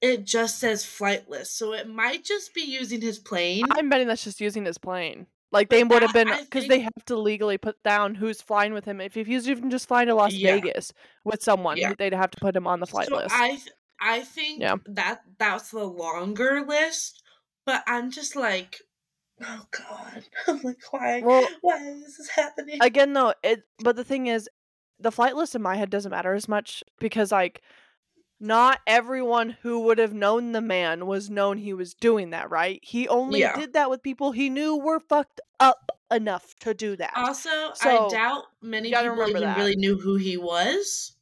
It 0.00 0.24
just 0.24 0.58
says 0.58 0.84
flight 0.84 1.28
list, 1.28 1.56
so 1.56 1.74
it 1.74 1.88
might 1.88 2.24
just 2.24 2.54
be 2.54 2.62
using 2.62 3.00
his 3.00 3.20
plane. 3.20 3.64
I'm 3.70 3.88
betting 3.88 4.08
that's 4.08 4.24
just 4.24 4.40
using 4.40 4.64
his 4.64 4.76
plane. 4.76 5.26
Like 5.52 5.68
they 5.68 5.84
would 5.84 6.02
have 6.02 6.12
been 6.14 6.30
because 6.40 6.66
they 6.66 6.80
have 6.80 7.04
to 7.06 7.16
legally 7.16 7.58
put 7.58 7.80
down 7.82 8.14
who's 8.14 8.40
flying 8.40 8.72
with 8.72 8.84
him. 8.86 9.00
If 9.00 9.16
if 9.16 9.26
he's 9.26 9.48
even 9.48 9.70
just 9.70 9.86
flying 9.86 10.08
to 10.08 10.14
Las 10.14 10.32
Yeah. 10.32 10.54
Vegas 10.54 10.92
with 11.24 11.42
someone, 11.42 11.76
Yeah. 11.76 11.92
they'd 11.98 12.14
have 12.14 12.30
to 12.30 12.40
put 12.40 12.56
him 12.56 12.66
on 12.66 12.80
the 12.80 12.86
flight 12.86 13.08
so 13.08 13.16
list. 13.16 13.34
I 13.34 13.48
th- 13.50 13.68
I 14.00 14.20
think 14.22 14.60
Yeah. 14.60 14.76
that 14.86 15.20
that's 15.38 15.70
the 15.70 15.84
longer 15.84 16.64
list, 16.66 17.22
but 17.66 17.84
I'm 17.86 18.10
just 18.10 18.34
like, 18.34 18.78
oh 19.42 19.64
god, 19.70 20.24
I'm 20.48 20.60
like, 20.62 20.78
why, 20.90 21.20
well, 21.20 21.46
why 21.60 21.76
is 21.86 22.16
this 22.16 22.30
happening? 22.30 22.78
again 22.80 23.12
though, 23.12 23.34
it 23.42 23.62
but 23.80 23.96
the 23.96 24.04
thing 24.04 24.26
is, 24.28 24.48
the 24.98 25.12
flight 25.12 25.36
list 25.36 25.54
in 25.54 25.62
my 25.62 25.76
head 25.76 25.90
doesn't 25.90 26.10
matter 26.10 26.32
as 26.34 26.48
much 26.48 26.82
because 26.98 27.30
like. 27.30 27.60
Not 28.42 28.80
everyone 28.88 29.50
who 29.62 29.78
would 29.80 29.98
have 29.98 30.12
known 30.12 30.50
the 30.50 30.60
man 30.60 31.06
was 31.06 31.30
known 31.30 31.58
he 31.58 31.72
was 31.72 31.94
doing 31.94 32.30
that, 32.30 32.50
right? 32.50 32.80
He 32.82 33.06
only 33.06 33.38
Yeah. 33.38 33.56
did 33.56 33.72
that 33.72 33.88
with 33.88 34.02
people 34.02 34.32
he 34.32 34.50
knew 34.50 34.76
were 34.76 34.98
fucked 35.00 35.40
up 35.60 35.92
enough 36.10 36.54
to 36.56 36.74
do 36.74 36.96
that. 36.96 37.14
also, 37.14 37.72
So, 37.74 38.06
I 38.06 38.08
doubt 38.10 38.46
many 38.60 38.92
people 38.92 39.28
even 39.28 39.42
that. 39.42 39.56
really 39.56 39.76
knew 39.76 39.96
who 39.96 40.16
he 40.16 40.36
was. 40.36 41.14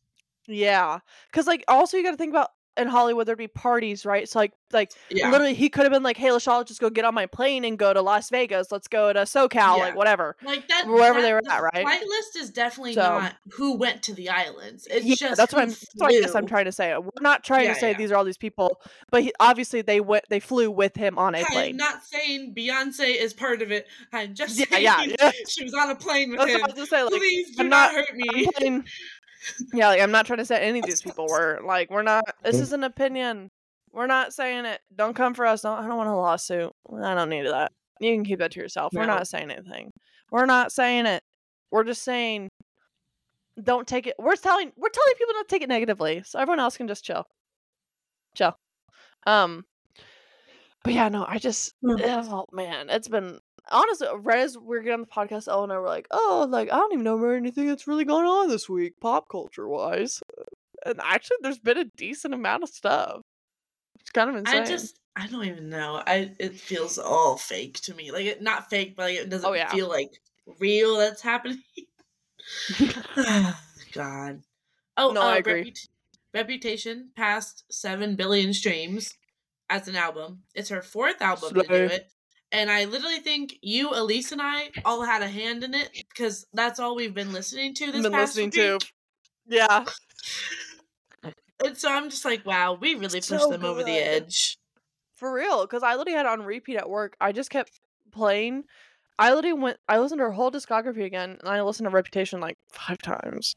Yeah, 0.48 1.00
because 1.30 1.46
like 1.46 1.62
also 1.68 1.96
you 1.96 2.02
got 2.02 2.12
to 2.12 2.16
think 2.16 2.32
about 2.32 2.50
in 2.80 2.88
Hollywood 2.88 3.26
there'd 3.26 3.38
be 3.38 3.48
parties, 3.48 4.04
right? 4.06 4.28
So 4.28 4.38
like 4.38 4.52
like 4.72 4.92
Yeah, 5.10 5.30
literally 5.30 5.54
he 5.54 5.68
could 5.68 5.82
have 5.82 5.92
been 5.92 6.02
like, 6.04 6.16
"Hey, 6.16 6.28
Lashal, 6.28 6.64
just 6.64 6.80
go 6.80 6.90
get 6.90 7.04
on 7.04 7.12
my 7.12 7.26
plane 7.26 7.64
and 7.64 7.76
go 7.78 7.92
to 7.92 8.00
Las 8.02 8.30
Vegas. 8.30 8.70
Let's 8.70 8.86
go 8.86 9.12
to 9.12 9.20
SoCal, 9.20 9.52
Yeah. 9.52 9.72
like 9.74 9.96
whatever." 9.96 10.36
like 10.44 10.68
that. 10.68 10.86
wherever 10.86 11.20
that- 11.20 11.26
they 11.26 11.32
were 11.32 11.42
the 11.42 11.52
at, 11.52 11.62
right? 11.62 11.82
Flight 11.82 12.06
list 12.06 12.36
is 12.36 12.50
definitely 12.50 12.94
So- 12.94 13.00
not 13.02 13.34
who 13.52 13.76
went 13.76 14.02
to 14.04 14.14
the 14.14 14.28
islands. 14.28 14.86
It's 14.90 15.04
Yeah, 15.04 15.14
just 15.18 15.36
that's 15.36 15.52
what 15.52 15.62
I'm. 15.62 15.68
That's 15.70 15.86
what 15.96 16.14
I 16.14 16.20
guess 16.20 16.34
I'm 16.36 16.46
trying 16.46 16.66
to 16.66 16.72
say. 16.72 16.96
We're 16.96 17.10
not 17.20 17.42
trying 17.44 17.64
Yeah, 17.64 17.74
to 17.74 17.80
say 17.80 17.90
yeah. 17.92 17.96
these 17.98 18.12
are 18.12 18.16
all 18.16 18.24
these 18.24 18.38
people, 18.38 18.80
but 19.10 19.22
he, 19.24 19.32
obviously 19.40 19.82
they 19.82 20.00
went. 20.00 20.24
They 20.30 20.40
flew 20.40 20.70
with 20.70 20.94
him 20.96 21.18
on 21.18 21.34
a 21.34 21.38
I'm 21.38 21.44
plane. 21.46 21.76
not 21.76 22.04
saying 22.04 22.54
Beyonce 22.56 23.16
is 23.16 23.34
part 23.34 23.62
of 23.62 23.72
it. 23.72 23.86
I'm 24.12 24.34
just 24.34 24.56
Yeah, 24.58 24.66
saying 24.70 24.82
yeah, 24.84 25.02
yeah. 25.20 25.32
she 25.48 25.64
was 25.64 25.74
on 25.74 25.90
a 25.90 25.96
plane 25.96 26.30
with 26.30 26.38
That's 26.38 26.52
him. 26.52 26.62
I 26.62 26.66
was 26.66 26.74
gonna 26.74 26.86
say. 26.86 27.02
Like, 27.02 27.12
Please 27.14 27.56
do 27.56 27.62
I'm 27.62 27.68
not, 27.68 27.92
not- 27.92 28.06
hurt 28.06 28.16
me. 28.16 28.82
I'm 29.58 29.66
playing- 29.66 29.80
yeah, 29.80 29.88
like 29.88 30.00
I'm 30.00 30.10
not 30.10 30.26
trying 30.26 30.38
to 30.38 30.44
say 30.44 30.60
any 30.60 30.80
of 30.80 30.86
these 30.86 31.02
people 31.02 31.26
were 31.28 31.60
like 31.64 31.90
we're 31.90 32.02
not. 32.02 32.24
This 32.42 32.58
is 32.60 32.72
an 32.72 32.84
opinion. 32.84 33.50
We're 33.92 34.06
not 34.06 34.32
saying 34.32 34.66
it. 34.66 34.80
Don't 34.94 35.14
come 35.16 35.34
for 35.34 35.44
us. 35.46 35.62
Don't, 35.62 35.78
I 35.78 35.86
don't 35.88 35.96
want 35.96 36.08
a 36.08 36.14
lawsuit. 36.14 36.70
I 37.02 37.14
don't 37.14 37.28
need 37.28 37.46
that. 37.46 37.72
You 38.00 38.14
can 38.14 38.24
keep 38.24 38.38
that 38.38 38.52
to 38.52 38.60
yourself. 38.60 38.92
We're 38.94 39.06
not 39.06 39.26
saying 39.28 39.50
anything. 39.50 39.90
We're 40.30 40.46
not 40.46 40.70
saying 40.72 41.06
it. 41.06 41.22
We're 41.72 41.84
just 41.84 42.02
saying 42.02 42.50
don't 43.62 43.86
take 43.86 44.06
it. 44.06 44.14
We're 44.18 44.36
telling 44.36 44.72
we're 44.76 44.88
telling 44.90 45.14
people 45.18 45.34
not 45.34 45.48
to 45.48 45.54
take 45.54 45.62
it 45.62 45.68
negatively, 45.68 46.22
so 46.24 46.38
everyone 46.38 46.60
else 46.60 46.76
can 46.76 46.86
just 46.88 47.04
chill. 47.04 47.24
Chill. 48.34 48.56
Um. 49.26 49.64
But 50.82 50.94
yeah, 50.94 51.08
no, 51.10 51.26
I 51.28 51.38
just 51.38 51.74
Mm. 51.84 52.00
oh 52.30 52.46
man, 52.52 52.88
it's 52.88 53.08
been 53.08 53.38
honestly 53.68 54.08
right 54.16 54.38
as 54.40 54.56
we're 54.58 54.80
getting 54.80 54.94
on 54.94 55.00
the 55.00 55.06
podcast, 55.06 55.48
Ella 55.48 55.64
and 55.64 55.72
I 55.72 55.78
were 55.78 55.86
like, 55.88 56.06
oh, 56.10 56.46
like 56.48 56.72
I 56.72 56.76
don't 56.76 56.92
even 56.92 57.04
know 57.04 57.16
where 57.16 57.36
anything 57.36 57.66
that's 57.66 57.86
really 57.86 58.04
going 58.04 58.26
on 58.26 58.48
this 58.48 58.68
week, 58.68 58.94
pop 59.00 59.28
culture 59.28 59.68
wise. 59.68 60.20
And 60.86 61.00
actually, 61.02 61.36
there's 61.42 61.58
been 61.58 61.78
a 61.78 61.84
decent 61.84 62.32
amount 62.34 62.62
of 62.62 62.68
stuff. 62.70 63.20
It's 64.00 64.10
kind 64.10 64.30
of 64.30 64.36
insane. 64.36 64.62
I 64.62 64.66
just 64.66 64.98
I 65.16 65.26
don't 65.26 65.44
even 65.44 65.68
know. 65.68 66.02
I 66.06 66.32
it 66.38 66.54
feels 66.56 66.98
all 66.98 67.36
fake 67.36 67.80
to 67.82 67.94
me. 67.94 68.10
Like 68.12 68.24
it 68.26 68.42
not 68.42 68.70
fake, 68.70 68.94
but 68.96 69.04
like 69.04 69.16
it 69.16 69.28
doesn't 69.28 69.48
Oh, 69.48 69.52
yeah. 69.52 69.70
feel 69.70 69.88
like 69.88 70.10
real 70.58 70.96
that's 70.96 71.20
happening. 71.22 71.62
God. 73.92 74.42
Oh, 74.96 75.12
No, 75.12 75.22
uh, 75.22 75.24
I 75.26 75.36
agree. 75.38 75.70
Reput- 75.72 75.88
Reputation 76.32 77.10
passed 77.16 77.64
seven 77.70 78.14
billion 78.16 78.52
streams 78.54 79.14
as 79.68 79.88
an 79.88 79.96
album. 79.96 80.42
It's 80.54 80.68
her 80.68 80.82
fourth 80.82 81.20
album 81.20 81.54
to 81.54 81.62
do 81.62 81.74
it. 81.74 82.10
And 82.52 82.70
I 82.70 82.84
literally 82.84 83.20
think 83.20 83.56
you, 83.62 83.90
Elise, 83.94 84.32
and 84.32 84.42
I 84.42 84.70
all 84.84 85.02
had 85.02 85.22
a 85.22 85.28
hand 85.28 85.62
in 85.62 85.74
it 85.74 85.90
because 85.92 86.46
that's 86.52 86.80
all 86.80 86.96
we've 86.96 87.14
been 87.14 87.32
listening 87.32 87.74
to 87.74 87.92
this 87.92 88.02
been 88.02 88.12
past 88.12 88.36
listening 88.36 88.50
to. 88.50 88.78
Yeah. 89.46 89.84
And 91.62 91.76
so 91.76 91.92
I'm 91.92 92.08
just 92.08 92.24
like, 92.24 92.46
wow, 92.46 92.78
we 92.80 92.94
really 92.94 93.20
pushed 93.20 93.28
So 93.28 93.50
them 93.50 93.64
over 93.64 93.84
the 93.84 93.92
edge. 93.92 94.56
For 95.14 95.32
real, 95.32 95.62
because 95.62 95.82
I 95.82 95.96
literally 95.96 96.16
had 96.16 96.26
on 96.26 96.42
repeat 96.42 96.76
at 96.76 96.88
work. 96.88 97.16
I 97.20 97.32
just 97.32 97.50
kept 97.50 97.78
playing. 98.12 98.64
I 99.18 99.34
literally 99.34 99.60
went. 99.60 99.76
I 99.86 99.98
listened 99.98 100.20
to 100.20 100.24
her 100.24 100.32
whole 100.32 100.50
discography 100.50 101.04
again, 101.04 101.36
and 101.38 101.48
I 101.48 101.60
listened 101.60 101.86
to 101.86 101.90
Reputation 101.90 102.40
like 102.40 102.56
five 102.72 102.96
times. 103.02 103.54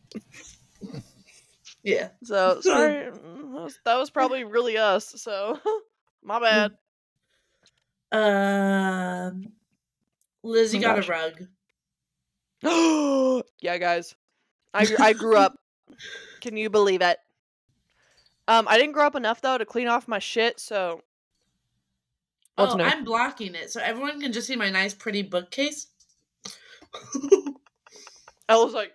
Yeah. 1.83 2.09
So 2.23 2.59
sorry, 2.59 3.11
mm, 3.11 3.53
that 3.53 3.61
was, 3.61 3.79
that 3.85 3.95
was 3.95 4.09
probably 4.09 4.43
really 4.43 4.77
us. 4.77 5.13
So 5.15 5.57
my 6.23 6.41
bad. 6.41 6.73
Um, 8.13 9.51
Lizzie 10.43 10.77
Oh, 10.77 10.81
got 10.81 10.95
gosh. 10.97 11.07
a 11.07 11.11
rug. 11.11 11.47
Oh 12.63 13.43
yeah, 13.61 13.77
guys, 13.79 14.15
I 14.73 14.87
I 14.99 15.13
grew 15.13 15.35
up. 15.35 15.57
Can 16.41 16.55
you 16.55 16.69
believe 16.69 17.01
it? 17.01 17.17
Um, 18.47 18.67
I 18.67 18.77
didn't 18.77 18.93
grow 18.93 19.07
up 19.07 19.15
enough 19.15 19.41
though 19.41 19.57
to 19.57 19.65
clean 19.65 19.87
off 19.87 20.07
my 20.07 20.19
shit. 20.19 20.59
So 20.59 21.01
what's 22.55 22.73
oh, 22.73 22.77
new? 22.77 22.83
I'm 22.83 23.03
blocking 23.03 23.55
it 23.55 23.71
so 23.71 23.81
everyone 23.81 24.21
can 24.21 24.31
just 24.31 24.47
see 24.47 24.55
my 24.55 24.69
nice, 24.69 24.93
pretty 24.93 25.23
bookcase. 25.23 25.87
I 28.47 28.55
was 28.57 28.73
like, 28.73 28.93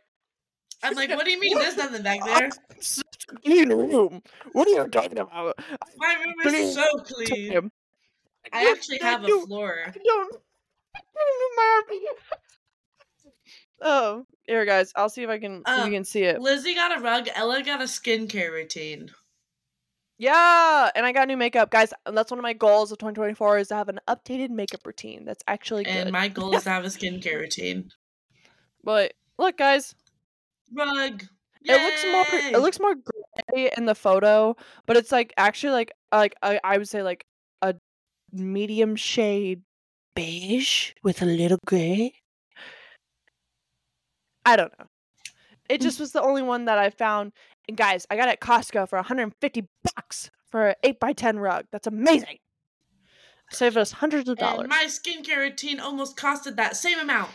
I'm 0.85 0.95
like, 0.95 1.11
what 1.11 1.25
do 1.25 1.33
you 1.33 1.41
mean? 1.41 1.59
There's 1.59 1.77
nothing 1.77 2.03
back 2.03 2.25
there. 2.25 2.51
such 2.81 3.27
a 3.33 3.37
clean 3.37 3.71
room. 3.71 4.23
What 4.53 4.69
are 4.69 4.71
you 4.71 4.89
talking 4.89 5.19
about? 5.19 5.59
My 5.97 6.14
room 6.14 6.55
is 6.55 6.75
so 6.75 6.87
clean. 6.99 7.71
I 8.53 8.71
actually 8.71 8.99
have 8.99 9.25
a 9.25 9.29
floor. 9.47 9.79
I 9.87 9.91
don't. 9.91 10.37
I 10.97 11.01
don't 11.15 11.89
remember. 11.89 12.13
Oh, 13.81 14.25
here, 14.47 14.65
guys. 14.65 14.93
I'll 14.97 15.09
see 15.09 15.23
if 15.23 15.31
I 15.31 15.39
can. 15.39 15.63
if 15.67 15.69
Um, 15.69 15.87
you 15.87 15.97
can 15.97 16.05
see 16.05 16.23
it. 16.23 16.41
Lizzie 16.41 16.75
got 16.75 16.97
a 16.99 17.01
rug. 17.01 17.29
Ella 17.35 17.63
got 17.63 17.81
a 17.81 17.85
skincare 17.85 18.51
routine. 18.51 19.11
Yeah, 20.21 20.91
and 20.97 21.07
I 21.07 21.13
got 21.13 21.29
new 21.29 21.37
makeup, 21.37 21.71
guys. 21.71 21.93
That's 22.05 22.31
one 22.33 22.41
of 22.41 22.43
my 22.43 22.53
goals 22.55 22.91
of 22.91 22.99
2024 22.99 23.59
is 23.59 23.69
to 23.69 23.77
have 23.77 23.89
an 23.89 24.01
updated 24.09 24.51
makeup 24.51 24.81
routine. 24.85 25.25
That's 25.25 25.45
actually 25.47 25.85
good. 25.85 25.95
And 25.97 26.11
my 26.13 26.27
goal 26.39 26.57
is 26.57 26.65
to 26.65 26.71
have 26.71 26.85
a 26.85 26.89
skincare 26.89 27.39
routine. 27.39 27.91
but 28.83 29.13
look, 29.39 29.57
guys, 29.57 29.95
Rug. 30.75 31.23
it 31.63 31.81
looks 31.81 32.05
more. 32.11 32.41
It 32.53 32.59
looks 32.61 32.81
more 32.81 32.95
gray 32.97 33.71
in 33.77 33.85
the 33.87 33.95
photo, 33.95 34.57
but 34.87 34.97
it's 34.97 35.13
like 35.13 35.33
actually 35.37 35.73
like 35.75 35.93
like 36.11 36.35
I, 36.43 36.59
I 36.65 36.79
would 36.79 36.89
say 36.89 37.05
like 37.05 37.25
medium 38.33 38.97
shade 38.97 39.62
beige 40.14 40.93
with 41.03 41.22
a 41.22 41.26
little 41.26 41.59
gray. 41.66 42.14
I 44.45 44.57
don't 44.57 44.72
know. 44.79 44.87
It 45.68 45.81
mm. 45.81 45.83
just 45.83 46.01
was 46.01 46.12
the 46.12 46.22
only 46.22 46.43
one 46.43 46.64
that 46.66 46.79
I 46.79 46.91
found. 46.91 47.33
And 47.68 47.76
guys, 47.76 48.07
I 48.11 48.16
got 48.16 48.29
it 48.29 48.33
at 48.33 48.41
Costco 48.41 48.89
for 48.89 48.97
150 48.97 49.68
bucks 49.95 50.31
for 50.51 50.68
an 50.68 50.74
8 50.83 51.01
by 51.01 51.12
10 51.12 51.39
rug. 51.39 51.66
That's 51.70 51.87
amazing. 51.87 52.39
Saved 53.51 53.76
us 53.76 53.93
hundreds 53.93 54.29
of 54.29 54.39
dollars. 54.39 54.61
And 54.61 54.68
my 54.68 54.87
skincare 54.87 55.39
routine 55.39 55.81
almost 55.81 56.16
costed 56.16 56.57
that 56.57 56.76
same 56.76 56.99
amount. 56.99 57.31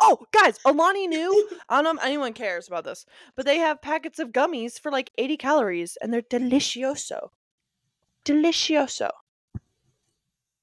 Oh, 0.00 0.26
guys, 0.32 0.58
Alani 0.64 1.06
Nu. 1.06 1.48
I 1.68 1.76
don't 1.76 1.84
know 1.84 2.00
if 2.00 2.06
anyone 2.06 2.32
cares 2.32 2.68
about 2.68 2.84
this, 2.84 3.06
but 3.36 3.46
they 3.46 3.58
have 3.58 3.80
packets 3.80 4.18
of 4.18 4.32
gummies 4.32 4.78
for 4.78 4.90
like 4.90 5.10
80 5.16 5.36
calories 5.36 5.96
and 6.00 6.12
they're 6.12 6.22
delicioso. 6.22 7.28
Delicioso. 8.28 9.10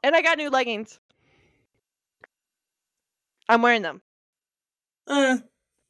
And 0.04 0.16
I 0.16 0.22
got 0.22 0.38
new 0.38 0.50
leggings. 0.50 1.00
I'm 3.50 3.62
wearing 3.62 3.82
them. 3.82 4.02
Uh, 5.08 5.38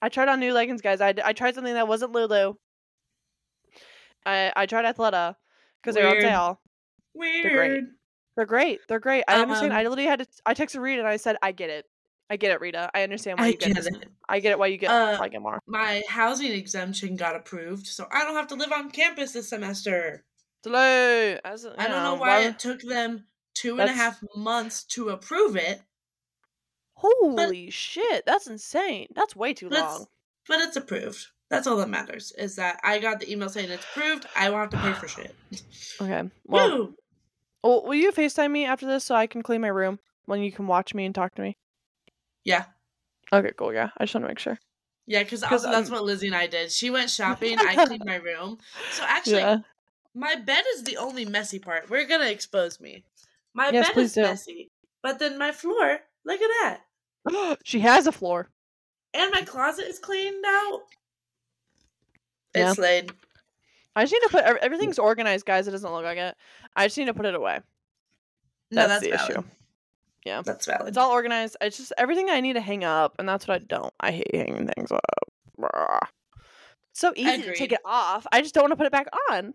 I 0.02 0.10
tried 0.10 0.30
on 0.30 0.40
new 0.40 0.54
leggings, 0.54 0.82
guys. 0.82 1.02
I, 1.02 1.14
I 1.24 1.34
tried 1.34 1.56
something 1.56 1.74
that 1.74 1.88
wasn't 1.88 2.12
Lulu. 2.14 2.56
I 4.26 4.52
I 4.56 4.66
tried 4.66 4.86
Athleta 4.86 5.36
because 5.82 5.96
they're 5.96 6.08
on 6.08 6.22
sale. 6.22 6.62
weird. 7.14 7.86
They're 8.36 8.46
great. 8.46 8.80
They're 8.88 9.00
great. 9.00 9.24
I 9.28 9.42
understand. 9.42 9.72
Um, 9.72 9.78
I 9.78 9.84
literally 9.84 10.06
had 10.06 10.20
to. 10.20 10.28
I 10.46 10.54
texted 10.54 10.82
Rita 10.82 11.00
and 11.00 11.08
I 11.08 11.18
said, 11.18 11.38
"I 11.42 11.52
get 11.52 11.70
it. 11.70 11.86
I 12.30 12.38
get 12.38 12.52
it, 12.52 12.60
Rita. 12.60 12.90
I 12.94 13.04
understand 13.04 13.40
why 13.40 13.46
I 13.46 13.48
you 13.50 13.58
get, 13.58 13.76
get 13.76 13.86
it. 13.86 14.10
I 14.28 14.40
get 14.40 14.52
it 14.52 14.60
why 14.60 14.68
you 14.68 14.78
get 14.78 14.90
Uh, 14.92 15.26
get 15.28 15.42
more." 15.42 15.60
My 15.68 16.04
housing 16.10 16.52
exemption 16.52 17.16
got 17.16 17.36
approved, 17.36 17.88
so 17.88 18.08
I 18.12 18.26
don't 18.26 18.36
have 18.36 18.48
to 18.48 18.56
live 18.56 18.72
on 18.72 18.92
campus 18.92 19.32
this 19.32 19.50
semester. 19.50 20.26
Delay. 20.66 21.40
As, 21.46 21.66
I 21.78 21.88
don't 21.88 22.04
know 22.04 22.16
why 22.16 22.42
it 22.42 22.58
took 22.58 22.82
them 22.82 23.26
two 23.54 23.80
and 23.80 23.90
a 23.90 23.94
half 23.94 24.20
months 24.36 24.84
to 24.86 25.10
approve 25.10 25.56
it, 25.56 25.82
Holy 26.96 27.70
shit! 27.70 28.26
That's 28.26 28.48
insane. 28.48 29.08
That's 29.14 29.36
way 29.36 29.54
too 29.54 29.70
but 29.70 29.80
long. 29.80 30.08
but 30.48 30.60
it's 30.62 30.76
approved. 30.76 31.28
That's 31.50 31.68
all 31.68 31.78
that 31.78 31.90
matters. 31.90 32.32
Is 32.38 32.56
that 32.56 32.80
I 32.84 33.00
got 33.00 33.20
the 33.20 33.32
email 33.32 33.50
saying 33.50 33.70
it's 33.70 33.84
approved. 33.84 34.26
I 34.36 34.50
won't 34.50 34.74
have 34.74 34.82
to 34.82 34.88
pay 34.88 34.94
for 35.00 35.08
shit. 35.08 35.36
Okay. 36.02 36.30
Well, 36.48 36.78
Woo! 36.78 36.96
Oh, 37.64 37.84
will 37.84 37.96
you 37.96 38.12
FaceTime 38.12 38.52
me 38.52 38.66
after 38.66 38.86
this 38.86 39.04
so 39.04 39.16
I 39.16 39.28
can 39.28 39.44
clean 39.44 39.62
my 39.62 39.68
room 39.68 40.00
when 40.26 40.42
you 40.42 40.52
can 40.52 40.68
watch 40.68 40.94
me 40.94 41.06
and 41.06 41.14
talk 41.14 41.36
to 41.36 41.42
me? 41.42 41.58
Yeah. 42.44 42.66
Okay, 43.34 43.52
cool. 43.58 43.74
Yeah, 43.74 43.90
I 43.98 44.06
just 44.06 44.16
want 44.16 44.24
to 44.24 44.28
make 44.30 44.40
sure. 44.40 44.58
Yeah, 45.08 45.24
because 45.24 45.44
also 45.44 45.70
that's 45.70 45.92
what 45.92 46.04
Lizzie 46.04 46.28
and 46.28 46.36
I 46.36 46.48
did. 46.48 46.72
She 46.72 46.90
went 46.90 47.10
shopping, 47.12 47.60
I 47.60 47.86
cleaned 47.86 48.06
my 48.06 48.16
room. 48.16 48.58
So 48.92 49.04
actually, 49.08 49.42
Yeah. 49.42 49.60
My 50.16 50.36
bed 50.36 50.64
is 50.76 50.84
the 50.84 50.98
only 50.98 51.26
messy 51.26 51.60
part. 51.60 51.90
We're 51.90 52.08
gonna 52.08 52.28
expose 52.30 52.80
me. 52.80 53.04
My 53.54 53.70
Yes, 53.70 53.90
bed 53.90 53.98
is 54.02 54.14
do. 54.14 54.22
messy, 54.24 54.72
but 55.04 55.20
then 55.20 55.38
my 55.38 55.52
floor. 55.52 56.00
Look 56.26 56.42
at 56.42 56.80
that, 57.28 57.58
she 57.64 57.80
has 57.82 58.08
a 58.08 58.12
floor. 58.12 58.50
and 59.14 59.32
my 59.32 59.42
closet 59.44 59.86
is 59.88 60.00
cleaned 60.00 60.44
out. 60.46 60.82
Yeah. 62.56 62.70
It's 62.72 62.80
laid. 62.80 63.12
I 63.96 64.04
just 64.04 64.14
need 64.14 64.22
to 64.24 64.30
put 64.30 64.44
everything's 64.44 65.00
organized, 65.00 65.46
guys. 65.46 65.68
It 65.68 65.72
doesn't 65.72 65.92
look 65.92 66.04
like 66.04 66.18
it. 66.18 66.36
I 66.76 66.86
just 66.88 66.98
need 66.98 67.06
to 67.06 67.14
put 67.14 67.26
it 67.26 67.36
away. 67.36 67.60
No, 68.72 68.88
That's 68.88 69.02
that's, 69.02 69.04
the 69.04 69.10
valid. 69.12 69.32
issue. 69.32 69.44
Yeah. 70.26 70.42
that's 70.42 70.66
valid. 70.66 70.88
It's 70.90 70.98
all 70.98 71.12
organized. 71.12 71.56
It's 71.62 71.78
just 71.78 71.94
everything 71.98 72.30
I 72.30 72.42
need 72.42 72.54
to 72.54 72.62
hang 72.62 72.84
up, 72.84 73.16
and 73.20 73.30
that's 73.30 73.48
what 73.48 73.62
I 73.62 73.66
don't. 73.66 73.94
I 74.00 74.12
hate 74.12 74.34
hanging 74.34 74.68
things 74.68 74.92
up. 74.92 75.02
It's 76.92 77.00
so 77.00 77.14
easy 77.16 77.44
to 77.44 77.56
take 77.56 77.72
it 77.72 77.80
off. 77.86 78.26
I 78.32 78.42
just 78.42 78.54
don't 78.54 78.64
want 78.64 78.72
to 78.72 78.78
put 78.78 78.86
it 78.88 78.92
back 78.92 79.08
on. 79.32 79.54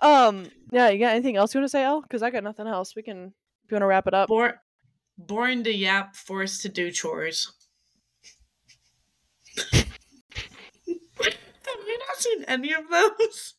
Um. 0.00 0.46
Yeah. 0.72 0.88
You 0.90 0.98
got 0.98 1.12
anything 1.12 1.36
else 1.36 1.54
you 1.54 1.60
want 1.60 1.66
to 1.66 1.70
say, 1.70 1.84
El? 1.84 2.02
Because 2.02 2.22
I 2.22 2.30
got 2.30 2.44
nothing 2.44 2.66
else. 2.66 2.94
We 2.96 3.02
can. 3.02 3.32
If 3.64 3.70
you 3.70 3.74
want 3.76 3.82
to 3.82 3.86
wrap 3.86 4.06
it 4.06 4.14
up. 4.14 4.28
Bor- 4.28 4.60
born 5.18 5.64
to 5.64 5.72
yap, 5.74 6.14
forced 6.14 6.62
to 6.62 6.68
do 6.68 6.90
chores. 6.90 7.52
Have 9.72 9.86
you 11.88 11.98
not 11.98 12.16
seen 12.18 12.44
any 12.44 12.72
of 12.72 12.84
those? 12.90 13.54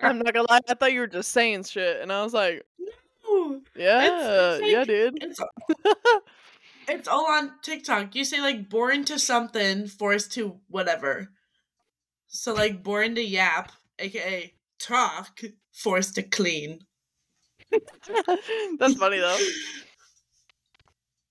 I'm 0.00 0.18
not 0.18 0.32
gonna 0.32 0.46
lie. 0.48 0.60
I 0.68 0.74
thought 0.74 0.92
you 0.92 1.00
were 1.00 1.06
just 1.06 1.32
saying 1.32 1.64
shit, 1.64 2.00
and 2.00 2.12
I 2.12 2.22
was 2.22 2.32
like, 2.32 2.64
No. 3.26 3.60
yeah, 3.74 4.56
it's 4.60 4.70
yeah, 4.70 4.78
like- 4.78 4.86
dude. 4.86 5.18
It's 5.22 5.40
it's 6.88 7.08
all 7.08 7.30
on 7.30 7.52
TikTok. 7.62 8.14
You 8.14 8.24
say 8.24 8.40
like 8.40 8.68
born 8.68 9.04
to 9.04 9.18
something, 9.18 9.86
forced 9.86 10.32
to 10.32 10.60
whatever. 10.68 11.28
So 12.28 12.54
like 12.54 12.82
born 12.82 13.14
to 13.14 13.22
yap, 13.22 13.72
aka 13.98 14.54
talk, 14.78 15.40
forced 15.72 16.14
to 16.16 16.22
clean. 16.22 16.80
That's 18.78 18.94
funny 18.94 19.18
though. 19.18 19.38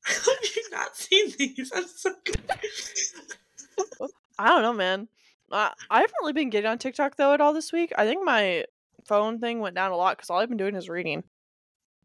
Have 0.05 0.55
you 0.55 0.64
not 0.72 0.95
seen 0.95 1.34
these? 1.38 1.70
That's 1.70 2.01
so 2.01 2.14
good. 2.24 2.41
I 4.39 4.47
don't 4.47 4.62
know, 4.62 4.74
man. 4.74 5.08
Uh, 5.51 5.70
I 5.89 5.97
I 5.97 6.01
haven't 6.01 6.16
really 6.22 6.34
been 6.34 6.49
getting 6.49 6.70
on 6.70 6.78
TikTok 6.78 7.16
though 7.16 7.34
at 7.34 7.41
all 7.41 7.53
this 7.53 7.74
week. 7.74 7.91
I 7.97 8.05
think 8.05 8.24
my 8.24 8.64
phone 9.05 9.39
thing 9.39 9.60
went 9.60 9.76
down 9.76 9.91
a 9.91 9.97
lot 9.97 10.18
because 10.18 10.30
all 10.30 10.39
I've 10.39 10.49
been 10.49 10.58
doing 10.58 10.76
is 10.76 10.89
reading. 10.89 11.24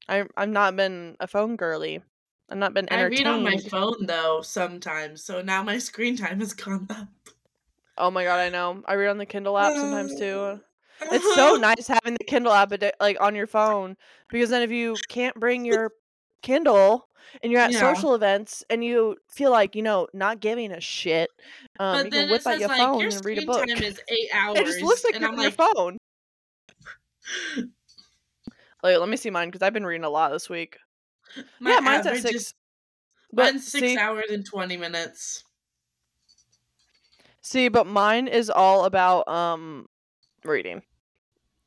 I 0.09 0.25
I've 0.37 0.49
not 0.49 0.77
been 0.77 1.17
a 1.21 1.27
phone 1.27 1.57
girly. 1.57 2.03
I've 2.51 2.59
not 2.59 2.75
been 2.75 2.89
I 2.91 3.03
read 3.05 3.27
on 3.27 3.43
my 3.43 3.57
phone 3.57 4.07
though 4.07 4.43
sometimes, 4.43 5.25
so 5.25 5.41
now 5.43 5.63
my 5.63 5.79
screen 5.89 6.17
time 6.17 6.41
has 6.41 6.53
gone 6.53 6.87
up. 6.91 7.09
Oh 7.99 8.11
my 8.11 8.25
god, 8.25 8.41
I 8.41 8.49
know. 8.49 8.83
I 8.87 8.95
read 8.95 9.09
on 9.09 9.19
the 9.19 9.27
Kindle 9.27 9.59
app 9.59 9.73
sometimes 9.77 10.15
too. 10.15 10.61
It's 11.11 11.35
so 11.35 11.55
nice 11.61 11.87
having 11.89 12.15
the 12.15 12.25
Kindle 12.25 12.53
app 12.53 12.73
like 13.01 13.21
on 13.21 13.35
your 13.35 13.47
phone 13.47 13.97
because 14.31 14.51
then 14.51 14.63
if 14.63 14.71
you 14.71 14.97
can't 15.09 15.35
bring 15.37 15.65
your 15.65 15.93
Kindle 16.43 17.09
and 17.43 17.53
you're 17.53 17.61
at 17.61 17.73
Yeah. 17.73 17.95
social 17.95 18.15
events 18.15 18.65
and 18.69 18.85
you 18.85 19.17
feel 19.29 19.51
like 19.51 19.75
you 19.77 19.83
know 19.83 20.09
not 20.13 20.41
giving 20.41 20.73
a 20.73 20.81
shit, 20.81 21.31
um, 21.79 22.05
you 22.05 22.11
can 22.11 22.31
whip 22.31 22.47
out 22.47 22.59
your 22.59 22.69
like 22.69 22.79
phone 22.79 23.03
your 23.03 23.11
and 23.13 23.25
read 23.25 23.39
a 23.39 23.43
book. 23.43 23.67
time 23.69 23.83
is 23.83 24.01
eight 24.09 24.29
hours. 24.35 24.59
It 24.59 24.65
just 24.67 24.83
looks 24.83 25.05
like 25.05 25.15
and 25.15 25.23
you're 25.23 25.33
I'm 25.33 25.39
on 25.39 25.45
like, 25.45 25.57
your 25.57 25.75
phone. 25.75 25.99
Like, 28.83 28.99
let 28.99 29.09
me 29.09 29.17
see 29.17 29.31
mine 29.31 29.49
because 29.49 29.63
I've 29.63 29.73
been 29.73 29.87
reading 29.87 30.05
a 30.05 30.11
lot 30.11 30.33
this 30.33 30.51
week. 30.51 30.77
My 31.61 31.71
yeah, 31.75 31.81
mine's 31.81 32.07
at 32.07 32.19
six. 32.19 32.35
is- 32.35 32.55
But 33.33 33.53
mine's 33.55 33.67
six 33.69 33.87
see, 33.87 33.99
hours 33.99 34.27
and 34.31 34.45
twenty 34.45 34.77
minutes. 34.77 35.45
see, 37.41 37.69
but 37.69 37.87
mine 37.87 38.29
is 38.29 38.51
all 38.51 38.85
about 38.85 39.27
um 39.29 39.89
reading. 40.45 40.83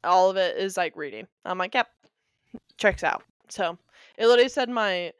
All 0.03 0.29
of 0.29 0.37
it 0.37 0.57
is 0.57 0.77
like 0.77 0.95
reading. 0.95 1.27
I'm 1.45 1.57
like, 1.57 1.73
yep, 1.73 1.87
checks 2.77 3.03
out. 3.03 3.23
So 3.49 3.77
it 4.17 4.27
literally 4.27 4.49
said 4.49 4.69
my. 4.69 5.11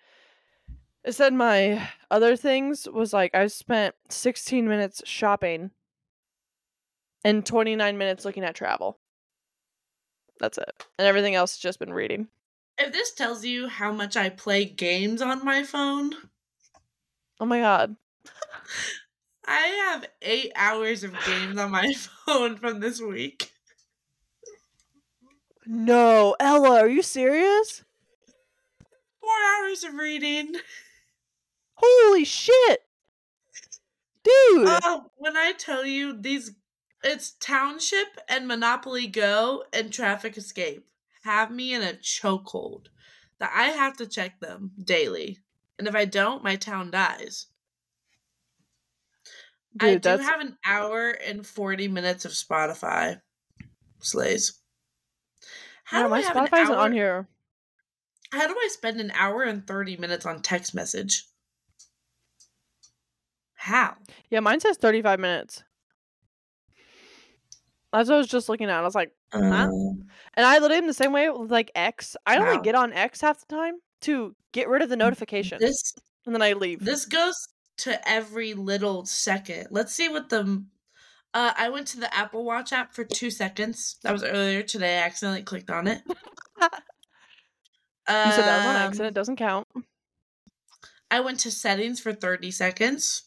It 1.04 1.14
said 1.14 1.34
my 1.36 1.88
other 2.10 2.36
things 2.36 2.88
was 2.92 3.14
like 3.14 3.36
I 3.36 3.46
spent 3.46 3.94
16 4.10 4.68
minutes 4.68 5.04
shopping 5.06 5.70
and 7.24 7.46
29 7.46 7.96
minutes 7.98 8.26
looking 8.26 8.44
at 8.44 8.56
travel. 8.56 8.98
That's 10.40 10.58
it. 10.58 10.86
And 10.98 11.08
everything 11.08 11.36
else 11.36 11.54
has 11.56 11.60
just 11.60 11.78
been 11.78 11.94
reading. 11.94 12.28
If 12.78 12.94
this 12.94 13.14
tells 13.14 13.44
you 13.46 13.68
how 13.68 13.92
much 13.92 14.16
I 14.18 14.30
play 14.30 14.66
games 14.66 15.22
on 15.22 15.44
my 15.44 15.64
phone, 15.64 16.14
Oh 17.40 17.46
my 17.46 17.60
god. 17.60 17.96
I 19.46 19.60
have 19.92 20.08
eight 20.22 20.52
hours 20.56 21.04
of 21.04 21.14
games 21.26 21.58
on 21.58 21.72
my 21.72 21.94
phone 22.26 22.58
from 22.58 22.80
this 22.80 23.02
week. 23.02 23.52
No, 25.68 26.36
Ella, 26.40 26.80
are 26.80 26.88
you 26.90 27.02
serious? 27.02 27.84
Four 29.20 29.30
hours 29.58 29.84
of 29.84 29.96
reading. 29.96 30.56
Holy 31.76 32.24
shit. 32.24 32.84
Dude. 34.24 34.68
Oh, 34.84 35.12
when 35.18 35.36
I 35.38 35.54
tell 35.58 35.86
you 35.86 36.14
these, 36.20 36.52
it's 37.04 37.32
Township 37.40 38.08
and 38.28 38.48
Monopoly 38.48 39.08
Go 39.08 39.66
and 39.74 39.92
Traffic 39.92 40.38
Escape 40.38 40.88
have 41.26 41.52
me 41.52 41.74
in 41.74 41.82
a 41.82 41.94
chokehold 41.94 42.86
that 43.40 43.52
I 43.54 43.70
have 43.70 43.98
to 43.98 44.06
check 44.08 44.40
them 44.40 44.72
daily. 44.82 45.40
And 45.78 45.88
if 45.88 45.96
I 45.96 46.06
don't, 46.06 46.44
my 46.44 46.56
town 46.56 46.92
dies. 46.92 47.48
Dude, 49.78 49.90
I 49.90 49.94
do 49.96 50.00
that's 50.00 50.24
have 50.24 50.40
an 50.40 50.58
hour 50.66 51.10
and 51.10 51.46
40 51.46 51.90
minutes 51.90 52.24
of 52.24 52.32
Spotify. 52.32 53.20
Slays. 54.00 54.54
How 55.84 56.04
do 56.04 56.10
my 56.10 56.20
I 56.20 56.22
have 56.22 56.38
an 56.38 56.46
Spotify 56.46 56.62
isn't 56.64 56.76
hour- 56.76 56.82
on 56.82 56.92
here. 56.94 57.28
How 58.32 58.48
do 58.48 58.54
I 58.54 58.70
spend 58.72 59.02
an 59.02 59.12
hour 59.16 59.44
and 59.44 59.66
30 59.68 59.98
minutes 59.98 60.26
on 60.26 60.42
text 60.42 60.74
message? 60.74 61.26
How? 63.56 63.96
Yeah, 64.30 64.40
mine 64.42 64.60
says 64.60 64.78
35 64.78 65.20
minutes. 65.20 65.64
That's 67.98 68.10
what 68.10 68.16
I 68.16 68.20
was 68.20 68.28
just 68.28 68.50
looking 68.50 68.70
at. 68.70 68.78
I 68.80 68.82
was 68.82 68.96
like, 68.96 69.12
Um, 69.34 70.08
and 70.34 70.46
I 70.46 70.60
literally 70.60 70.78
am 70.80 70.88
the 70.88 70.94
same 70.94 71.12
way 71.14 71.30
with 71.30 71.52
like 71.52 71.72
X. 71.76 72.16
I 72.26 72.38
only 72.38 72.58
Wow. 72.58 72.62
get 72.62 72.76
on 72.76 72.94
X 72.94 73.22
half 73.22 73.40
the 73.40 73.46
time 73.56 73.76
to 74.02 74.36
get 74.52 74.68
rid 74.70 74.82
of 74.82 74.90
the 74.90 74.96
notifications, 74.98 75.62
this 75.62 75.94
and 76.26 76.36
then 76.36 76.42
I 76.42 76.54
leave. 76.54 76.80
This 76.84 77.06
goes 77.06 77.36
to 77.78 78.08
every 78.08 78.54
little 78.54 79.06
second. 79.06 79.68
Let's 79.72 79.94
see 79.94 80.10
what 80.10 80.30
the. 80.30 80.66
Uh, 81.34 81.54
I 81.58 81.68
went 81.70 81.88
to 81.90 82.00
the 82.00 82.14
Apple 82.16 82.46
Watch 82.46 82.72
app 82.72 82.94
for 82.94 83.04
two 83.04 83.30
seconds. 83.30 83.98
That 84.04 84.14
was 84.14 84.24
earlier 84.24 84.64
today. 84.64 85.00
I 85.00 85.02
accidentally 85.04 85.44
clicked 85.44 85.70
on 85.70 85.88
it. 85.88 86.02
you 86.08 86.14
said 88.08 88.46
that 88.46 88.58
was 88.58 88.66
on 88.66 88.76
Um, 88.76 88.82
accident. 88.82 89.08
It 89.10 89.14
doesn't 89.20 89.36
count. 89.36 89.68
I 91.12 91.20
went 91.20 91.40
to 91.42 91.52
settings 91.52 92.00
for 92.00 92.14
30 92.14 92.52
seconds. 92.52 93.24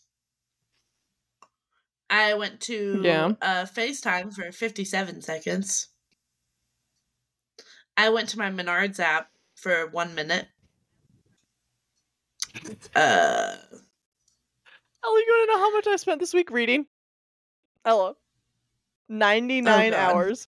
I 2.10 2.34
went 2.34 2.60
to 2.62 3.02
Yeah. 3.04 3.32
uh, 3.42 3.64
FaceTime 3.66 4.34
for 4.34 4.50
57 4.50 5.22
seconds. 5.22 5.88
I 7.96 8.08
went 8.10 8.28
to 8.30 8.38
my 8.38 8.50
Menards 8.50 9.00
app 9.00 9.30
for 9.56 9.88
one 9.88 10.14
minute. 10.14 10.46
Uh, 12.94 13.56
Ella, 15.04 15.20
you 15.20 15.26
want 15.28 15.48
to 15.50 15.52
know 15.52 15.58
how 15.58 15.72
much 15.74 15.86
I 15.86 15.96
spent 15.96 16.20
this 16.20 16.32
week 16.34 16.50
reading? 16.50 16.86
Ella, 17.84 18.14
99 19.08 19.90
God. 19.92 19.96
hours. 19.98 20.46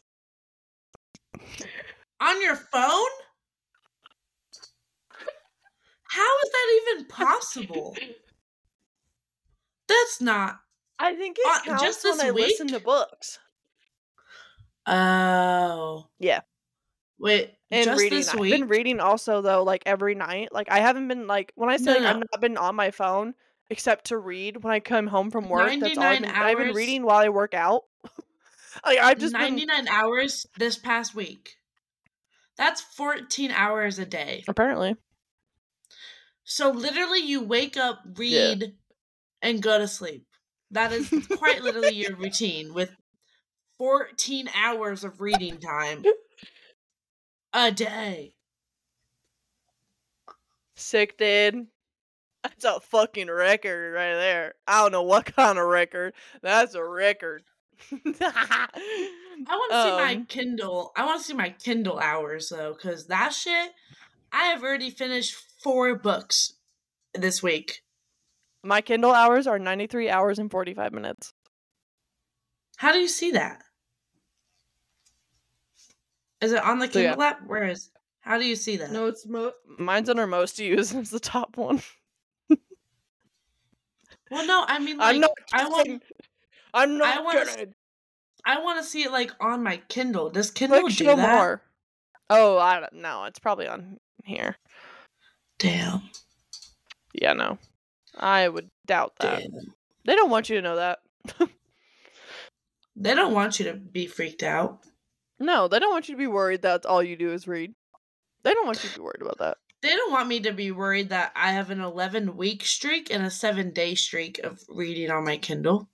on 2.22 2.42
your 2.42 2.56
phone? 2.56 3.08
How 6.04 6.28
is 6.44 6.52
that 6.52 6.82
even 6.94 7.06
possible? 7.06 7.96
That's 9.88 10.22
not. 10.22 10.60
I 11.00 11.16
think 11.16 11.38
it 11.40 11.46
Uh, 11.48 11.60
counts 11.64 11.82
just 11.84 12.04
when 12.04 12.18
this 12.18 12.26
I 12.26 12.30
listen 12.32 12.68
week? 12.68 12.76
to 12.76 12.80
books 12.82 13.40
Oh. 14.86 16.08
Yeah. 16.20 16.42
Wait, 17.20 17.54
and 17.70 17.86
just 17.86 18.00
reading. 18.00 18.24
I've 18.28 18.40
week? 18.40 18.52
been 18.54 18.68
reading 18.68 19.00
also 19.00 19.42
though, 19.42 19.64
like 19.64 19.84
every 19.86 20.16
night. 20.16 20.52
Like 20.54 20.72
I 20.72 20.80
haven't 20.80 21.08
been 21.10 21.28
like 21.28 21.52
when 21.56 21.70
I 21.70 21.78
say 21.78 21.86
No, 21.86 21.92
like 21.94 22.02
no, 22.02 22.10
I've 22.10 22.16
not 22.18 22.42
been 22.42 22.58
on 22.58 22.76
my 22.76 22.92
phone 22.92 23.36
except 23.70 24.06
to 24.06 24.18
read 24.18 24.64
when 24.64 24.74
I 24.74 24.80
come 24.80 25.06
home 25.06 25.30
from 25.30 25.48
work. 25.50 25.68
That's 25.80 25.98
all 25.98 26.04
I've 26.04 26.22
99 26.22 26.22
been. 26.22 26.32
I've 26.32 26.58
been 26.58 26.74
reading 26.74 27.04
while 27.04 27.18
I 27.20 27.30
work 27.30 27.54
out. 27.54 27.84
like 28.86 29.00
I've 29.00 29.20
just 29.20 29.34
been 29.34 29.42
99 29.58 29.88
hours 29.90 30.48
this 30.58 30.78
past 30.78 31.14
week. 31.14 31.56
That's 32.58 32.82
14 32.82 33.52
hours 33.52 34.00
a 34.00 34.06
day. 34.06 34.44
apparently. 34.48 34.96
So 36.46 36.72
literally, 36.72 37.20
you 37.20 37.44
wake 37.44 37.78
up, 37.78 38.02
read, 38.16 38.74
and 39.42 39.62
go 39.62 39.78
to 39.78 39.88
sleep. 39.88 40.26
That 40.72 40.92
is 40.92 41.10
quite 41.38 41.62
literally 41.64 41.96
your 41.96 42.16
routine 42.16 42.74
with 42.74 42.96
14 43.78 44.50
hours 44.56 45.04
of 45.04 45.22
reading 45.22 45.58
time 45.58 46.04
a 47.54 47.72
day. 47.72 48.34
Sick, 50.76 51.18
dude. 51.18 51.68
That's 52.44 52.64
a 52.64 52.80
fucking 52.80 53.30
record 53.30 53.94
right 53.94 54.14
there. 54.14 54.54
I 54.68 54.82
don't 54.82 54.92
know 54.94 55.04
what 55.04 55.36
kind 55.36 55.58
of 55.60 55.66
record. 55.66 56.14
That's 56.42 56.74
a 56.76 56.84
record. 56.84 57.44
I 57.92 58.68
want 59.50 59.72
to 59.72 59.84
see 59.84 59.92
my 59.92 60.14
Um, 60.16 60.26
Kindle. 60.26 60.92
I 60.96 61.06
want 61.06 61.20
to 61.20 61.26
see 61.26 61.34
my 61.34 61.50
Kindle 61.50 62.00
hours 62.00 62.50
though, 62.50 62.74
because 62.74 63.08
that 63.08 63.34
shit. 63.34 63.72
I 64.32 64.44
have 64.46 64.62
already 64.64 64.92
finished 64.92 65.36
four 65.64 65.96
books 65.96 66.54
this 67.16 67.42
week. 67.42 67.82
My 68.64 68.82
Kindle 68.82 69.14
hours 69.14 69.48
are 69.48 69.58
93 69.60 70.10
hours 70.10 70.40
and 70.40 70.52
45 70.52 70.92
minutes. 70.94 71.34
How 72.78 72.92
do 72.92 73.00
you 73.00 73.08
see 73.08 73.32
that? 73.32 73.62
Is 76.42 76.52
it 76.54 76.64
on 76.64 76.80
the 76.80 76.92
So, 76.92 77.00
yeah. 77.00 77.10
Kindle 77.12 77.24
app? 77.24 77.48
Where 77.48 77.68
is? 77.68 77.90
How 78.22 78.38
do 78.38 78.46
you 78.46 78.56
see 78.56 78.78
that? 78.78 78.92
No, 78.92 79.08
it's 79.08 79.26
mo- 79.28 79.54
mine's 79.78 80.10
under 80.10 80.28
most 80.28 80.60
used. 80.60 80.96
It's 80.98 81.10
the 81.10 81.20
top 81.20 81.58
one. 81.58 81.82
Well, 84.32 84.46
no. 84.46 84.64
I 84.68 84.78
mean, 84.80 84.98
like, 84.98 85.16
I'm 85.16 85.22
not 85.22 85.32
I 85.54 85.68
want. 85.68 86.04
I'm 86.74 86.98
not 87.00 87.18
I 87.18 87.22
wanna 87.22 87.40
s- 87.40 87.56
kidding. 87.56 87.74
I 88.46 88.62
want 88.62 88.78
to 88.80 88.84
see 88.84 89.04
it 89.04 89.12
like 89.12 89.32
on 89.40 89.64
my 89.64 89.78
Kindle. 89.90 90.30
Does 90.30 90.52
Kindle 90.52 90.82
Click 90.82 90.96
do 90.96 91.04
show 91.06 91.16
that? 91.16 91.36
more. 91.36 91.62
Oh, 92.30 92.58
I 92.60 92.80
don't 92.80 92.94
know. 92.94 93.24
It's 93.24 93.40
probably 93.40 93.68
on 93.68 93.98
here. 94.24 94.56
Damn. 95.58 96.04
Yeah, 97.14 97.34
no. 97.34 97.58
I 98.20 98.48
would 98.48 98.70
doubt 98.86 99.14
that. 99.20 99.40
Damn. 99.42 99.52
They 100.06 100.16
don't 100.16 100.30
want 100.30 100.50
you 100.50 100.56
to 100.58 100.62
know 100.62 100.76
that. 100.76 101.00
They 103.02 103.16
don't 103.16 103.34
want 103.34 103.60
you 103.60 103.66
to 103.72 103.76
be 103.76 104.08
freaked 104.08 104.44
out. 104.44 104.80
No, 105.40 105.70
they 105.70 105.80
don't 105.80 105.92
want 105.92 106.10
you 106.10 106.16
to 106.16 106.20
be 106.20 106.28
worried 106.28 106.64
that 106.64 106.86
all 106.86 107.02
you 107.02 107.16
do 107.16 107.32
is 107.32 107.48
read. 107.48 107.74
They 108.44 108.54
don't 108.54 108.66
want 108.66 108.84
you 108.84 108.90
to 108.90 108.96
be 108.98 109.02
worried 109.02 109.22
about 109.22 109.38
that. 109.38 109.58
They 109.82 109.96
don't 109.96 110.12
want 110.12 110.28
me 110.28 110.42
to 110.42 110.52
be 110.52 110.72
worried 110.72 111.08
that 111.10 111.32
I 111.34 111.54
have 111.54 111.70
an 111.70 111.80
11 111.80 112.36
week 112.36 112.66
streak 112.66 113.10
and 113.10 113.24
a 113.26 113.30
7 113.30 113.72
day 113.72 113.96
streak 113.96 114.40
of 114.40 114.60
reading 114.68 115.12
on 115.12 115.24
my 115.24 115.38
Kindle. 115.38 115.88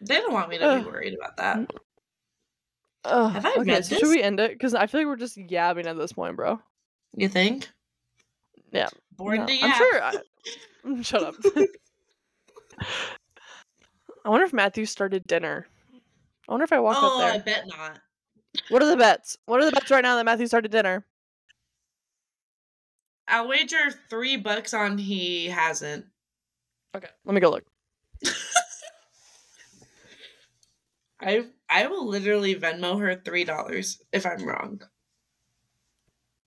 They 0.00 0.16
don't 0.16 0.32
want 0.32 0.50
me 0.50 0.58
to 0.58 0.78
be 0.80 0.86
worried 0.88 1.14
about 1.14 1.36
that. 1.38 1.70
Ugh, 3.04 3.32
Have 3.32 3.46
I 3.46 3.50
okay, 3.50 3.72
read 3.72 3.84
so 3.84 3.90
this? 3.90 3.98
should 3.98 4.10
we 4.10 4.22
end 4.22 4.38
it? 4.38 4.52
Because 4.52 4.74
I 4.74 4.86
feel 4.86 5.00
like 5.00 5.08
we're 5.08 5.16
just 5.16 5.36
yabbing 5.36 5.86
at 5.86 5.96
this 5.96 6.12
point, 6.12 6.36
bro. 6.36 6.60
You 7.16 7.28
think? 7.28 7.68
Yeah. 8.74 8.88
Born 9.12 9.38
No, 9.38 9.46
to 9.46 9.58
I'm 9.62 9.72
sure. 9.72 10.02
I... 10.02 10.14
Shut 11.02 11.22
up. 11.22 11.34
I 14.24 14.28
wonder 14.28 14.44
if 14.44 14.52
Matthew 14.52 14.84
started 14.84 15.26
dinner. 15.26 15.66
I 16.48 16.52
wonder 16.52 16.64
if 16.64 16.72
I 16.72 16.80
walk 16.80 16.96
oh, 16.98 17.22
up 17.22 17.34
I 17.34 17.38
bet 17.38 17.66
not. 17.66 18.00
What 18.68 18.82
are 18.82 18.88
the 18.88 18.96
bets? 18.96 19.36
What 19.46 19.60
are 19.60 19.64
the 19.64 19.72
bets 19.72 19.90
right 19.90 20.02
now 20.02 20.16
that 20.16 20.24
Matthew 20.24 20.46
started 20.46 20.70
dinner? 20.70 21.06
I'll 23.26 23.48
wager 23.48 23.90
three 24.10 24.36
bucks 24.36 24.74
on 24.74 24.98
he 24.98 25.46
hasn't. 25.46 26.06
Okay, 26.94 27.08
let 27.24 27.34
me 27.34 27.40
go 27.40 27.50
look. 27.50 27.64
I 31.20 31.46
I 31.70 31.86
will 31.86 32.06
literally 32.06 32.54
Venmo 32.54 33.00
her 33.00 33.16
three 33.16 33.44
dollars 33.44 34.02
if 34.12 34.26
I'm 34.26 34.46
wrong. 34.46 34.82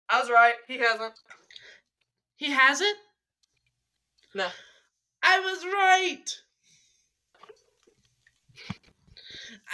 I 0.09 0.19
was 0.19 0.30
right. 0.30 0.53
He 0.67 0.78
hasn't. 0.78 1.13
He 2.38 2.51
hasn't? 2.51 2.97
No. 4.33 4.47
I 5.23 5.39
was 5.39 5.65
right. 5.65 6.25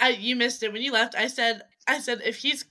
I 0.00 0.10
you 0.10 0.34
missed 0.36 0.62
it 0.62 0.72
when 0.72 0.82
you 0.82 0.92
left. 0.92 1.14
I 1.14 1.28
said 1.28 1.62
I 1.86 2.00
said 2.00 2.20
if 2.24 2.36
he's 2.38 2.64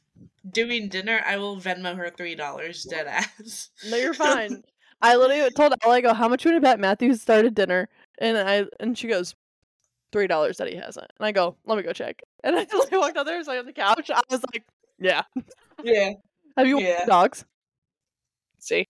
doing 0.49 0.89
dinner, 0.89 1.21
I 1.25 1.37
will 1.37 1.57
Venmo 1.57 1.95
her 1.95 2.09
three 2.09 2.35
dollars 2.35 2.83
dead 2.83 3.07
ass. 3.07 3.69
No, 3.89 3.95
you're 3.97 4.13
fine. 4.15 4.63
I 5.01 5.15
literally 5.15 5.49
told 5.51 5.73
Ella, 5.83 5.95
I 5.95 6.01
go, 6.01 6.13
how 6.13 6.27
much 6.29 6.45
you 6.45 6.51
want 6.51 6.63
to 6.63 6.67
bet 6.69 6.79
Matthew 6.79 7.13
started 7.15 7.55
dinner? 7.55 7.89
And 8.19 8.37
I 8.37 8.65
and 8.79 8.97
she 8.97 9.07
goes, 9.07 9.35
three 10.11 10.27
dollars 10.27 10.57
that 10.57 10.69
he 10.69 10.75
hasn't. 10.75 11.11
And 11.19 11.25
I 11.25 11.31
go, 11.31 11.55
let 11.65 11.77
me 11.77 11.83
go 11.83 11.93
check. 11.93 12.21
And 12.43 12.55
I 12.57 12.59
literally 12.61 12.97
walked 12.97 13.17
out 13.17 13.25
there, 13.25 13.43
so 13.43 13.57
on 13.57 13.65
the 13.65 13.73
couch. 13.73 14.09
I 14.09 14.21
was 14.29 14.43
like, 14.53 14.63
yeah. 14.99 15.23
yeah. 15.83 16.11
Have 16.57 16.67
you 16.67 16.79
Yeah. 16.79 17.01
the 17.05 17.11
dogs? 17.11 17.45
See, 18.59 18.87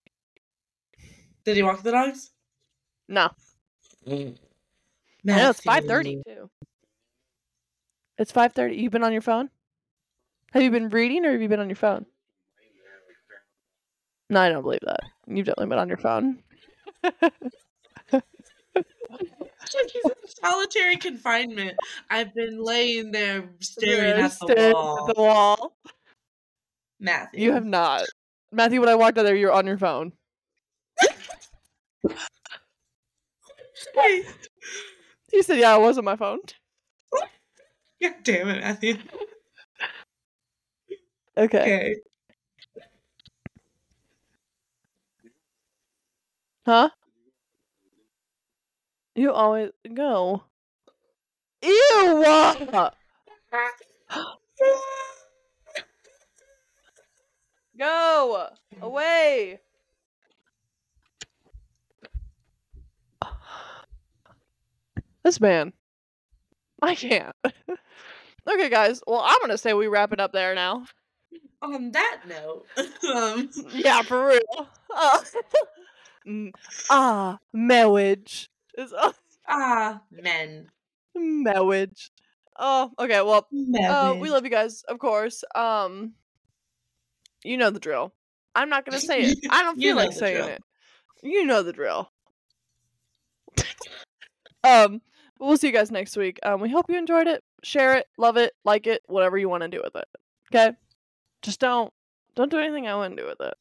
Did 1.44 1.56
he 1.56 1.62
walk 1.62 1.82
the 1.82 1.92
dogs? 1.92 2.30
no. 3.08 3.28
Mm. 4.06 4.36
I 5.26 5.36
know 5.36 5.50
it's 5.50 5.60
five 5.60 5.86
thirty 5.86 6.22
too. 6.26 6.50
It's 8.18 8.30
five 8.30 8.52
thirty. 8.52 8.76
You've 8.76 8.92
been 8.92 9.04
on 9.04 9.12
your 9.12 9.22
phone? 9.22 9.48
Have 10.52 10.62
you 10.62 10.70
been 10.70 10.90
reading 10.90 11.24
or 11.24 11.32
have 11.32 11.42
you 11.42 11.48
been 11.48 11.60
on 11.60 11.68
your 11.68 11.76
phone? 11.76 12.06
No, 14.30 14.40
I 14.40 14.48
don't 14.48 14.62
believe 14.62 14.80
that. 14.82 15.00
You've 15.26 15.46
definitely 15.46 15.70
been 15.70 15.78
on 15.78 15.88
your 15.88 15.96
phone. 15.96 16.38
He's 17.02 17.12
in 18.12 18.22
solitary 20.42 20.96
confinement. 20.96 21.76
I've 22.10 22.34
been 22.34 22.62
laying 22.62 23.10
there 23.10 23.48
staring 23.60 24.18
Yeah, 24.18 24.26
at 24.26 24.30
the 24.30 24.48
staring 24.48 24.72
wall. 24.74 25.08
At 25.08 25.14
the 25.14 25.22
wall. 25.22 25.76
Matthew. 27.00 27.42
You 27.42 27.52
have 27.52 27.66
not. 27.66 28.04
Matthew, 28.52 28.80
when 28.80 28.88
I 28.88 28.94
walked 28.94 29.18
out 29.18 29.24
there, 29.24 29.36
you 29.36 29.46
were 29.46 29.52
on 29.52 29.66
your 29.66 29.78
phone. 29.78 30.12
He 35.30 35.42
said, 35.42 35.58
"Yeah, 35.58 35.76
it 35.76 35.80
was 35.80 35.98
on 35.98 36.04
my 36.04 36.16
phone." 36.16 36.40
God 38.00 38.14
damn 38.22 38.48
it, 38.48 38.60
Matthew. 38.60 38.98
Okay. 41.36 41.60
Okay. 41.60 41.96
Huh? 46.66 46.90
You 49.14 49.32
always 49.32 49.70
go. 49.92 50.42
Ew! 51.62 52.24
Go 57.78 58.48
away. 58.80 59.58
This 65.24 65.40
man. 65.40 65.72
I 66.82 66.94
can't. 66.94 67.34
okay, 68.46 68.68
guys. 68.68 69.02
Well, 69.06 69.22
I'm 69.24 69.40
gonna 69.40 69.58
say 69.58 69.72
we 69.72 69.88
wrap 69.88 70.12
it 70.12 70.20
up 70.20 70.32
there 70.32 70.54
now. 70.54 70.84
On 71.62 71.90
that 71.92 72.20
note, 72.28 72.66
um, 73.14 73.48
Yeah, 73.72 74.02
for 74.02 74.26
real. 74.26 74.40
Uh, 74.96 76.52
ah, 76.88 77.38
marriage 77.52 78.48
is 78.78 78.92
uh, 78.92 79.12
ah, 79.48 80.00
men. 80.10 80.70
marriage. 81.16 82.12
Oh, 82.56 82.92
okay. 82.98 83.20
Well, 83.22 83.48
uh, 83.88 84.14
we 84.20 84.30
love 84.30 84.44
you 84.44 84.50
guys, 84.50 84.84
of 84.84 85.00
course. 85.00 85.42
Um, 85.54 86.14
you 87.42 87.56
know 87.56 87.70
the 87.70 87.80
drill. 87.80 88.12
I'm 88.54 88.68
not 88.68 88.86
gonna 88.86 89.00
say 89.00 89.22
it. 89.22 89.38
I 89.50 89.62
don't 89.64 89.76
feel 89.76 89.96
like 89.96 90.12
saying 90.12 90.36
drill. 90.36 90.48
it. 90.48 90.62
You 91.24 91.44
know 91.44 91.62
the 91.62 91.72
drill. 91.72 92.10
um, 94.62 95.02
we'll 95.38 95.56
see 95.56 95.68
you 95.68 95.72
guys 95.72 95.90
next 95.90 96.16
week. 96.16 96.38
Um, 96.42 96.60
we 96.60 96.70
hope 96.70 96.86
you 96.88 96.96
enjoyed 96.96 97.26
it. 97.26 97.42
Share 97.62 97.94
it, 97.96 98.06
love 98.18 98.36
it, 98.36 98.52
like 98.64 98.86
it, 98.86 99.02
whatever 99.06 99.38
you 99.38 99.48
want 99.48 99.62
to 99.62 99.68
do 99.68 99.80
with 99.82 99.96
it. 99.96 100.06
Okay, 100.52 100.76
just 101.42 101.60
don't 101.60 101.92
don't 102.34 102.50
do 102.50 102.58
anything 102.58 102.86
I 102.86 102.96
wouldn't 102.96 103.16
do 103.18 103.26
with 103.26 103.40
it. 103.40 103.54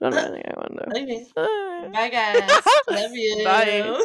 Don't 0.00 0.12
do 0.12 0.18
anything 0.18 0.42
I 0.46 0.60
wouldn't 0.60 0.94
do. 0.94 1.00
Okay. 1.02 1.90
Bye, 1.92 2.08
guys. 2.08 2.62
Love 2.90 3.10
you. 3.14 3.44
Bye. 3.44 4.04